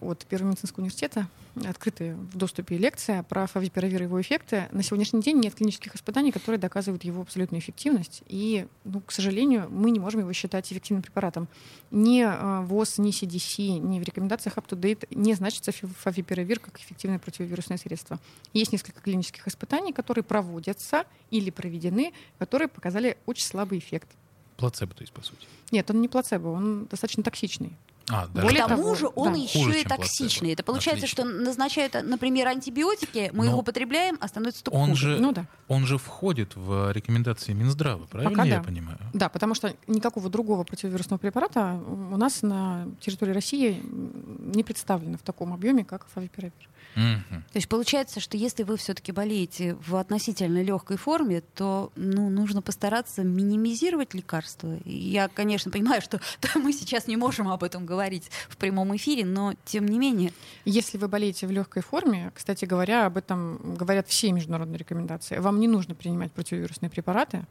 э, 0.00 0.04
от 0.06 0.24
Первого 0.26 0.50
медицинского 0.50 0.82
университета, 0.82 1.28
открытая 1.64 2.14
в 2.14 2.36
доступе 2.36 2.76
лекция 2.76 3.22
про 3.22 3.46
фавипиравир 3.46 4.02
и 4.02 4.04
его 4.04 4.20
эффекты. 4.20 4.68
На 4.72 4.82
сегодняшний 4.82 5.20
день 5.20 5.38
нет 5.38 5.54
клинических 5.54 5.94
испытаний, 5.94 6.32
которые 6.32 6.58
доказывают 6.58 7.04
его 7.04 7.22
абсолютную 7.22 7.60
эффективность. 7.60 8.22
И, 8.26 8.66
ну, 8.84 9.00
к 9.00 9.12
сожалению, 9.12 9.68
мы 9.70 9.90
не 9.90 10.00
можем 10.00 10.20
его 10.20 10.32
считать 10.32 10.70
эффективным 10.72 11.02
препаратом. 11.02 11.48
Ни 11.90 12.22
э, 12.22 12.60
ВОЗ, 12.64 12.98
ни 12.98 13.10
CDC, 13.10 13.78
ни 13.78 14.00
в 14.00 14.02
рекомендациях 14.02 14.56
UpToDate 14.56 15.06
не 15.14 15.34
значится 15.34 15.72
фавипиравир 15.72 16.60
как 16.60 16.78
эффективное 16.78 17.18
противовирусное 17.18 17.78
средство. 17.78 18.18
Есть 18.52 18.72
несколько 18.72 19.00
клинических 19.00 19.46
испытаний, 19.46 19.92
которые 19.92 20.24
проводятся 20.24 21.04
или 21.30 21.50
проведены, 21.50 22.12
которые 22.38 22.68
показали 22.68 23.16
очень 23.26 23.44
слабый 23.44 23.78
эффект. 23.78 24.08
Плацебо, 24.56 24.94
то 24.94 25.02
есть, 25.02 25.12
по 25.12 25.22
сути. 25.22 25.46
Нет, 25.70 25.90
он 25.90 26.00
не 26.00 26.08
плацебо, 26.08 26.48
он 26.48 26.86
достаточно 26.86 27.22
токсичный. 27.22 27.76
А, 28.12 28.26
даже 28.28 28.46
Более 28.46 28.66
тому 28.66 28.82
того, 28.82 28.94
же 28.94 29.08
он 29.14 29.32
да. 29.34 29.38
еще 29.38 29.58
Хуже, 29.64 29.80
и 29.80 29.84
токсичный. 29.84 30.26
плацебо. 30.40 30.52
Это 30.52 30.62
получается, 30.64 31.04
Отлично. 31.06 31.24
что 31.24 31.32
назначают, 31.44 31.96
например, 32.02 32.48
антибиотики, 32.48 33.30
мы 33.32 33.44
Но 33.46 33.52
их 33.52 33.58
употребляем, 33.58 34.16
а 34.20 34.28
становится 34.28 34.64
только 34.64 34.76
он 34.76 34.90
хуже. 34.90 35.16
же, 35.16 35.20
Ну 35.22 35.32
да. 35.32 35.46
он 35.68 35.86
же 35.86 35.98
входит 35.98 36.56
в 36.56 36.90
рекомендации 36.92 37.52
Минздрава, 37.52 38.06
правильно 38.06 38.30
Пока 38.30 38.44
я 38.44 38.56
да. 38.58 38.62
понимаю? 38.64 38.98
Да, 39.12 39.28
потому 39.28 39.54
что 39.54 39.72
никакого 39.86 40.28
другого 40.28 40.64
противовирусного 40.64 41.18
препарата 41.18 41.80
у 41.86 42.16
нас 42.16 42.42
на 42.42 42.86
территории 43.00 43.32
России 43.32 43.80
не 43.82 44.64
представлено 44.64 45.16
в 45.18 45.22
таком 45.22 45.52
объеме, 45.52 45.84
как 45.84 46.06
фавипиравир. 46.12 46.52
Мгм. 46.94 47.42
То 47.52 47.56
есть 47.56 47.68
получается, 47.68 48.20
что 48.20 48.36
если 48.36 48.62
вы 48.62 48.76
все-таки 48.76 49.12
болеете 49.12 49.74
в 49.86 49.96
относительно 49.96 50.62
легкой 50.62 50.96
форме, 50.96 51.42
то 51.54 51.92
ну, 51.96 52.30
нужно 52.30 52.62
постараться 52.62 53.22
минимизировать 53.22 54.14
лекарства. 54.14 54.76
Я, 54.84 55.28
конечно, 55.28 55.70
понимаю, 55.70 56.02
что 56.02 56.20
да, 56.42 56.50
мы 56.56 56.72
сейчас 56.72 57.06
не 57.06 57.16
можем 57.16 57.48
об 57.48 57.62
этом 57.62 57.86
говорить 57.86 58.30
в 58.48 58.56
прямом 58.56 58.94
эфире, 58.96 59.24
но 59.24 59.54
тем 59.64 59.86
не 59.86 59.98
менее. 59.98 60.32
Если 60.64 60.98
вы 60.98 61.08
болеете 61.08 61.46
в 61.46 61.50
легкой 61.50 61.82
форме, 61.82 62.32
кстати 62.34 62.64
говоря, 62.64 63.06
об 63.06 63.16
этом 63.16 63.76
говорят 63.76 64.08
все 64.08 64.32
международные 64.32 64.78
рекомендации, 64.78 65.38
вам 65.38 65.60
не 65.60 65.68
нужно 65.68 65.94
принимать 65.94 66.32
противовирусные 66.32 66.90
препараты. 66.90 67.46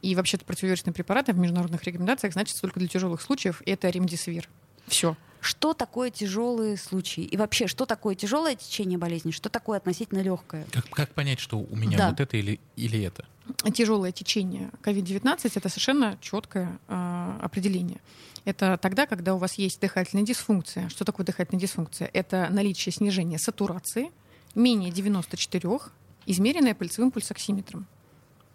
И 0.00 0.14
вообще-то 0.14 0.44
противовирусные 0.44 0.94
препараты 0.94 1.32
в 1.32 1.38
международных 1.38 1.82
рекомендациях 1.82 2.32
значится 2.32 2.62
только 2.62 2.78
для 2.78 2.88
тяжелых 2.88 3.20
случаев, 3.20 3.62
и 3.66 3.72
это 3.72 3.88
ремдисивир. 3.90 4.48
Все. 4.88 5.16
Что 5.40 5.72
такое 5.72 6.10
тяжелые 6.10 6.76
случаи? 6.76 7.22
И 7.22 7.36
вообще, 7.36 7.68
что 7.68 7.86
такое 7.86 8.14
тяжелое 8.14 8.56
течение 8.56 8.98
болезни? 8.98 9.30
Что 9.30 9.48
такое 9.48 9.78
относительно 9.78 10.20
легкое? 10.20 10.66
Как, 10.72 10.88
как 10.90 11.10
понять, 11.14 11.38
что 11.38 11.58
у 11.58 11.76
меня 11.76 11.96
Да. 11.96 12.10
вот 12.10 12.20
это 12.20 12.36
или, 12.36 12.58
или 12.76 13.02
это? 13.02 13.24
тяжелое 13.72 14.12
течение 14.12 14.70
COVID-19 14.82 15.50
это 15.54 15.68
совершенно 15.70 16.18
четкое 16.20 16.78
э, 16.88 17.38
определение. 17.40 18.00
Это 18.44 18.76
тогда, 18.76 19.06
когда 19.06 19.34
у 19.34 19.38
вас 19.38 19.54
есть 19.54 19.80
дыхательная 19.80 20.24
дисфункция. 20.24 20.88
Что 20.88 21.04
такое 21.04 21.24
дыхательная 21.24 21.60
дисфункция? 21.60 22.10
Это 22.12 22.48
наличие 22.50 22.92
снижения 22.92 23.38
сатурации 23.38 24.10
менее 24.54 24.90
94, 24.90 25.78
измеренное 26.26 26.74
пальцевым 26.74 27.10
пульсоксиметром. 27.10 27.86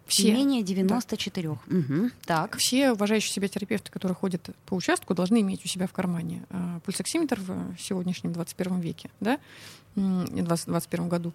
Все, 0.06 0.34
Менее 0.34 0.64
94. 0.64 1.58
Мгм. 1.68 2.12
Так. 2.26 2.58
все 2.58 2.92
уважающие 2.92 3.32
себя 3.32 3.48
терапевты, 3.48 3.92
которые 3.92 4.16
ходят 4.16 4.50
по 4.66 4.76
участку, 4.76 5.14
должны 5.14 5.42
иметь 5.42 5.64
у 5.66 5.68
себя 5.68 5.88
в 5.88 5.94
кармане 5.94 6.44
э, 6.50 6.80
пульсоксиметр 6.86 7.40
в 7.40 7.76
сегодняшнем 7.80 8.34
21 8.34 8.80
веке, 8.82 9.10
да, 9.20 9.40
м, 9.96 10.26
20, 10.26 10.68
21 10.68 11.08
году. 11.10 11.32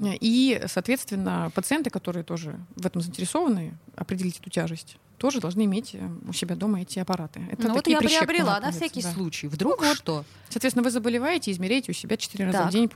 И, 0.00 0.62
соответственно, 0.66 1.50
пациенты, 1.54 1.90
которые 1.90 2.24
тоже 2.24 2.58
в 2.76 2.84
этом 2.84 3.00
заинтересованы, 3.00 3.74
определить 3.96 4.38
эту 4.38 4.50
тяжесть, 4.50 4.98
тоже 5.18 5.40
должны 5.40 5.64
иметь 5.64 5.94
э, 5.94 6.08
у 6.28 6.32
себя 6.32 6.56
дома 6.56 6.82
эти 6.82 6.98
аппараты. 6.98 7.40
Это 7.50 7.68
ну 7.68 7.74
вот 7.74 7.86
я 7.86 7.98
приобрела 7.98 8.58
на 8.60 8.72
всякий 8.72 9.00
да. 9.00 9.12
случай. 9.12 9.46
Вдруг 9.46 9.80
Ну 9.80 9.88
вот. 9.88 9.96
что? 9.96 10.24
Соответственно, 10.48 10.82
вы 10.82 10.90
заболеваете, 10.90 11.50
измеряете 11.50 11.92
у 11.92 11.94
себя 11.94 12.16
4 12.16 12.44
раза 12.46 12.58
Так. 12.58 12.68
в 12.68 12.72
день 12.72 12.90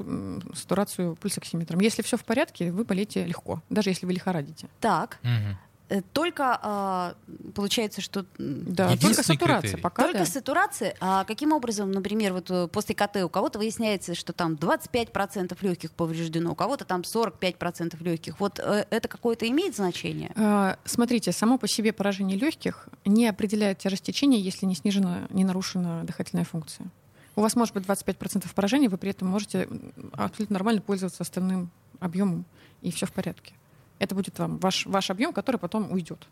сатурацию 0.55 1.17
пульсоксиметром. 1.17 1.81
Если 1.81 2.03
все 2.03 2.17
в 2.17 2.25
порядке, 2.25 2.73
вы 2.73 2.85
болеете 2.85 3.25
легко, 3.25 3.63
даже 3.71 3.91
если 3.91 4.05
вы 4.05 4.13
лихорадите. 4.13 4.69
Так. 4.81 5.19
Мгм. 5.23 5.57
Э, 5.89 6.03
Только 6.13 6.59
а, 6.61 7.15
получается, 7.55 8.01
что 8.01 8.27
Да, 8.39 8.97
только 8.97 9.23
сатурация 9.23 9.61
критерий. 9.61 9.83
пока. 9.83 10.03
Только 10.05 10.19
да. 10.19 10.27
сатурация. 10.27 10.95
А 11.01 11.25
каким 11.25 11.53
образом, 11.53 11.91
например, 11.91 12.35
вот 12.35 12.51
э, 12.51 12.69
после 12.69 12.95
КТ 12.95 13.17
у 13.25 13.29
кого-то 13.29 13.59
выясняется, 13.59 14.15
что 14.15 14.33
там 14.33 14.55
25% 14.55 15.57
легких 15.63 15.93
повреждено, 15.93 16.53
у 16.53 16.55
кого-то 16.55 16.85
там 16.85 17.01
45% 17.03 18.03
легких. 18.03 18.39
Вот 18.41 18.59
э, 18.59 18.85
это 18.91 19.09
какое-то 19.09 19.49
имеет 19.49 19.77
значение? 19.77 20.33
Э, 20.37 20.77
Смотрите, 20.85 21.33
само 21.33 21.59
по 21.59 21.67
себе 21.67 21.93
поражение 21.93 22.37
легких 22.37 22.89
не 23.05 23.27
определяет 23.27 23.79
тяжесть 23.79 24.05
течения, 24.05 24.39
если 24.39 24.67
не 24.67 24.75
снижена, 24.75 25.27
не 25.31 25.45
нарушена 25.45 26.05
дыхательная 26.05 26.45
функция. 26.45 26.89
У 27.35 27.41
вас 27.41 27.55
может 27.55 27.73
быть 27.75 27.85
25% 27.85 28.53
поражения, 28.55 28.89
вы 28.89 28.99
при 28.99 29.11
этом 29.11 29.29
можете 29.29 29.69
абсолютно 30.13 30.55
нормально 30.55 30.81
пользоваться 30.81 31.23
остальным 31.23 31.71
объемом, 32.01 32.45
и 32.83 32.91
все 32.91 33.07
в 33.07 33.13
порядке. 33.13 33.55
Это 33.99 34.15
будет 34.15 34.39
вам 34.39 34.59
ваш, 34.59 34.87
ваш 34.87 35.11
объем, 35.11 35.33
который 35.33 35.57
потом 35.57 35.91
уйдет. 35.93 36.27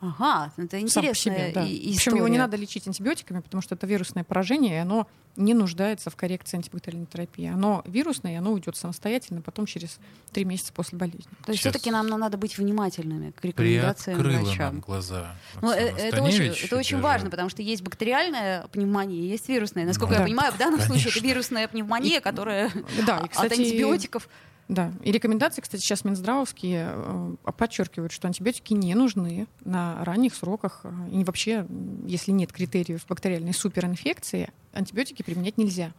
Ага, 0.00 0.52
это 0.58 0.86
Сам 0.88 1.06
по 1.06 1.14
себе, 1.14 1.50
да. 1.54 1.64
и- 1.64 1.94
Причем 1.94 2.16
его 2.16 2.28
не 2.28 2.34
история. 2.34 2.38
надо 2.38 2.56
лечить 2.58 2.86
антибиотиками, 2.86 3.40
потому 3.40 3.62
что 3.62 3.74
это 3.74 3.86
вирусное 3.86 4.22
поражение, 4.22 4.74
и 4.74 4.78
оно 4.78 5.06
не 5.36 5.54
нуждается 5.54 6.10
в 6.10 6.16
коррекции 6.16 6.58
антибактериальной 6.58 7.06
терапии. 7.06 7.46
Оно 7.46 7.82
вирусное, 7.86 8.32
и 8.32 8.34
оно 8.36 8.52
уйдет 8.52 8.76
самостоятельно 8.76 9.40
потом 9.40 9.64
через 9.64 9.98
три 10.30 10.44
месяца 10.44 10.74
после 10.74 10.98
болезни. 10.98 11.24
То 11.46 11.52
есть 11.52 11.60
все-таки 11.60 11.90
нам 11.90 12.06
надо 12.06 12.36
быть 12.36 12.58
внимательными 12.58 13.30
к 13.30 13.42
рекомендациям 13.42 14.18
Приоткрыла 14.20 14.54
нам 14.56 14.80
глаза. 14.80 15.34
Ну, 15.62 15.70
э, 15.72 15.76
это 15.96 16.22
очень, 16.22 16.52
это 16.52 16.76
очень 16.76 17.00
важно, 17.00 17.30
потому 17.30 17.48
что 17.48 17.62
есть 17.62 17.82
бактериальная 17.82 18.66
пневмония, 18.72 19.22
есть 19.22 19.48
вирусная. 19.48 19.86
Насколько 19.86 20.08
Ну, 20.08 20.14
я 20.14 20.18
да. 20.18 20.24
понимаю, 20.26 20.52
в 20.52 20.58
данном 20.58 20.80
случае 20.80 21.04
это 21.08 21.12
Конечно. 21.14 21.28
вирусная 21.28 21.68
пневмония, 21.68 22.20
которая 22.20 22.70
Да, 23.06 23.20
и, 23.20 23.24
от 23.24 23.30
кстати, 23.30 23.58
антибиотиков. 23.58 24.28
Да, 24.68 24.92
и 25.02 25.12
рекомендации, 25.12 25.60
кстати, 25.60 25.82
сейчас 25.82 26.04
Минздравовские 26.04 26.88
э, 26.94 27.34
подчеркивают, 27.56 28.12
что 28.12 28.28
антибиотики 28.28 28.72
не 28.72 28.94
нужны 28.94 29.46
на 29.64 30.02
ранних 30.04 30.34
сроках. 30.34 30.86
И 31.12 31.22
вообще, 31.22 31.66
если 32.06 32.30
нет 32.30 32.52
критериев 32.52 33.06
бактериальной 33.06 33.52
суперинфекции, 33.52 34.50
антибиотики 34.72 35.22
применять 35.22 35.58
нельзя. 35.58 35.92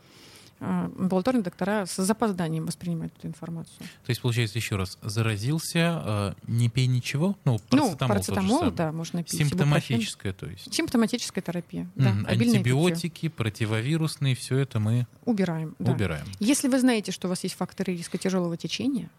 Э, 0.61 0.89
Амбулаторные 0.97 1.43
доктора 1.43 1.85
с 1.85 1.95
запозданием 2.03 2.65
воспринимают 2.65 3.13
эту 3.17 3.27
информацию. 3.27 3.77
То 3.79 4.09
есть, 4.09 4.21
получается, 4.21 4.57
еще 4.57 4.77
раз, 4.77 4.97
заразился, 5.01 6.01
э, 6.05 6.33
не 6.47 6.69
пей 6.69 6.87
ничего? 6.87 7.35
Ну, 7.43 7.59
ну, 7.71 7.95
парацетамол, 7.95 7.95
же 7.95 7.97
парацетамол, 8.07 8.71
да, 8.71 8.91
можно 8.91 9.23
пить. 9.23 9.37
Симптоматическое, 9.37 10.31
то 10.33 10.45
есть. 10.47 10.73
Симптоматическая 10.73 11.43
терапия. 11.43 11.89
Да, 11.95 12.11
Мгм. 12.13 12.25
обильное 12.25 12.59
питье. 12.59 12.71
Антибиотики, 12.73 13.29
противовирусные, 13.29 14.35
все 14.35 14.57
это 14.59 14.79
мы 14.79 15.07
Убираем. 15.25 15.75
да. 15.79 15.91
убираем. 15.91 16.25
Если 16.39 16.67
вы 16.69 16.79
знаете, 16.79 17.11
что 17.11 17.27
у 17.27 17.29
вас 17.29 17.43
есть 17.43 17.55
факторы 17.55 17.93
риска 17.95 18.17
тяжелого 18.17 18.55
течения, 18.55 19.09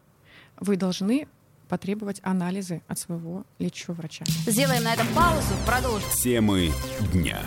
вы 0.58 0.76
должны 0.76 1.28
потребовать 1.68 2.20
анализы 2.22 2.80
от 2.88 2.98
своего 2.98 3.44
лечащего 3.58 3.92
врача. 3.94 4.24
Сделаем 4.46 4.84
на 4.84 4.94
этом 4.94 5.06
паузу, 5.08 5.52
продолжим. 5.66 6.08
Темы 6.22 6.70
дня. 7.12 7.40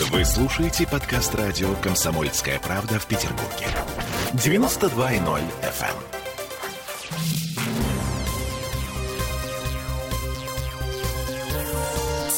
Вы 0.00 0.24
слушаете 0.24 0.88
подкаст 0.88 1.36
радио 1.36 1.72
«Комсомольская 1.76 2.58
правда» 2.58 2.98
в 2.98 3.06
Петербурге. 3.06 3.68
92.0 4.32 5.40
FM. 5.62 5.94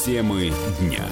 Темы 0.05 0.53
дня. 0.79 1.03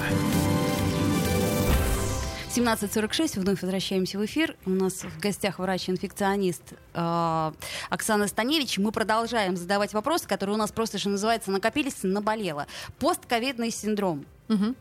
17.46, 2.54 3.40
вновь 3.40 3.60
возвращаемся 3.60 4.16
в 4.16 4.24
эфир. 4.24 4.54
У 4.66 4.70
нас 4.70 5.02
в 5.02 5.18
гостях 5.20 5.58
врач-инфекционист 5.58 6.62
э, 6.94 7.52
Оксана 7.90 8.28
Станевич. 8.28 8.78
Мы 8.78 8.92
продолжаем 8.92 9.56
задавать 9.56 9.92
вопросы, 9.92 10.28
которые 10.28 10.54
у 10.54 10.58
нас 10.58 10.70
просто, 10.70 10.98
что 10.98 11.08
называется, 11.08 11.50
накопились, 11.50 12.04
наболело. 12.04 12.68
Постковидный 13.00 13.72
синдром. 13.72 14.24
Мгм. 14.46 14.76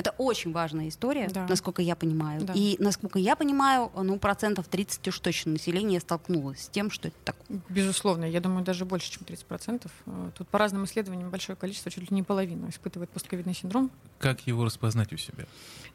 Это 0.00 0.14
очень 0.16 0.52
важная 0.52 0.88
история, 0.88 1.28
Да. 1.28 1.46
насколько 1.46 1.82
я 1.82 1.94
понимаю. 1.94 2.40
Да. 2.42 2.54
И, 2.56 2.76
насколько 2.78 3.18
я 3.18 3.36
понимаю, 3.36 3.92
ну, 3.94 4.18
процентов 4.18 4.66
30 4.68 5.08
уж 5.08 5.18
точно 5.20 5.52
населения 5.52 6.00
столкнулось 6.00 6.64
с 6.64 6.68
тем, 6.68 6.90
что 6.90 7.08
это 7.08 7.16
такое. 7.24 7.60
Безусловно, 7.68 8.24
я 8.24 8.40
думаю, 8.40 8.64
даже 8.64 8.86
больше, 8.86 9.10
чем 9.10 9.22
30%. 9.24 9.90
Э, 10.06 10.30
Тут 10.36 10.48
по 10.48 10.58
разным 10.58 10.84
исследованиям 10.84 11.28
большое 11.28 11.54
количество, 11.56 11.90
чуть 11.90 12.10
ли 12.10 12.14
не 12.16 12.22
половину, 12.22 12.68
испытывает 12.70 13.10
постковидный 13.10 13.54
синдром. 13.54 13.90
Как 14.18 14.46
его 14.46 14.64
распознать 14.64 15.12
у 15.12 15.18
себя? 15.18 15.44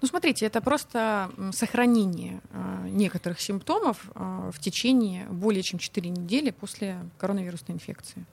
Ну, 0.02 0.08
смотрите, 0.08 0.46
это 0.46 0.62
просто 0.62 1.32
сохранение 1.52 2.42
э, 2.52 2.88
некоторых 2.90 3.40
симптомов 3.42 4.10
э, 4.14 4.52
в 4.54 4.60
течение 4.60 5.26
более 5.30 5.64
чем 5.64 5.80
4 5.80 6.10
недели 6.10 6.52
после 6.52 7.00
коронавирусной 7.18 7.76
инфекции. 7.76 8.26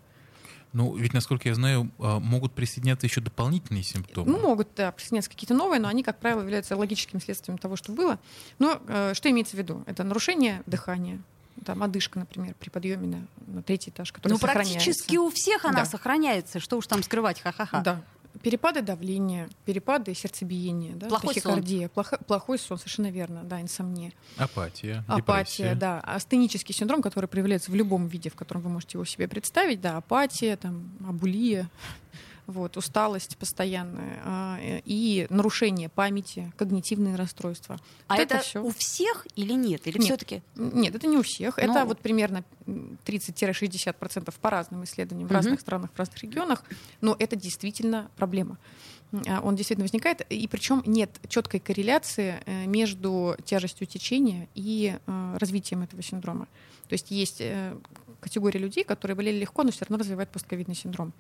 Ну, 0.72 0.94
ведь, 0.96 1.12
насколько 1.12 1.48
я 1.48 1.54
знаю, 1.54 1.90
а, 1.98 2.18
могут 2.18 2.52
присоединяться 2.54 3.06
еще 3.06 3.20
дополнительные 3.20 3.82
симптомы. 3.82 4.30
Ну, 4.32 4.38
могут 4.40 4.68
да, 4.76 4.90
присоединяться 4.92 5.30
какие-то 5.30 5.54
новые, 5.54 5.80
но 5.80 5.88
они, 5.88 6.02
как 6.02 6.18
правило, 6.18 6.40
являются 6.40 6.76
логическим 6.76 7.20
следствием 7.20 7.58
того, 7.58 7.76
что 7.76 7.92
было. 7.92 8.18
Но 8.58 8.80
э, 8.88 9.12
что 9.14 9.30
имеется 9.30 9.54
в 9.56 9.58
виду? 9.58 9.82
Это 9.86 10.02
нарушение 10.02 10.62
дыхания, 10.66 11.20
там, 11.66 11.82
одышка, 11.82 12.18
например, 12.18 12.54
при 12.58 12.70
подъеме 12.70 13.06
на, 13.06 13.52
на 13.54 13.62
третий 13.62 13.90
этаж, 13.90 14.10
который 14.12 14.32
Ну, 14.32 14.38
сохраняется. 14.38 14.72
практически 14.74 15.16
у 15.16 15.30
всех 15.30 15.64
она 15.66 15.80
Да. 15.80 15.84
сохраняется. 15.84 16.58
Что 16.58 16.78
уж 16.78 16.86
там 16.86 17.02
скрывать, 17.02 17.40
ха-ха-ха. 17.40 17.82
Да. 17.82 18.00
Перепады 18.40 18.80
давления, 18.82 19.48
перепады 19.66 20.14
сердцебиения, 20.14 20.94
да, 20.96 21.08
Плохой 21.08 21.34
сон. 21.34 21.42
тахикардия, 21.42 21.88
плохо- 21.88 22.18
плохой 22.26 22.58
сон, 22.58 22.78
совершенно 22.78 23.10
верно, 23.10 23.42
да, 23.44 23.60
инсомния. 23.60 24.12
Апатия, 24.38 25.04
Апатия, 25.06 25.64
депрессия. 25.64 25.74
да. 25.74 26.00
Астенический 26.00 26.74
синдром, 26.74 27.02
который 27.02 27.26
проявляется 27.26 27.70
в 27.70 27.74
любом 27.74 28.06
виде, 28.08 28.30
в 28.30 28.34
котором 28.34 28.62
вы 28.62 28.70
можете 28.70 28.96
его 28.96 29.04
себе 29.04 29.28
представить, 29.28 29.80
да, 29.80 29.98
апатия, 29.98 30.56
там, 30.56 30.90
абулия, 31.06 31.68
вот, 32.52 32.76
усталость 32.76 33.36
постоянная 33.36 34.20
а, 34.24 34.58
э, 34.60 34.80
и 34.84 35.26
нарушение 35.30 35.88
памяти, 35.88 36.52
когнитивные 36.56 37.16
расстройства. 37.16 37.78
А 38.06 38.14
Вот 38.16 38.22
это, 38.22 38.38
всё. 38.38 38.62
у 38.62 38.70
всех 38.70 39.26
или 39.34 39.52
нет? 39.52 39.86
Или 39.86 39.98
Нет. 39.98 40.04
все-таки? 40.04 40.42
Нет, 40.54 40.94
это 40.94 41.06
не 41.06 41.16
у 41.16 41.22
всех. 41.22 41.56
Ну. 41.56 41.62
Это 41.62 41.84
вот 41.84 41.98
примерно 42.00 42.44
м, 42.66 42.98
30-60% 43.04 44.32
по 44.40 44.50
разным 44.50 44.84
исследованиям 44.84 45.28
в 45.28 45.32
разных 45.32 45.60
странах, 45.60 45.90
в 45.94 45.98
разных 45.98 46.22
регионах. 46.22 46.62
Но 47.00 47.16
это 47.18 47.34
действительно 47.36 48.10
проблема. 48.16 48.58
А, 49.26 49.40
Он 49.40 49.56
действительно 49.56 49.84
возникает, 49.84 50.20
и 50.30 50.46
причем 50.48 50.82
нет 50.86 51.10
четкой 51.28 51.60
корреляции 51.60 52.40
э, 52.46 52.66
между 52.66 53.36
тяжестью 53.44 53.86
течения 53.86 54.48
и 54.54 54.96
э, 55.06 55.36
развитием 55.38 55.82
этого 55.82 56.02
синдрома. 56.02 56.46
То 56.88 56.94
есть 56.94 57.10
есть 57.10 57.42
категория 58.20 58.60
людей, 58.60 58.84
которые 58.84 59.16
болели 59.16 59.38
легко, 59.38 59.62
но 59.62 59.70
все 59.70 59.84
равно 59.84 59.98
развивают 59.98 60.30
постковидный 60.30 60.74
синдром. 60.74 61.12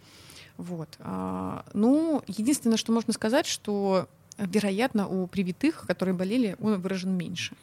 Вот. 0.56 0.88
А, 1.00 1.64
Ну, 1.74 2.22
единственное, 2.26 2.76
что 2.76 2.92
можно 2.92 3.12
сказать, 3.12 3.46
что, 3.46 4.08
э, 4.38 4.46
вероятно, 4.46 5.08
у 5.08 5.26
привитых, 5.26 5.84
которые 5.86 6.14
болели, 6.14 6.56
он 6.60 6.80
выражен 6.80 7.16
меньше. 7.16 7.54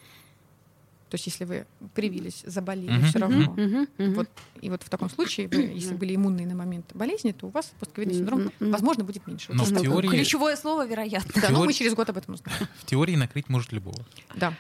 То 1.10 1.16
есть, 1.16 1.26
если 1.26 1.44
вы 1.44 1.66
привились, 1.96 2.44
заболели, 2.46 2.92
Мгм. 2.92 3.06
все 3.08 3.18
равно. 3.20 3.52
Мгм. 3.58 3.88
Вот, 4.14 4.30
и 4.62 4.70
вот 4.70 4.84
в 4.84 4.90
таком 4.90 5.10
случае, 5.10 5.48
вы, 5.48 5.56
если 5.76 5.96
были 5.96 6.14
иммунные 6.16 6.46
на 6.46 6.54
момент 6.56 6.92
болезни, 6.94 7.32
то 7.32 7.48
у 7.48 7.50
вас 7.50 7.72
постковидный 7.80 8.14
синдром, 8.16 8.52
Мгм. 8.60 8.72
возможно, 8.72 9.04
будет 9.04 9.26
меньше. 9.26 9.48
Вот 9.50 9.58
Но 9.58 9.64
в 9.64 9.70
так. 9.74 9.82
теории- 9.82 10.08
Ключевое 10.10 10.56
слово 10.56 10.86
вероятно. 10.86 11.32
Да, 11.42 11.50
но 11.50 11.60
мы 11.60 11.66
теории- 11.66 11.74
через 11.74 11.94
год 11.96 12.10
об 12.12 12.18
этом 12.18 12.36
узнаем. 12.36 12.60
В 12.80 12.86
теории 12.86 13.16
накрыть 13.16 13.50
может 13.50 13.72
любого. 13.72 13.98
Да. 14.36 14.54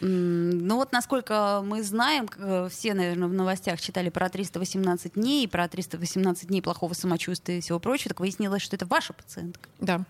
Ну 0.00 0.76
вот, 0.76 0.92
насколько 0.92 1.62
мы 1.64 1.82
знаем, 1.82 2.28
э, 2.36 2.68
все, 2.70 2.94
наверное, 2.94 3.28
в 3.28 3.32
новостях 3.32 3.80
читали 3.80 4.10
про 4.10 4.28
318 4.28 5.14
дней, 5.14 5.48
про 5.48 5.66
318 5.66 6.48
дней 6.48 6.60
плохого 6.60 6.92
самочувствия 6.92 7.58
и 7.58 7.60
всего 7.60 7.78
прочего, 7.78 8.10
так 8.10 8.20
выяснилось, 8.20 8.62
что 8.62 8.76
это 8.76 8.86
ваша 8.86 9.14
пациентка. 9.14 9.68
Да. 9.78 10.04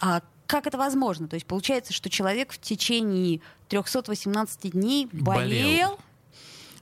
А 0.00 0.22
как 0.46 0.66
это 0.66 0.78
возможно? 0.78 1.28
То 1.28 1.34
есть 1.34 1.46
получается, 1.46 1.92
что 1.92 2.08
человек 2.08 2.52
в 2.52 2.58
течение 2.58 3.40
318 3.68 4.72
дней 4.72 5.08
болел, 5.12 5.34
Болел. 5.34 5.98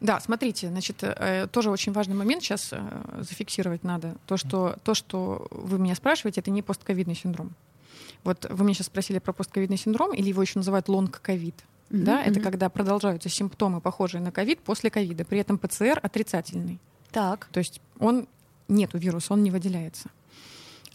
Да, 0.00 0.18
смотрите, 0.18 0.68
значит, 0.68 1.02
э, 1.02 1.46
тоже 1.52 1.70
очень 1.70 1.92
важный 1.92 2.14
момент 2.14 2.42
сейчас 2.42 2.70
э, 2.72 2.80
зафиксировать 3.18 3.84
надо. 3.84 4.16
То 4.26 4.36
что, 4.38 4.76
то, 4.82 4.94
что 4.94 5.46
вы 5.50 5.78
меня 5.78 5.94
спрашиваете, 5.94 6.40
это 6.40 6.50
не 6.50 6.62
постковидный 6.62 7.14
синдром. 7.14 7.54
Вот 8.24 8.46
вы 8.50 8.64
меня 8.64 8.74
сейчас 8.74 8.86
спросили 8.86 9.18
про 9.18 9.32
постковидный 9.32 9.76
синдром, 9.76 10.12
или 10.12 10.28
его 10.28 10.42
еще 10.42 10.58
называют 10.58 10.88
лонг-ковид. 10.88 11.54
Мгм, 11.90 12.04
Да, 12.04 12.22
это 12.22 12.34
мгм. 12.38 12.42
когда 12.42 12.68
продолжаются 12.68 13.28
симптомы, 13.28 13.80
похожие 13.80 14.20
на 14.20 14.30
ковид 14.30 14.60
после 14.60 14.90
ковида, 14.90 15.24
при 15.24 15.38
этом 15.40 15.58
ПЦР 15.58 15.98
отрицательный. 16.02 16.78
Так. 17.10 17.48
То 17.52 17.58
есть 17.58 17.80
он 17.98 18.28
нету 18.68 18.98
вируса, 18.98 19.32
он 19.32 19.42
не 19.42 19.50
выделяется. 19.50 20.10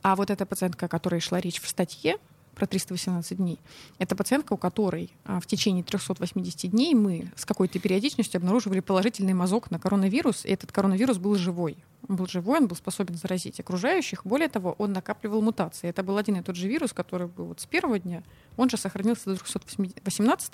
А 0.02 0.16
вот 0.16 0.30
эта 0.30 0.46
пациентка, 0.46 0.86
о 0.86 0.90
которой 0.90 1.20
шла 1.20 1.42
речь 1.42 1.60
в 1.60 1.68
статье 1.68 2.18
про 2.54 2.68
318 2.68 3.38
дней, 3.38 3.60
это 3.98 4.16
пациентка, 4.16 4.54
у 4.54 4.58
которой 4.58 5.12
а, 5.26 5.42
в 5.42 5.46
течение 5.48 5.84
380 5.84 6.72
дней 6.72 6.94
мы 6.94 7.30
с 7.36 7.44
какой-то 7.44 7.80
периодичностью 7.80 8.38
обнаруживали 8.38 8.80
положительный 8.80 9.34
мазок 9.34 9.72
на 9.72 9.80
коронавирус, 9.80 10.46
и 10.46 10.50
этот 10.50 10.72
коронавирус 10.72 11.18
был 11.18 11.36
живой. 11.36 11.76
Он 12.08 12.16
был 12.16 12.28
живой, 12.28 12.60
он 12.60 12.68
был 12.68 12.76
способен 12.76 13.16
заразить 13.16 13.60
окружающих. 13.60 14.26
Более 14.26 14.48
того, 14.50 14.76
он 14.78 14.94
накапливал 14.94 15.42
мутации. 15.42 15.90
Это 15.90 16.04
был 16.04 16.18
один 16.18 16.38
и 16.38 16.42
тот 16.42 16.56
же 16.56 16.68
вирус, 16.68 16.94
который 16.94 17.28
был 17.28 17.46
вот 17.46 17.60
с 17.60 17.66
первого 17.66 18.00
дня. 18.00 18.24
Он 18.58 18.70
же 18.70 18.78
сохранился 18.78 19.32
до 19.32 19.38
318 19.38 20.54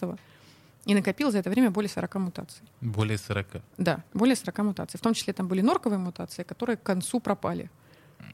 и 0.86 0.96
накопил 0.96 1.32
за 1.32 1.40
это 1.40 1.50
время 1.50 1.70
более 1.70 1.90
40 1.90 2.16
мутаций. 2.16 2.64
Более 2.82 3.18
40. 3.18 3.48
Да, 3.78 4.04
более 4.14 4.36
40 4.36 4.58
мутаций. 4.60 4.98
В 4.98 5.04
том 5.04 5.14
числе 5.14 5.34
там 5.34 5.48
были 5.48 5.62
норковые 5.62 6.00
мутации, 6.00 6.44
которые 6.44 6.78
к 6.78 6.84
концу 6.84 7.20
пропали, 7.20 7.70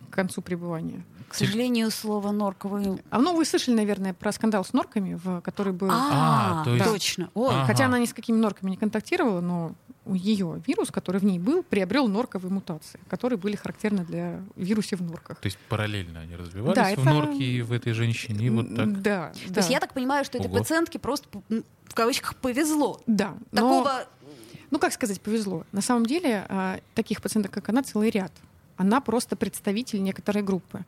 к 0.10 0.14
концу 0.14 0.42
пребывания. 0.42 1.04
К 1.28 1.34
сожалению, 1.36 1.92
слово 1.92 2.32
норковый. 2.32 3.02
А 3.10 3.20
ну, 3.20 3.36
вы 3.36 3.44
слышали, 3.44 3.76
наверное, 3.76 4.14
про 4.14 4.32
скандал 4.32 4.64
с 4.64 4.72
норками, 4.72 5.16
в 5.16 5.42
который 5.42 5.74
был... 5.74 5.90
А, 5.92 6.64
А, 6.66 6.84
точно. 6.86 7.30
Ой. 7.34 7.66
Хотя 7.66 7.86
она 7.86 8.00
ни 8.00 8.06
с 8.06 8.14
какими 8.14 8.38
норками 8.38 8.70
не 8.72 8.78
контактировала, 8.78 9.42
но 9.42 9.76
ее 10.14 10.62
вирус, 10.66 10.92
который 10.92 11.20
в 11.20 11.26
ней 11.26 11.40
был, 11.40 11.64
приобрел 11.64 12.08
норковые 12.08 12.52
мутации, 12.52 13.00
которые 13.10 13.38
были 13.38 13.56
характерны 13.56 14.04
для 14.06 14.42
вирусов 14.56 15.00
в 15.00 15.04
норках. 15.04 15.40
То 15.40 15.48
есть 15.48 15.58
параллельно 15.70 16.20
они 16.22 16.36
развивались 16.36 16.76
Да, 16.76 16.84
в 16.90 16.94
это- 16.94 17.04
норке 17.04 17.44
и 17.44 17.62
в 17.62 17.72
этой 17.72 17.94
женщине. 17.94 18.46
И 18.46 18.50
вот 18.50 18.76
так. 18.76 19.02
Да, 19.02 19.32
То 19.48 19.54
да. 19.54 19.60
есть 19.62 19.70
я 19.70 19.80
так 19.80 19.94
понимаю, 19.94 20.26
что 20.26 20.38
этой 20.38 20.48
Ого. 20.48 20.58
пациентке 20.60 21.00
просто 21.00 21.28
в 21.50 21.94
кавычках 21.94 22.36
повезло. 22.36 23.02
Да, 23.08 23.36
но- 23.52 23.62
Такого 23.62 24.08
Ну, 24.70 24.80
как 24.80 24.92
сказать, 24.92 25.22
повезло. 25.22 25.64
На 25.72 25.80
самом 25.82 26.06
деле, 26.06 26.46
а, 26.50 26.80
таких 26.94 27.22
пациенток, 27.22 27.54
как 27.54 27.70
она, 27.70 27.84
целый 27.84 28.10
ряд. 28.10 28.34
Она 28.76 29.00
просто 29.00 29.38
представитель 29.38 30.04
некоторой 30.04 30.44
группы. 30.44 30.84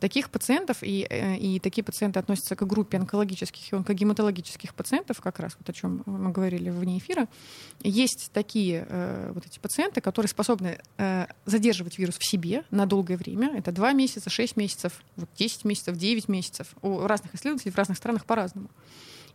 Таких 0.00 0.30
пациентов 0.30 0.78
и, 0.82 1.06
э, 1.08 1.36
и 1.36 1.60
такие 1.60 1.84
пациенты 1.84 2.18
относятся 2.18 2.56
к 2.56 2.66
группе 2.66 2.96
онкологических 2.96 3.72
и 3.72 3.76
онкогематологических 3.76 4.74
пациентов, 4.74 5.20
как 5.20 5.38
раз 5.38 5.56
вот 5.58 5.68
о 5.68 5.72
чем 5.74 6.02
мы 6.06 6.32
говорили 6.32 6.70
вне 6.70 6.96
эфира. 6.96 7.28
Есть 7.80 8.30
такие 8.32 8.86
э, 8.88 9.32
вот 9.34 9.44
эти 9.44 9.58
пациенты, 9.58 10.00
которые 10.00 10.30
способны 10.30 10.78
э, 10.96 11.26
задерживать 11.44 11.98
вирус 11.98 12.16
в 12.16 12.24
себе 12.24 12.64
на 12.70 12.86
долгое 12.86 13.18
время. 13.18 13.54
Это 13.56 13.72
2 13.72 13.92
месяца, 13.92 14.30
6 14.30 14.56
месяцев, 14.56 15.02
вот 15.16 15.28
10 15.36 15.66
месяцев, 15.66 15.96
9 15.96 16.28
месяцев. 16.28 16.74
У 16.80 17.06
разных 17.06 17.34
исследователей 17.34 17.72
в 17.72 17.76
разных 17.76 17.98
странах 17.98 18.24
по-разному. 18.24 18.70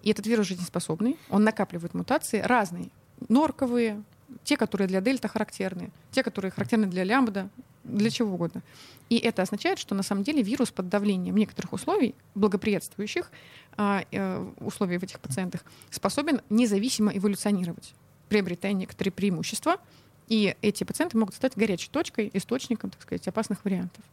И 0.01 0.09
этот 0.09 0.25
вирус 0.25 0.47
жизнеспособный, 0.47 1.17
он 1.29 1.43
накапливает 1.43 1.93
мутации 1.93 2.39
разные, 2.39 2.89
норковые, 3.29 4.03
те, 4.43 4.57
которые 4.57 4.87
для 4.87 5.01
дельта 5.01 5.27
характерны, 5.27 5.91
те, 6.11 6.23
которые 6.23 6.51
характерны 6.51 6.87
для 6.87 7.03
лямбда, 7.03 7.49
для 7.85 8.09
чего 8.09 8.33
угодно. 8.33 8.63
И 9.09 9.17
это 9.17 9.41
означает, 9.43 9.79
что 9.79 9.95
на 9.95 10.03
самом 10.03 10.23
деле 10.23 10.41
вирус 10.41 10.71
под 10.71 10.89
давлением 10.89 11.37
некоторых 11.37 11.73
условий, 11.73 12.15
благоприятствующих 12.33 13.31
а, 13.77 14.03
э, 14.11 14.51
условий 14.59 14.97
в 14.97 15.03
этих 15.03 15.19
пациентах, 15.19 15.63
способен 15.91 16.41
независимо 16.49 17.15
эволюционировать, 17.15 17.93
приобретая 18.29 18.73
некоторые 18.73 19.11
преимущества. 19.11 19.77
И 20.27 20.55
эти 20.61 20.83
пациенты 20.83 21.17
могут 21.17 21.35
стать 21.35 21.55
горячей 21.55 21.89
точкой, 21.91 22.31
источником, 22.33 22.89
так 22.89 23.01
сказать, 23.01 23.27
опасных 23.27 23.63
вариантов. 23.63 24.03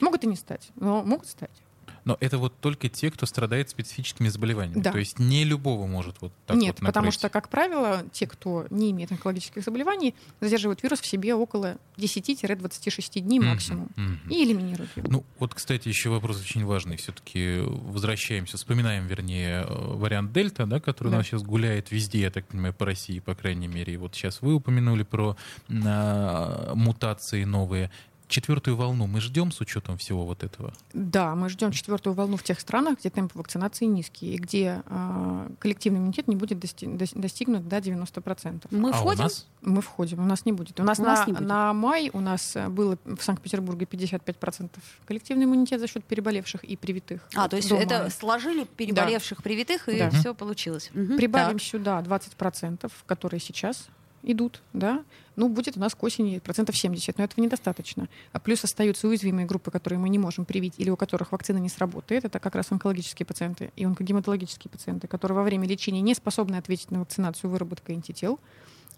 Могут 0.00 0.24
и 0.24 0.26
не 0.26 0.36
стать, 0.36 0.70
но 0.74 1.04
могут 1.04 1.28
стать. 1.28 1.62
Но 2.04 2.16
это 2.20 2.38
вот 2.38 2.54
только 2.60 2.88
те, 2.88 3.10
кто 3.10 3.26
страдает 3.26 3.70
специфическими 3.70 4.28
заболеваниями. 4.28 4.80
Да. 4.82 4.92
То 4.92 4.98
есть 4.98 5.18
не 5.18 5.44
любого 5.44 5.86
может 5.86 6.16
вот 6.20 6.32
так 6.46 6.56
Нет, 6.56 6.80
вот 6.80 6.86
потому 6.86 7.10
что, 7.10 7.28
как 7.28 7.48
правило, 7.48 8.04
те, 8.12 8.26
кто 8.26 8.66
не 8.70 8.90
имеет 8.90 9.12
онкологических 9.12 9.62
заболеваний, 9.62 10.14
задерживают 10.40 10.82
вирус 10.82 11.00
в 11.00 11.06
себе 11.06 11.34
около 11.34 11.76
10-26 11.96 13.20
дней 13.20 13.40
максимум 13.40 13.88
мгм. 13.96 14.20
и 14.28 14.44
элиминируют 14.44 14.90
его. 14.96 15.08
Ну, 15.10 15.24
вот, 15.38 15.54
кстати, 15.54 15.88
еще 15.88 16.10
вопрос 16.10 16.40
очень 16.40 16.64
важный. 16.64 16.96
Все-таки 16.96 17.58
возвращаемся, 17.60 18.56
вспоминаем, 18.56 19.06
вернее, 19.06 19.64
э, 19.66 19.66
вариант 19.68 20.32
Дельта, 20.32 20.66
да, 20.66 20.80
который 20.80 21.08
Да. 21.08 21.16
у 21.16 21.18
нас 21.18 21.26
сейчас 21.26 21.42
гуляет 21.42 21.90
везде, 21.90 22.20
я 22.20 22.30
так 22.30 22.46
понимаю, 22.46 22.74
по 22.74 22.86
России, 22.86 23.20
по 23.20 23.34
крайней 23.34 23.68
мере. 23.68 23.94
И 23.94 23.96
вот 23.96 24.14
сейчас 24.14 24.42
вы 24.42 24.54
упомянули 24.54 25.02
про 25.02 25.36
а, 25.84 26.74
мутации 26.74 27.44
новые. 27.44 27.90
Четвертую 28.32 28.76
волну 28.78 29.06
мы 29.06 29.20
ждем 29.20 29.52
с 29.52 29.60
учетом 29.60 29.98
всего 29.98 30.24
вот 30.24 30.42
этого? 30.42 30.72
Да, 30.94 31.34
мы 31.34 31.50
ждем 31.50 31.70
четвертую 31.70 32.14
волну 32.14 32.38
в 32.38 32.42
тех 32.42 32.58
странах, 32.60 32.98
где 32.98 33.10
темпы 33.10 33.36
вакцинации 33.38 33.84
низкие, 33.84 34.32
и 34.32 34.38
где 34.38 34.82
а, 34.86 35.50
коллективный 35.58 35.98
иммунитет 36.00 36.28
не 36.28 36.36
будет 36.36 36.56
дости- 36.56 36.86
дос- 36.96 37.12
достигнут 37.14 37.68
до 37.68 37.76
90%. 37.76 38.68
Мы 38.70 38.88
а 38.88 38.92
входим? 38.94 39.20
у 39.20 39.22
нас? 39.24 39.46
Мы 39.60 39.82
входим, 39.82 40.20
у 40.20 40.24
нас 40.24 40.46
не 40.46 40.52
будет. 40.52 40.80
У 40.80 40.82
нас, 40.82 40.98
У 40.98 41.02
на, 41.02 41.08
нас 41.08 41.26
не 41.26 41.34
будет. 41.34 41.46
на 41.46 41.74
май 41.74 42.08
у 42.14 42.20
нас 42.20 42.56
э, 42.56 42.68
было 42.70 42.96
в 43.04 43.22
Санкт-Петербурге 43.22 43.84
55% 43.84 44.70
коллективный 45.04 45.44
иммунитет 45.44 45.78
за 45.80 45.86
счет 45.86 46.02
переболевших 46.02 46.64
и 46.64 46.74
привитых. 46.76 47.28
А, 47.34 47.48
то 47.50 47.56
есть 47.56 47.68
до 47.68 47.76
это 47.76 47.98
мая. 47.98 48.10
сложили 48.10 48.64
переболевших, 48.64 49.42
привитых, 49.42 49.90
и 49.90 49.98
Да. 49.98 50.08
все 50.08 50.34
получилось. 50.34 50.90
Мгм. 50.94 51.18
Прибавим 51.18 51.58
Так. 51.58 51.62
сюда 51.66 52.00
20%, 52.00 52.90
которые 53.04 53.40
сейчас 53.40 53.88
идут, 54.22 54.62
да, 54.72 55.04
ну, 55.36 55.48
будет 55.48 55.76
у 55.76 55.80
нас 55.80 55.94
к 55.94 56.02
осени 56.02 56.38
процентов 56.38 56.76
70, 56.76 57.18
но 57.18 57.24
этого 57.24 57.40
недостаточно. 57.42 58.08
А 58.32 58.38
плюс 58.38 58.62
остаются 58.64 59.08
уязвимые 59.08 59.46
группы, 59.46 59.70
которые 59.70 59.98
мы 59.98 60.08
не 60.08 60.18
можем 60.18 60.44
привить 60.44 60.74
или 60.76 60.90
у 60.90 60.96
которых 60.96 61.32
вакцина 61.32 61.58
не 61.58 61.68
сработает. 61.68 62.24
Это 62.24 62.38
как 62.38 62.54
раз 62.54 62.70
онкологические 62.70 63.26
пациенты 63.26 63.72
и 63.76 63.84
онкогематологические 63.84 64.70
пациенты, 64.70 65.06
которые 65.08 65.36
во 65.36 65.42
время 65.42 65.66
лечения 65.66 66.00
не 66.02 66.14
способны 66.14 66.56
ответить 66.56 66.90
на 66.90 67.00
вакцинацию 67.00 67.50
выработкой 67.50 67.96
антител. 67.96 68.38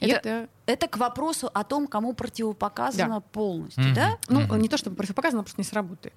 Это- 0.00 0.16
это, 0.28 0.48
Это 0.66 0.88
к 0.88 0.96
вопросу 0.98 1.48
о 1.54 1.62
том, 1.64 1.86
кому 1.86 2.14
противопоказано 2.14 3.20
полностью, 3.20 3.84
Мгм. 3.84 3.94
да? 3.94 4.18
ну, 4.28 4.40
Мгм. 4.40 4.60
не 4.60 4.68
то 4.68 4.76
чтобы 4.76 4.96
противопоказано, 4.96 5.38
она 5.38 5.44
просто 5.44 5.60
не 5.60 5.64
сработает. 5.64 6.14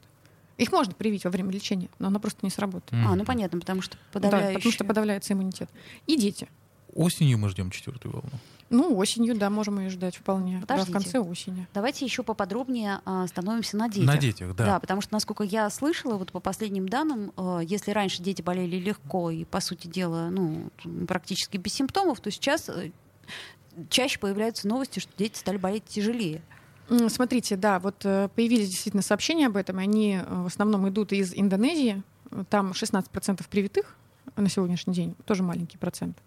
Их 0.57 0.71
можно 0.71 0.93
привить 0.93 1.23
во 1.23 1.29
время 1.29 1.51
лечения, 1.51 1.87
но 1.99 2.07
она 2.07 2.19
просто 2.19 2.39
не 2.41 2.49
сработает. 2.49 3.01
А, 3.05 3.15
ну 3.15 3.23
понятно, 3.23 3.59
потому 3.59 3.83
что 3.83 3.95
Да, 3.95 3.99
подавляющее. 4.13 4.55
потому 4.55 4.71
что 4.73 4.83
подавляется 4.85 5.33
иммунитет. 5.33 5.69
И 6.07 6.17
дети. 6.17 6.47
Осенью 6.93 7.37
мы 7.37 7.49
ждем 7.49 7.69
четвертую 7.69 8.13
волну. 8.13 8.29
Ну, 8.69 8.97
осенью, 8.97 9.37
да, 9.37 9.49
можем 9.49 9.79
ее 9.79 9.89
ждать 9.89 10.17
вполне. 10.17 10.55
Да, 10.55 10.59
в 10.59 10.67
Подождите. 10.67 10.93
конце 10.93 11.19
осени. 11.19 11.67
Давайте 11.73 12.03
еще 12.03 12.21
поподробнее 12.23 12.99
а, 13.05 13.25
становимся 13.27 13.77
на 13.77 13.87
детях. 13.87 14.07
На 14.07 14.17
детях, 14.17 14.55
да. 14.55 14.65
Да, 14.65 14.79
потому 14.79 14.99
что, 15.01 15.13
насколько 15.13 15.43
я 15.43 15.69
слышала, 15.69 16.17
вот 16.17 16.33
по 16.33 16.41
последним 16.41 16.89
данным, 16.89 17.31
э, 17.37 17.61
если 17.63 17.91
раньше 17.91 18.21
дети 18.21 18.41
болели 18.41 18.75
легко 18.75 19.31
и, 19.31 19.45
по 19.45 19.61
сути 19.61 19.87
дела, 19.87 20.29
ну, 20.29 20.69
практически 21.07 21.55
без 21.55 21.75
симптомов, 21.75 22.19
то 22.19 22.29
сейчас 22.29 22.67
э, 22.67 22.91
чаще 23.89 24.19
появляются 24.19 24.67
новости, 24.67 24.99
что 24.99 25.11
дети 25.17 25.37
стали 25.37 25.57
болеть 25.57 25.85
тяжелее. 25.85 26.41
Смотрите, 27.09 27.57
да, 27.57 27.79
вот 27.79 28.05
э, 28.05 28.29
появились 28.33 28.69
действительно 28.69 29.03
сообщения 29.03 29.47
об 29.47 29.57
этом, 29.57 29.77
они 29.77 30.21
э, 30.21 30.41
в 30.43 30.45
основном 30.45 30.87
идут 30.87 31.11
из 31.11 31.33
Индонезии. 31.33 32.01
Там 32.49 32.71
16% 32.71 33.45
привитых 33.49 33.95
на 34.35 34.49
сегодняшний 34.49 34.93
день, 34.93 35.15
тоже 35.25 35.43
маленький 35.43 35.77
процент. 35.77 36.17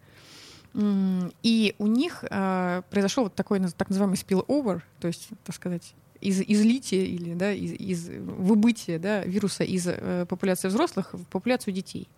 И 0.74 1.74
у 1.78 1.86
них 1.86 2.24
э, 2.28 2.82
произошел 2.90 3.24
вот 3.24 3.34
такой 3.34 3.60
так 3.76 3.88
называемый 3.88 4.16
spillover, 4.16 4.82
то 5.00 5.08
есть, 5.08 5.28
так 5.44 5.56
сказать, 5.56 5.94
из 6.20 6.40
излития 6.40 7.04
или 7.04 7.34
да, 7.34 7.52
из, 7.52 7.72
из 7.72 8.08
выбытия 8.08 8.98
да, 8.98 9.22
вируса 9.24 9.64
из 9.64 9.86
э, 9.86 10.26
популяции 10.28 10.68
взрослых 10.68 11.14
в 11.14 11.24
популяцию 11.24 11.74
детей. 11.74 12.08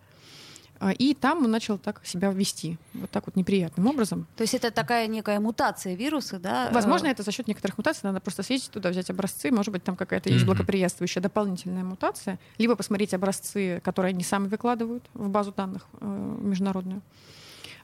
А, 0.79 0.91
И 0.91 1.13
там 1.13 1.45
он 1.45 1.51
начал 1.51 1.77
так 1.77 2.01
себя 2.05 2.31
вести, 2.31 2.77
вот 2.93 3.09
так 3.09 3.25
вот 3.25 3.35
неприятным 3.37 3.87
образом. 3.87 4.27
То 4.35 4.41
есть 4.41 4.53
это 4.53 4.69
такая 4.71 5.07
некая 5.07 5.39
мутация 5.39 5.95
вируса, 5.95 6.39
да? 6.39 6.69
Возможно, 6.71 7.07
э, 7.07 7.11
это 7.11 7.23
за 7.23 7.31
счет 7.31 7.47
некоторых 7.47 7.77
мутаций. 7.77 8.01
Надо 8.03 8.19
просто 8.19 8.43
съездить 8.43 8.71
туда, 8.71 8.89
взять 8.89 9.09
образцы. 9.09 9.49
Может 9.51 9.71
быть, 9.71 9.83
там 9.83 9.95
какая-то 9.95 10.29
есть 10.29 10.45
благоприятствующая 10.45 11.21
дополнительная 11.21 11.83
мутация. 11.85 12.37
Либо 12.57 12.75
посмотреть 12.75 13.13
образцы, 13.13 13.81
которые 13.83 14.09
они 14.09 14.23
сами 14.23 14.47
выкладывают 14.47 15.05
в 15.13 15.29
базу 15.29 15.53
данных 15.55 15.87
э, 16.01 16.37
международную. 16.41 17.01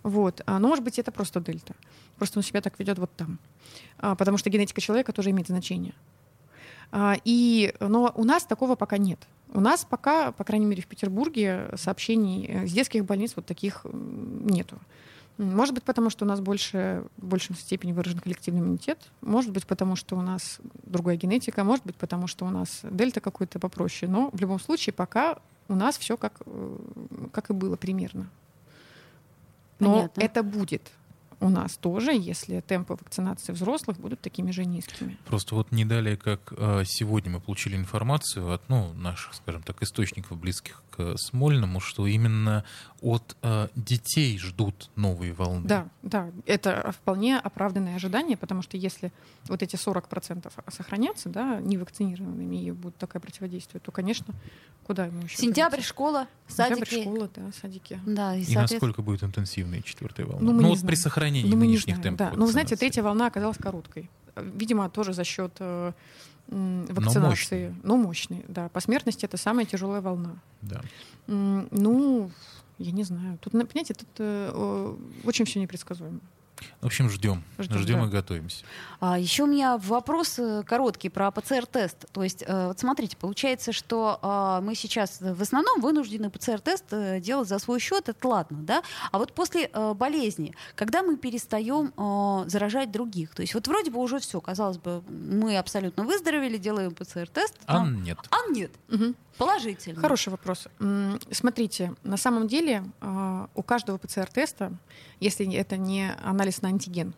Вот. 0.03 0.41
А, 0.45 0.59
Но, 0.59 0.67
может 0.67 0.83
быть, 0.83 0.99
это 0.99 1.11
просто 1.11 1.39
дельта. 1.39 1.75
Просто 2.17 2.39
он 2.39 2.43
себя 2.43 2.61
так 2.61 2.77
ведет 2.79 2.99
вот 2.99 3.11
там. 3.15 3.39
А, 3.97 4.15
Потому 4.15 4.37
что 4.37 4.49
генетика 4.49 4.81
человека 4.81 5.13
тоже 5.13 5.31
имеет 5.31 5.47
значение. 5.47 5.93
А, 6.91 7.15
И, 7.25 7.73
но 7.79 8.11
у 8.15 8.23
нас 8.23 8.45
такого 8.45 8.75
пока 8.75 8.97
нет. 8.97 9.19
У 9.53 9.59
нас 9.59 9.85
пока, 9.85 10.31
по 10.31 10.43
крайней 10.43 10.65
мере, 10.65 10.81
в 10.81 10.87
Петербурге 10.87 11.69
сообщений 11.75 12.45
э, 12.47 12.65
из 12.65 12.73
детских 12.73 13.05
больниц 13.05 13.33
вот 13.35 13.45
таких 13.45 13.85
нету. 13.91 14.77
Может 15.37 15.73
быть, 15.73 15.83
потому 15.83 16.09
что 16.09 16.25
у 16.25 16.27
нас 16.27 16.41
больше, 16.41 17.05
в 17.17 17.25
большей 17.25 17.55
степени 17.55 17.93
выражен 17.93 18.19
коллективный 18.19 18.59
иммунитет. 18.59 18.99
Может 19.21 19.51
быть, 19.51 19.65
потому 19.65 19.95
что 19.95 20.17
у 20.17 20.21
нас 20.21 20.59
другая 20.83 21.15
генетика. 21.15 21.63
Может 21.63 21.85
быть, 21.85 21.95
потому 21.95 22.27
что 22.27 22.45
у 22.45 22.49
нас 22.49 22.81
дельта 22.83 23.21
какой-то 23.21 23.57
попроще. 23.57 24.11
Но 24.11 24.29
в 24.33 24.39
любом 24.41 24.59
случае 24.59 24.93
пока 24.93 25.39
у 25.69 25.75
нас 25.75 25.97
все 25.97 26.17
как, 26.17 26.41
э, 26.45 26.77
как 27.31 27.49
и 27.49 27.53
было 27.53 27.75
примерно. 27.75 28.29
Но 29.79 29.93
Понятно. 29.95 30.21
это 30.21 30.43
будет 30.43 30.91
у 31.41 31.49
нас 31.49 31.77
тоже, 31.77 32.11
если 32.11 32.59
темпы 32.61 32.93
вакцинации 32.93 33.53
взрослых 33.53 33.97
будут 33.97 34.19
такими 34.19 34.51
же 34.51 34.65
низкими. 34.65 35.17
Просто 35.25 35.55
вот 35.55 35.71
не 35.71 35.85
далее, 35.85 36.17
как 36.17 36.53
э, 36.55 36.83
сегодня 36.85 37.31
мы 37.31 37.39
получили 37.39 37.75
информацию 37.75 38.51
от 38.51 38.67
ну, 38.67 38.93
наших, 38.93 39.33
скажем 39.33 39.63
так, 39.63 39.81
источников, 39.81 40.37
близких 40.37 40.83
к 40.91 41.15
Смольному, 41.17 41.79
что 41.79 42.07
именно 42.07 42.65
от 43.01 43.37
э, 43.41 43.69
детей 43.75 44.37
ждут 44.37 44.89
новые 44.95 45.31
волны. 45.33 45.65
Да, 45.65 45.87
да, 46.03 46.29
это 46.45 46.91
вполне 46.91 47.37
оправданное 47.37 47.95
ожидание, 47.95 48.35
потому 48.35 48.61
что 48.61 48.75
если 48.75 49.13
вот 49.47 49.63
эти 49.63 49.75
40% 49.75 50.51
сохранятся, 50.67 51.29
да, 51.29 51.59
невакцинированными, 51.61 52.57
и 52.57 52.71
будет 52.71 52.97
такое 52.97 53.21
противодействие, 53.21 53.79
то, 53.79 53.91
конечно, 53.91 54.33
куда 54.83 55.05
ему 55.05 55.23
еще? 55.23 55.37
Сентябрь, 55.37 55.77
годится? 55.77 55.89
школа, 55.89 56.27
Сентябрь, 56.47 56.85
садики. 56.85 57.01
школа, 57.01 57.29
да, 57.33 57.51
садики. 57.61 58.01
Да, 58.05 58.35
и, 58.35 58.41
И 58.41 58.43
соответственно, 58.43 58.61
насколько 58.61 59.01
будет 59.01 59.23
интенсивная 59.23 59.81
четвертая 59.81 60.25
волна? 60.25 60.41
Ну, 60.41 60.53
мы 60.53 60.63
не 60.63 60.69
вот 60.69 60.79
знаем. 60.79 60.87
при 60.87 60.95
сохранении 60.95 61.28
Ну, 61.31 61.55
мы 61.57 61.67
не 61.67 61.73
нынешних 61.73 61.95
знаем, 61.95 62.17
темпов 62.17 62.31
да. 62.31 62.37
Ну, 62.37 62.45
вы 62.45 62.51
знаете, 62.51 62.73
вакцинации. 62.75 62.75
третья 62.79 63.03
волна 63.03 63.27
оказалась 63.27 63.57
короткой. 63.57 64.09
Видимо, 64.35 64.89
тоже 64.89 65.13
за 65.13 65.23
счет 65.23 65.51
э, 65.59 65.91
м, 66.49 66.85
Но 66.85 66.93
вакцинации. 66.93 67.75
Но 67.83 67.97
мощной, 67.97 68.43
да. 68.47 68.69
По 68.69 68.79
смертности 68.79 69.25
это 69.25 69.37
самая 69.37 69.65
тяжелая 69.65 70.01
волна. 70.01 70.35
Да. 70.61 70.81
Ну, 71.27 72.31
я 72.77 72.91
не 72.91 73.03
знаю. 73.03 73.37
Тут, 73.41 73.53
понимаете, 73.53 73.93
тут 73.93 74.07
э, 74.19 74.51
э, 74.53 74.95
очень 75.25 75.45
все 75.45 75.59
непредсказуемо. 75.59 76.19
В 76.81 76.85
общем, 76.85 77.09
ждем. 77.09 77.43
Ждем, 77.57 77.77
Ждем 77.79 77.99
да. 78.01 78.05
и 78.05 78.09
готовимся. 78.09 78.65
А, 78.99 79.17
еще 79.17 79.43
у 79.43 79.47
меня 79.47 79.77
вопрос 79.77 80.39
э, 80.39 80.63
короткий 80.65 81.09
про 81.09 81.31
ПЦР-тест. 81.31 82.05
То 82.11 82.23
есть, 82.23 82.43
э, 82.45 82.67
вот 82.67 82.79
смотрите, 82.79 83.17
получается, 83.17 83.71
что 83.71 84.19
а, 84.21 84.61
мы 84.61 84.75
сейчас 84.75 85.19
в 85.21 85.41
основном 85.41 85.81
вынуждены 85.81 86.29
ПЦР-тест 86.29 86.85
э, 86.91 87.19
делать 87.19 87.47
за 87.47 87.59
свой 87.59 87.79
счет, 87.79 88.09
это 88.09 88.27
ладно, 88.27 88.59
да? 88.61 88.83
А 89.11 89.17
вот 89.17 89.33
после 89.33 89.69
э, 89.71 89.93
болезни, 89.93 90.55
когда 90.75 91.01
мы 91.03 91.17
перестаем 91.17 91.93
э, 91.97 92.49
заражать 92.49 92.91
других, 92.91 93.33
то 93.33 93.41
есть 93.41 93.53
вот 93.53 93.67
вроде 93.67 93.91
бы 93.91 93.99
уже 93.99 94.19
все, 94.19 94.41
казалось 94.41 94.77
бы, 94.77 95.01
мы 95.09 95.57
абсолютно 95.57 96.03
выздоровели, 96.03 96.57
делаем 96.57 96.91
ПЦР-тест, 96.93 97.55
А 97.65 97.83
а, 97.83 97.87
нет. 97.87 98.17
а 98.31 98.51
нет, 98.51 98.71
положительно. 99.39 100.01
Хороший 100.01 100.29
вопрос. 100.29 100.67
Смотрите, 101.31 101.95
на 102.03 102.17
самом 102.17 102.47
деле 102.47 102.83
а, 103.01 103.49
у 103.55 103.63
каждого 103.63 103.97
ПЦР-теста, 103.97 104.73
если 105.19 105.51
это 105.55 105.77
не 105.77 106.13
анализ 106.23 106.61
на 106.61 106.69
антиген, 106.69 107.13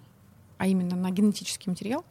а 0.58 0.68
именно 0.68 0.96
на 0.96 1.10
генетический 1.10 1.70
материал, 1.70 2.06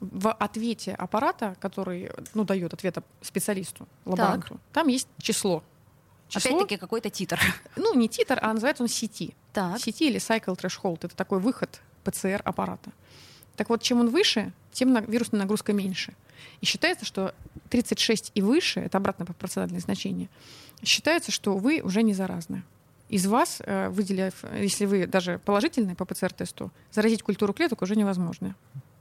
в 0.00 0.32
ответе 0.32 0.94
аппарата, 0.94 1.56
который 1.60 2.10
ну, 2.34 2.44
дает 2.44 2.74
ответ 2.74 2.98
специалисту, 3.20 3.86
лаборанту, 4.04 4.58
там 4.72 4.88
есть 4.88 5.08
число. 5.18 5.62
Число, 6.28 6.50
Опять-таки 6.50 6.76
какой-то 6.78 7.10
титр. 7.10 7.38
ну 7.76 7.94
не 7.94 8.08
титр, 8.08 8.38
а 8.40 8.52
называется 8.52 8.82
он 8.82 8.88
CT. 8.88 9.34
Так. 9.52 9.76
CT 9.76 9.96
или 10.00 10.16
Cycle 10.18 10.56
Threshold. 10.56 11.00
Это 11.02 11.14
такой 11.14 11.38
выход 11.38 11.80
ПЦР-аппарата. 12.02 12.90
Так 13.56 13.68
вот, 13.68 13.82
чем 13.82 14.00
он 14.00 14.10
выше, 14.10 14.52
тем 14.72 14.92
на- 14.92 15.00
вирусная 15.00 15.40
нагрузка 15.40 15.72
меньше. 15.72 16.14
И 16.60 16.66
считается, 16.66 17.04
что 17.04 17.34
36 17.70 18.32
и 18.34 18.42
выше, 18.42 18.80
это 18.80 18.98
обратно 18.98 19.24
пропорциональное 19.26 19.80
значение, 19.80 20.28
считается, 20.82 21.30
что 21.32 21.56
вы 21.56 21.80
уже 21.82 22.02
не 22.02 22.14
заразны. 22.14 22.62
Из 23.08 23.26
вас, 23.26 23.60
э, 23.60 23.88
выделяв, 23.90 24.34
если 24.58 24.86
вы 24.86 25.06
даже 25.06 25.40
положительный 25.44 25.94
по 25.94 26.04
ПЦР-тесту, 26.04 26.70
заразить 26.90 27.22
культуру 27.22 27.52
клеток 27.52 27.82
уже 27.82 27.96
невозможно. 27.96 28.54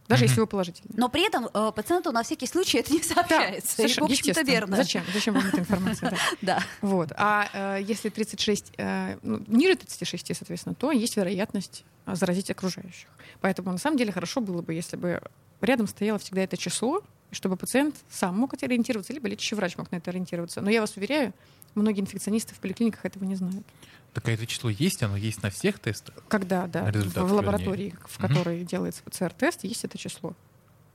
Даже 0.07 0.25
если 0.25 0.39
вы 0.39 0.47
положительный. 0.47 0.93
Но 0.97 1.09
при 1.09 1.25
этом 1.25 1.47
э, 1.53 1.71
пациенту 1.73 2.11
на 2.11 2.23
всякий 2.23 2.47
случай 2.47 2.79
это 2.79 2.93
не 2.93 3.01
сообщается. 3.01 3.83
И, 3.83 3.87
в 3.87 4.03
общем-то, 4.03 4.41
верно. 4.41 4.77
Зачем? 4.77 5.03
Зачем 5.13 5.33
вам 5.35 5.45
эта 5.47 5.59
информация? 5.59 6.11
Да. 6.11 6.17
Да. 6.41 6.63
Вот. 6.81 7.11
А 7.15 7.77
э, 7.77 7.83
если 7.83 8.09
36, 8.09 8.73
э, 8.77 9.17
ну, 9.21 9.41
ниже 9.47 9.75
36, 9.75 10.35
соответственно, 10.35 10.75
то 10.75 10.91
есть 10.91 11.15
вероятность 11.15 11.85
а, 12.05 12.15
заразить 12.15 12.51
окружающих. 12.51 13.07
Поэтому 13.39 13.71
на 13.71 13.77
самом 13.77 13.97
деле 13.97 14.11
хорошо 14.11 14.41
было 14.41 14.61
бы, 14.61 14.73
если 14.73 14.97
бы 14.97 15.21
рядом 15.61 15.87
стояло 15.87 16.19
всегда 16.19 16.41
это 16.41 16.57
число, 16.57 17.01
чтобы 17.33 17.57
пациент 17.57 17.95
сам 18.09 18.37
мог 18.37 18.53
это 18.53 18.65
ориентироваться, 18.65 19.13
либо 19.13 19.27
лечащий 19.27 19.55
врач 19.55 19.77
мог 19.77 19.91
на 19.91 19.97
это 19.97 20.11
ориентироваться. 20.11 20.61
Но 20.61 20.69
я 20.69 20.81
вас 20.81 20.95
уверяю, 20.95 21.33
многие 21.75 22.01
инфекционисты 22.01 22.55
в 22.55 22.59
поликлиниках 22.59 23.05
этого 23.05 23.23
не 23.25 23.35
знают. 23.35 23.65
Так 24.13 24.27
а 24.27 24.31
это 24.31 24.45
число 24.45 24.69
есть, 24.69 25.01
оно 25.03 25.17
есть 25.17 25.41
на 25.43 25.49
всех 25.49 25.79
тестах? 25.79 26.15
Когда, 26.27 26.67
да, 26.67 26.89
Результат, 26.91 27.23
в 27.25 27.33
лаборатории, 27.33 27.85
вернее. 27.85 27.99
в 28.07 28.17
которой 28.19 28.63
делается 28.63 29.01
ПЦР-тест, 29.03 29.63
есть 29.63 29.83
это 29.83 29.97
число. 29.97 30.33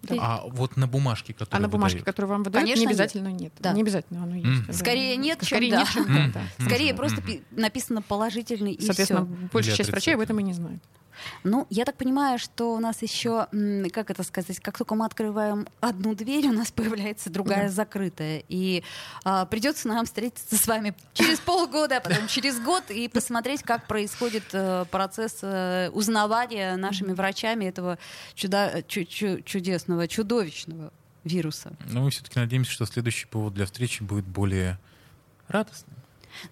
Да. 0.02 0.14
А 0.20 0.42
вот 0.46 0.76
на 0.76 0.86
бумажке, 0.86 1.34
А 1.36 1.40
которую 1.40 1.62
на 1.62 1.68
бумажке, 1.68 1.98
выдают? 1.98 2.06
которую 2.06 2.30
вам 2.30 2.42
выдают, 2.44 2.64
Конечно, 2.66 2.80
не 2.82 2.86
нет. 2.86 2.90
обязательно 2.94 3.28
нет. 3.32 3.52
Да. 3.58 3.72
Не 3.72 3.82
обязательно 3.82 4.22
оно 4.22 4.36
есть. 4.36 4.66
Да. 4.68 4.72
Скорее 4.72 5.16
нет, 5.16 5.40
чем 5.40 5.46
Скорее 5.48 5.70
да. 5.72 5.78
нет, 5.80 5.88
чем 5.92 6.06
да, 6.06 6.30
да. 6.58 6.64
Скорее 6.66 6.92
Мгм, 6.92 6.96
просто 6.96 7.20
пи- 7.22 7.42
написано 7.50 8.02
положительный 8.02 8.74
и 8.74 8.84
Соответственно, 8.86 9.26
все. 9.26 9.48
большая 9.52 9.74
часть 9.74 9.90
врачей 9.90 10.14
об 10.14 10.20
этом 10.20 10.38
и 10.38 10.44
не 10.44 10.52
знают. 10.52 10.80
Ну, 11.44 11.66
я 11.70 11.84
так 11.84 11.96
понимаю, 11.96 12.38
что 12.38 12.74
у 12.74 12.80
нас 12.80 13.02
еще, 13.02 13.46
как 13.92 14.10
это 14.10 14.22
сказать, 14.22 14.60
как 14.60 14.78
только 14.78 14.94
мы 14.94 15.04
открываем 15.06 15.66
одну 15.80 16.14
дверь, 16.14 16.46
у 16.48 16.52
нас 16.52 16.70
появляется 16.72 17.30
другая 17.30 17.68
Да. 17.68 17.72
закрытая. 17.72 18.42
И 18.48 18.82
а, 19.24 19.46
придется 19.46 19.88
нам 19.88 20.04
встретиться 20.06 20.56
с 20.56 20.66
вами 20.66 20.94
через 21.12 21.38
полгода, 21.40 21.96
а 21.96 22.00
потом 22.00 22.26
через 22.28 22.60
год 22.60 22.84
и 22.90 23.08
посмотреть, 23.08 23.62
как 23.62 23.86
происходит 23.86 24.44
э, 24.52 24.84
процесс 24.90 25.38
э, 25.42 25.90
узнавания 25.92 26.76
нашими 26.76 27.12
врачами 27.12 27.64
этого 27.66 27.98
чуда- 28.34 28.82
чу- 28.86 29.04
чу- 29.04 29.40
чудесного, 29.42 30.08
чудовищного 30.08 30.92
вируса. 31.24 31.72
Но 31.90 32.02
мы 32.02 32.10
все-таки 32.10 32.38
надеемся, 32.38 32.70
что 32.72 32.86
следующий 32.86 33.26
повод 33.26 33.54
для 33.54 33.66
встречи 33.66 34.02
будет 34.02 34.24
более 34.24 34.78
радостным. 35.48 35.96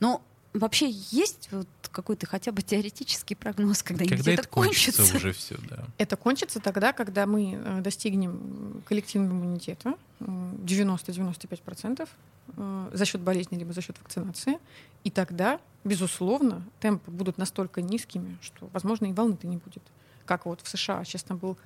Ну, 0.01 0.21
вообще 0.59 0.91
есть 1.11 1.49
вот 1.51 1.69
какой-то 1.91 2.27
хотя 2.27 2.53
бы 2.53 2.63
теоретический 2.63 3.35
прогноз, 3.35 3.83
когда-нибудь 3.83 4.19
Когда 4.19 4.33
это, 4.33 4.43
это 4.43 4.51
кончится, 4.51 5.03
кончится? 5.03 5.17
уже 5.17 5.33
все, 5.33 5.57
да. 5.69 5.85
Это 5.99 6.17
кончится 6.17 6.61
тогда, 6.61 6.93
когда 6.93 7.27
мы 7.27 7.55
э, 7.55 7.81
достигнем 7.81 8.83
коллективного 8.87 9.33
иммунитета 9.33 9.95
э, 10.21 10.25
90-95% 10.25 12.09
э, 12.57 12.91
за 12.93 13.05
счет 13.05 13.21
болезни 13.21 13.57
либо 13.57 13.73
за 13.73 13.81
счет 13.81 13.97
вакцинации. 13.99 14.59
И 15.05 15.11
тогда, 15.11 15.61
безусловно, 15.85 16.63
темпы 16.81 17.11
будут 17.11 17.39
настолько 17.39 17.81
низкими, 17.81 18.37
что, 18.43 18.69
возможно, 18.73 19.07
и 19.07 19.13
волны-то 19.13 19.47
не 19.47 19.57
будет. 19.57 19.83
Как 20.27 20.47
вот 20.47 20.61
в 20.61 20.69
США 20.69 21.05
сейчас 21.05 21.23
там 21.23 21.39
был 21.39 21.57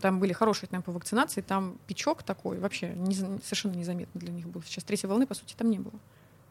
там 0.00 0.18
были 0.18 0.32
хорошие 0.32 0.68
темпы 0.68 0.90
вакцинации, 0.90 1.40
там 1.40 1.78
печок 1.86 2.24
такой 2.24 2.58
вообще 2.58 2.88
не 2.94 3.14
совершенно 3.14 3.74
незаметно 3.74 4.20
для 4.20 4.32
них 4.32 4.48
был. 4.48 4.60
Сейчас 4.64 4.82
третьей 4.82 5.08
волны, 5.08 5.24
по 5.24 5.34
сути, 5.34 5.54
там 5.56 5.70
не 5.70 5.78
было. 5.78 5.94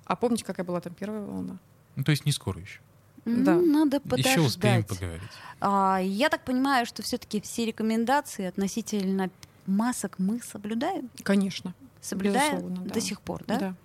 А 0.06 0.16
помните, 0.16 0.46
какая 0.46 0.66
была 0.66 0.80
там 0.80 0.94
первая 0.94 1.22
волна? 1.22 1.58
Ну, 1.98 2.04
то 2.04 2.12
есть 2.12 2.26
не 2.26 2.32
скоро 2.32 2.62
еще. 2.62 2.80
Да. 3.26 3.56
Надо 3.56 4.02
Еще 4.16 4.40
успеем 4.40 4.84
подождать. 4.84 4.88
поговорить. 4.88 5.30
А, 5.60 6.00
я 6.02 6.30
так 6.30 6.46
понимаю, 6.46 6.86
что 6.86 7.04
все-таки 7.04 7.42
все 7.42 7.66
рекомендации 7.66 8.46
относительно 8.46 9.30
масок 9.66 10.18
мы 10.18 10.40
соблюдаем? 10.40 11.10
Конечно. 11.24 11.74
Соблюдаем 12.00 12.86
да. 12.86 12.94
до 12.94 13.02
сих 13.02 13.20
пор, 13.20 13.44
да? 13.46 13.60
да. 13.60 13.76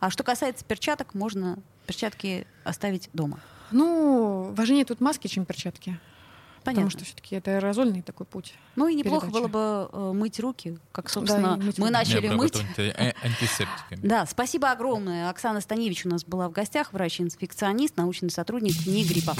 А 0.00 0.08
что 0.08 0.22
касается 0.22 0.64
перчаток, 0.64 1.14
можно 1.14 1.58
перчатки 1.86 2.46
оставить 2.64 3.10
дома. 3.12 3.38
Ну, 3.70 4.54
важнее 4.56 4.84
тут 4.84 5.00
маски, 5.00 5.26
чем 5.26 5.44
перчатки. 5.44 5.98
Понятно. 6.66 6.86
Потому 6.86 6.90
что 6.90 7.04
все-таки 7.04 7.36
это 7.36 7.56
аэрозольный 7.56 8.02
такой 8.02 8.26
путь. 8.26 8.52
Ну 8.74 8.88
и 8.88 8.94
неплохо 8.94 9.26
передача. 9.26 9.48
было 9.48 9.48
бы 9.48 9.90
э, 9.92 10.12
мыть 10.12 10.38
руки, 10.40 10.78
как, 10.92 11.06
Да, 11.06 11.10
собственно, 11.10 11.56
и 11.60 11.64
мыть 11.64 11.78
мы 11.78 11.86
руки. 11.86 11.92
начали 11.92 12.28
Не 12.28 12.34
мыть. 12.34 12.56
а- 12.76 13.14
антисептиками. 13.24 14.00
Да, 14.02 14.26
спасибо 14.26 14.70
огромное. 14.70 15.30
Оксана 15.30 15.60
Станевич 15.60 16.04
у 16.04 16.08
нас 16.08 16.24
была 16.24 16.48
в 16.48 16.52
гостях, 16.52 16.92
врач-инфекционист, 16.92 17.96
научный 17.96 18.30
сотрудник 18.30 18.84
НИИ 18.86 19.04
гриппа. 19.08 19.34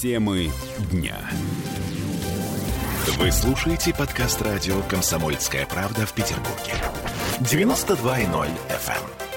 Темы 0.00 0.50
дня. 0.92 1.16
Вы 3.18 3.32
слушаете 3.32 3.94
подкаст 3.94 4.40
радио 4.42 4.80
«Комсомольская 4.82 5.66
правда» 5.66 6.04
в 6.06 6.12
Петербурге. 6.14 6.74
92.0 7.40 8.48
FM. 8.68 9.33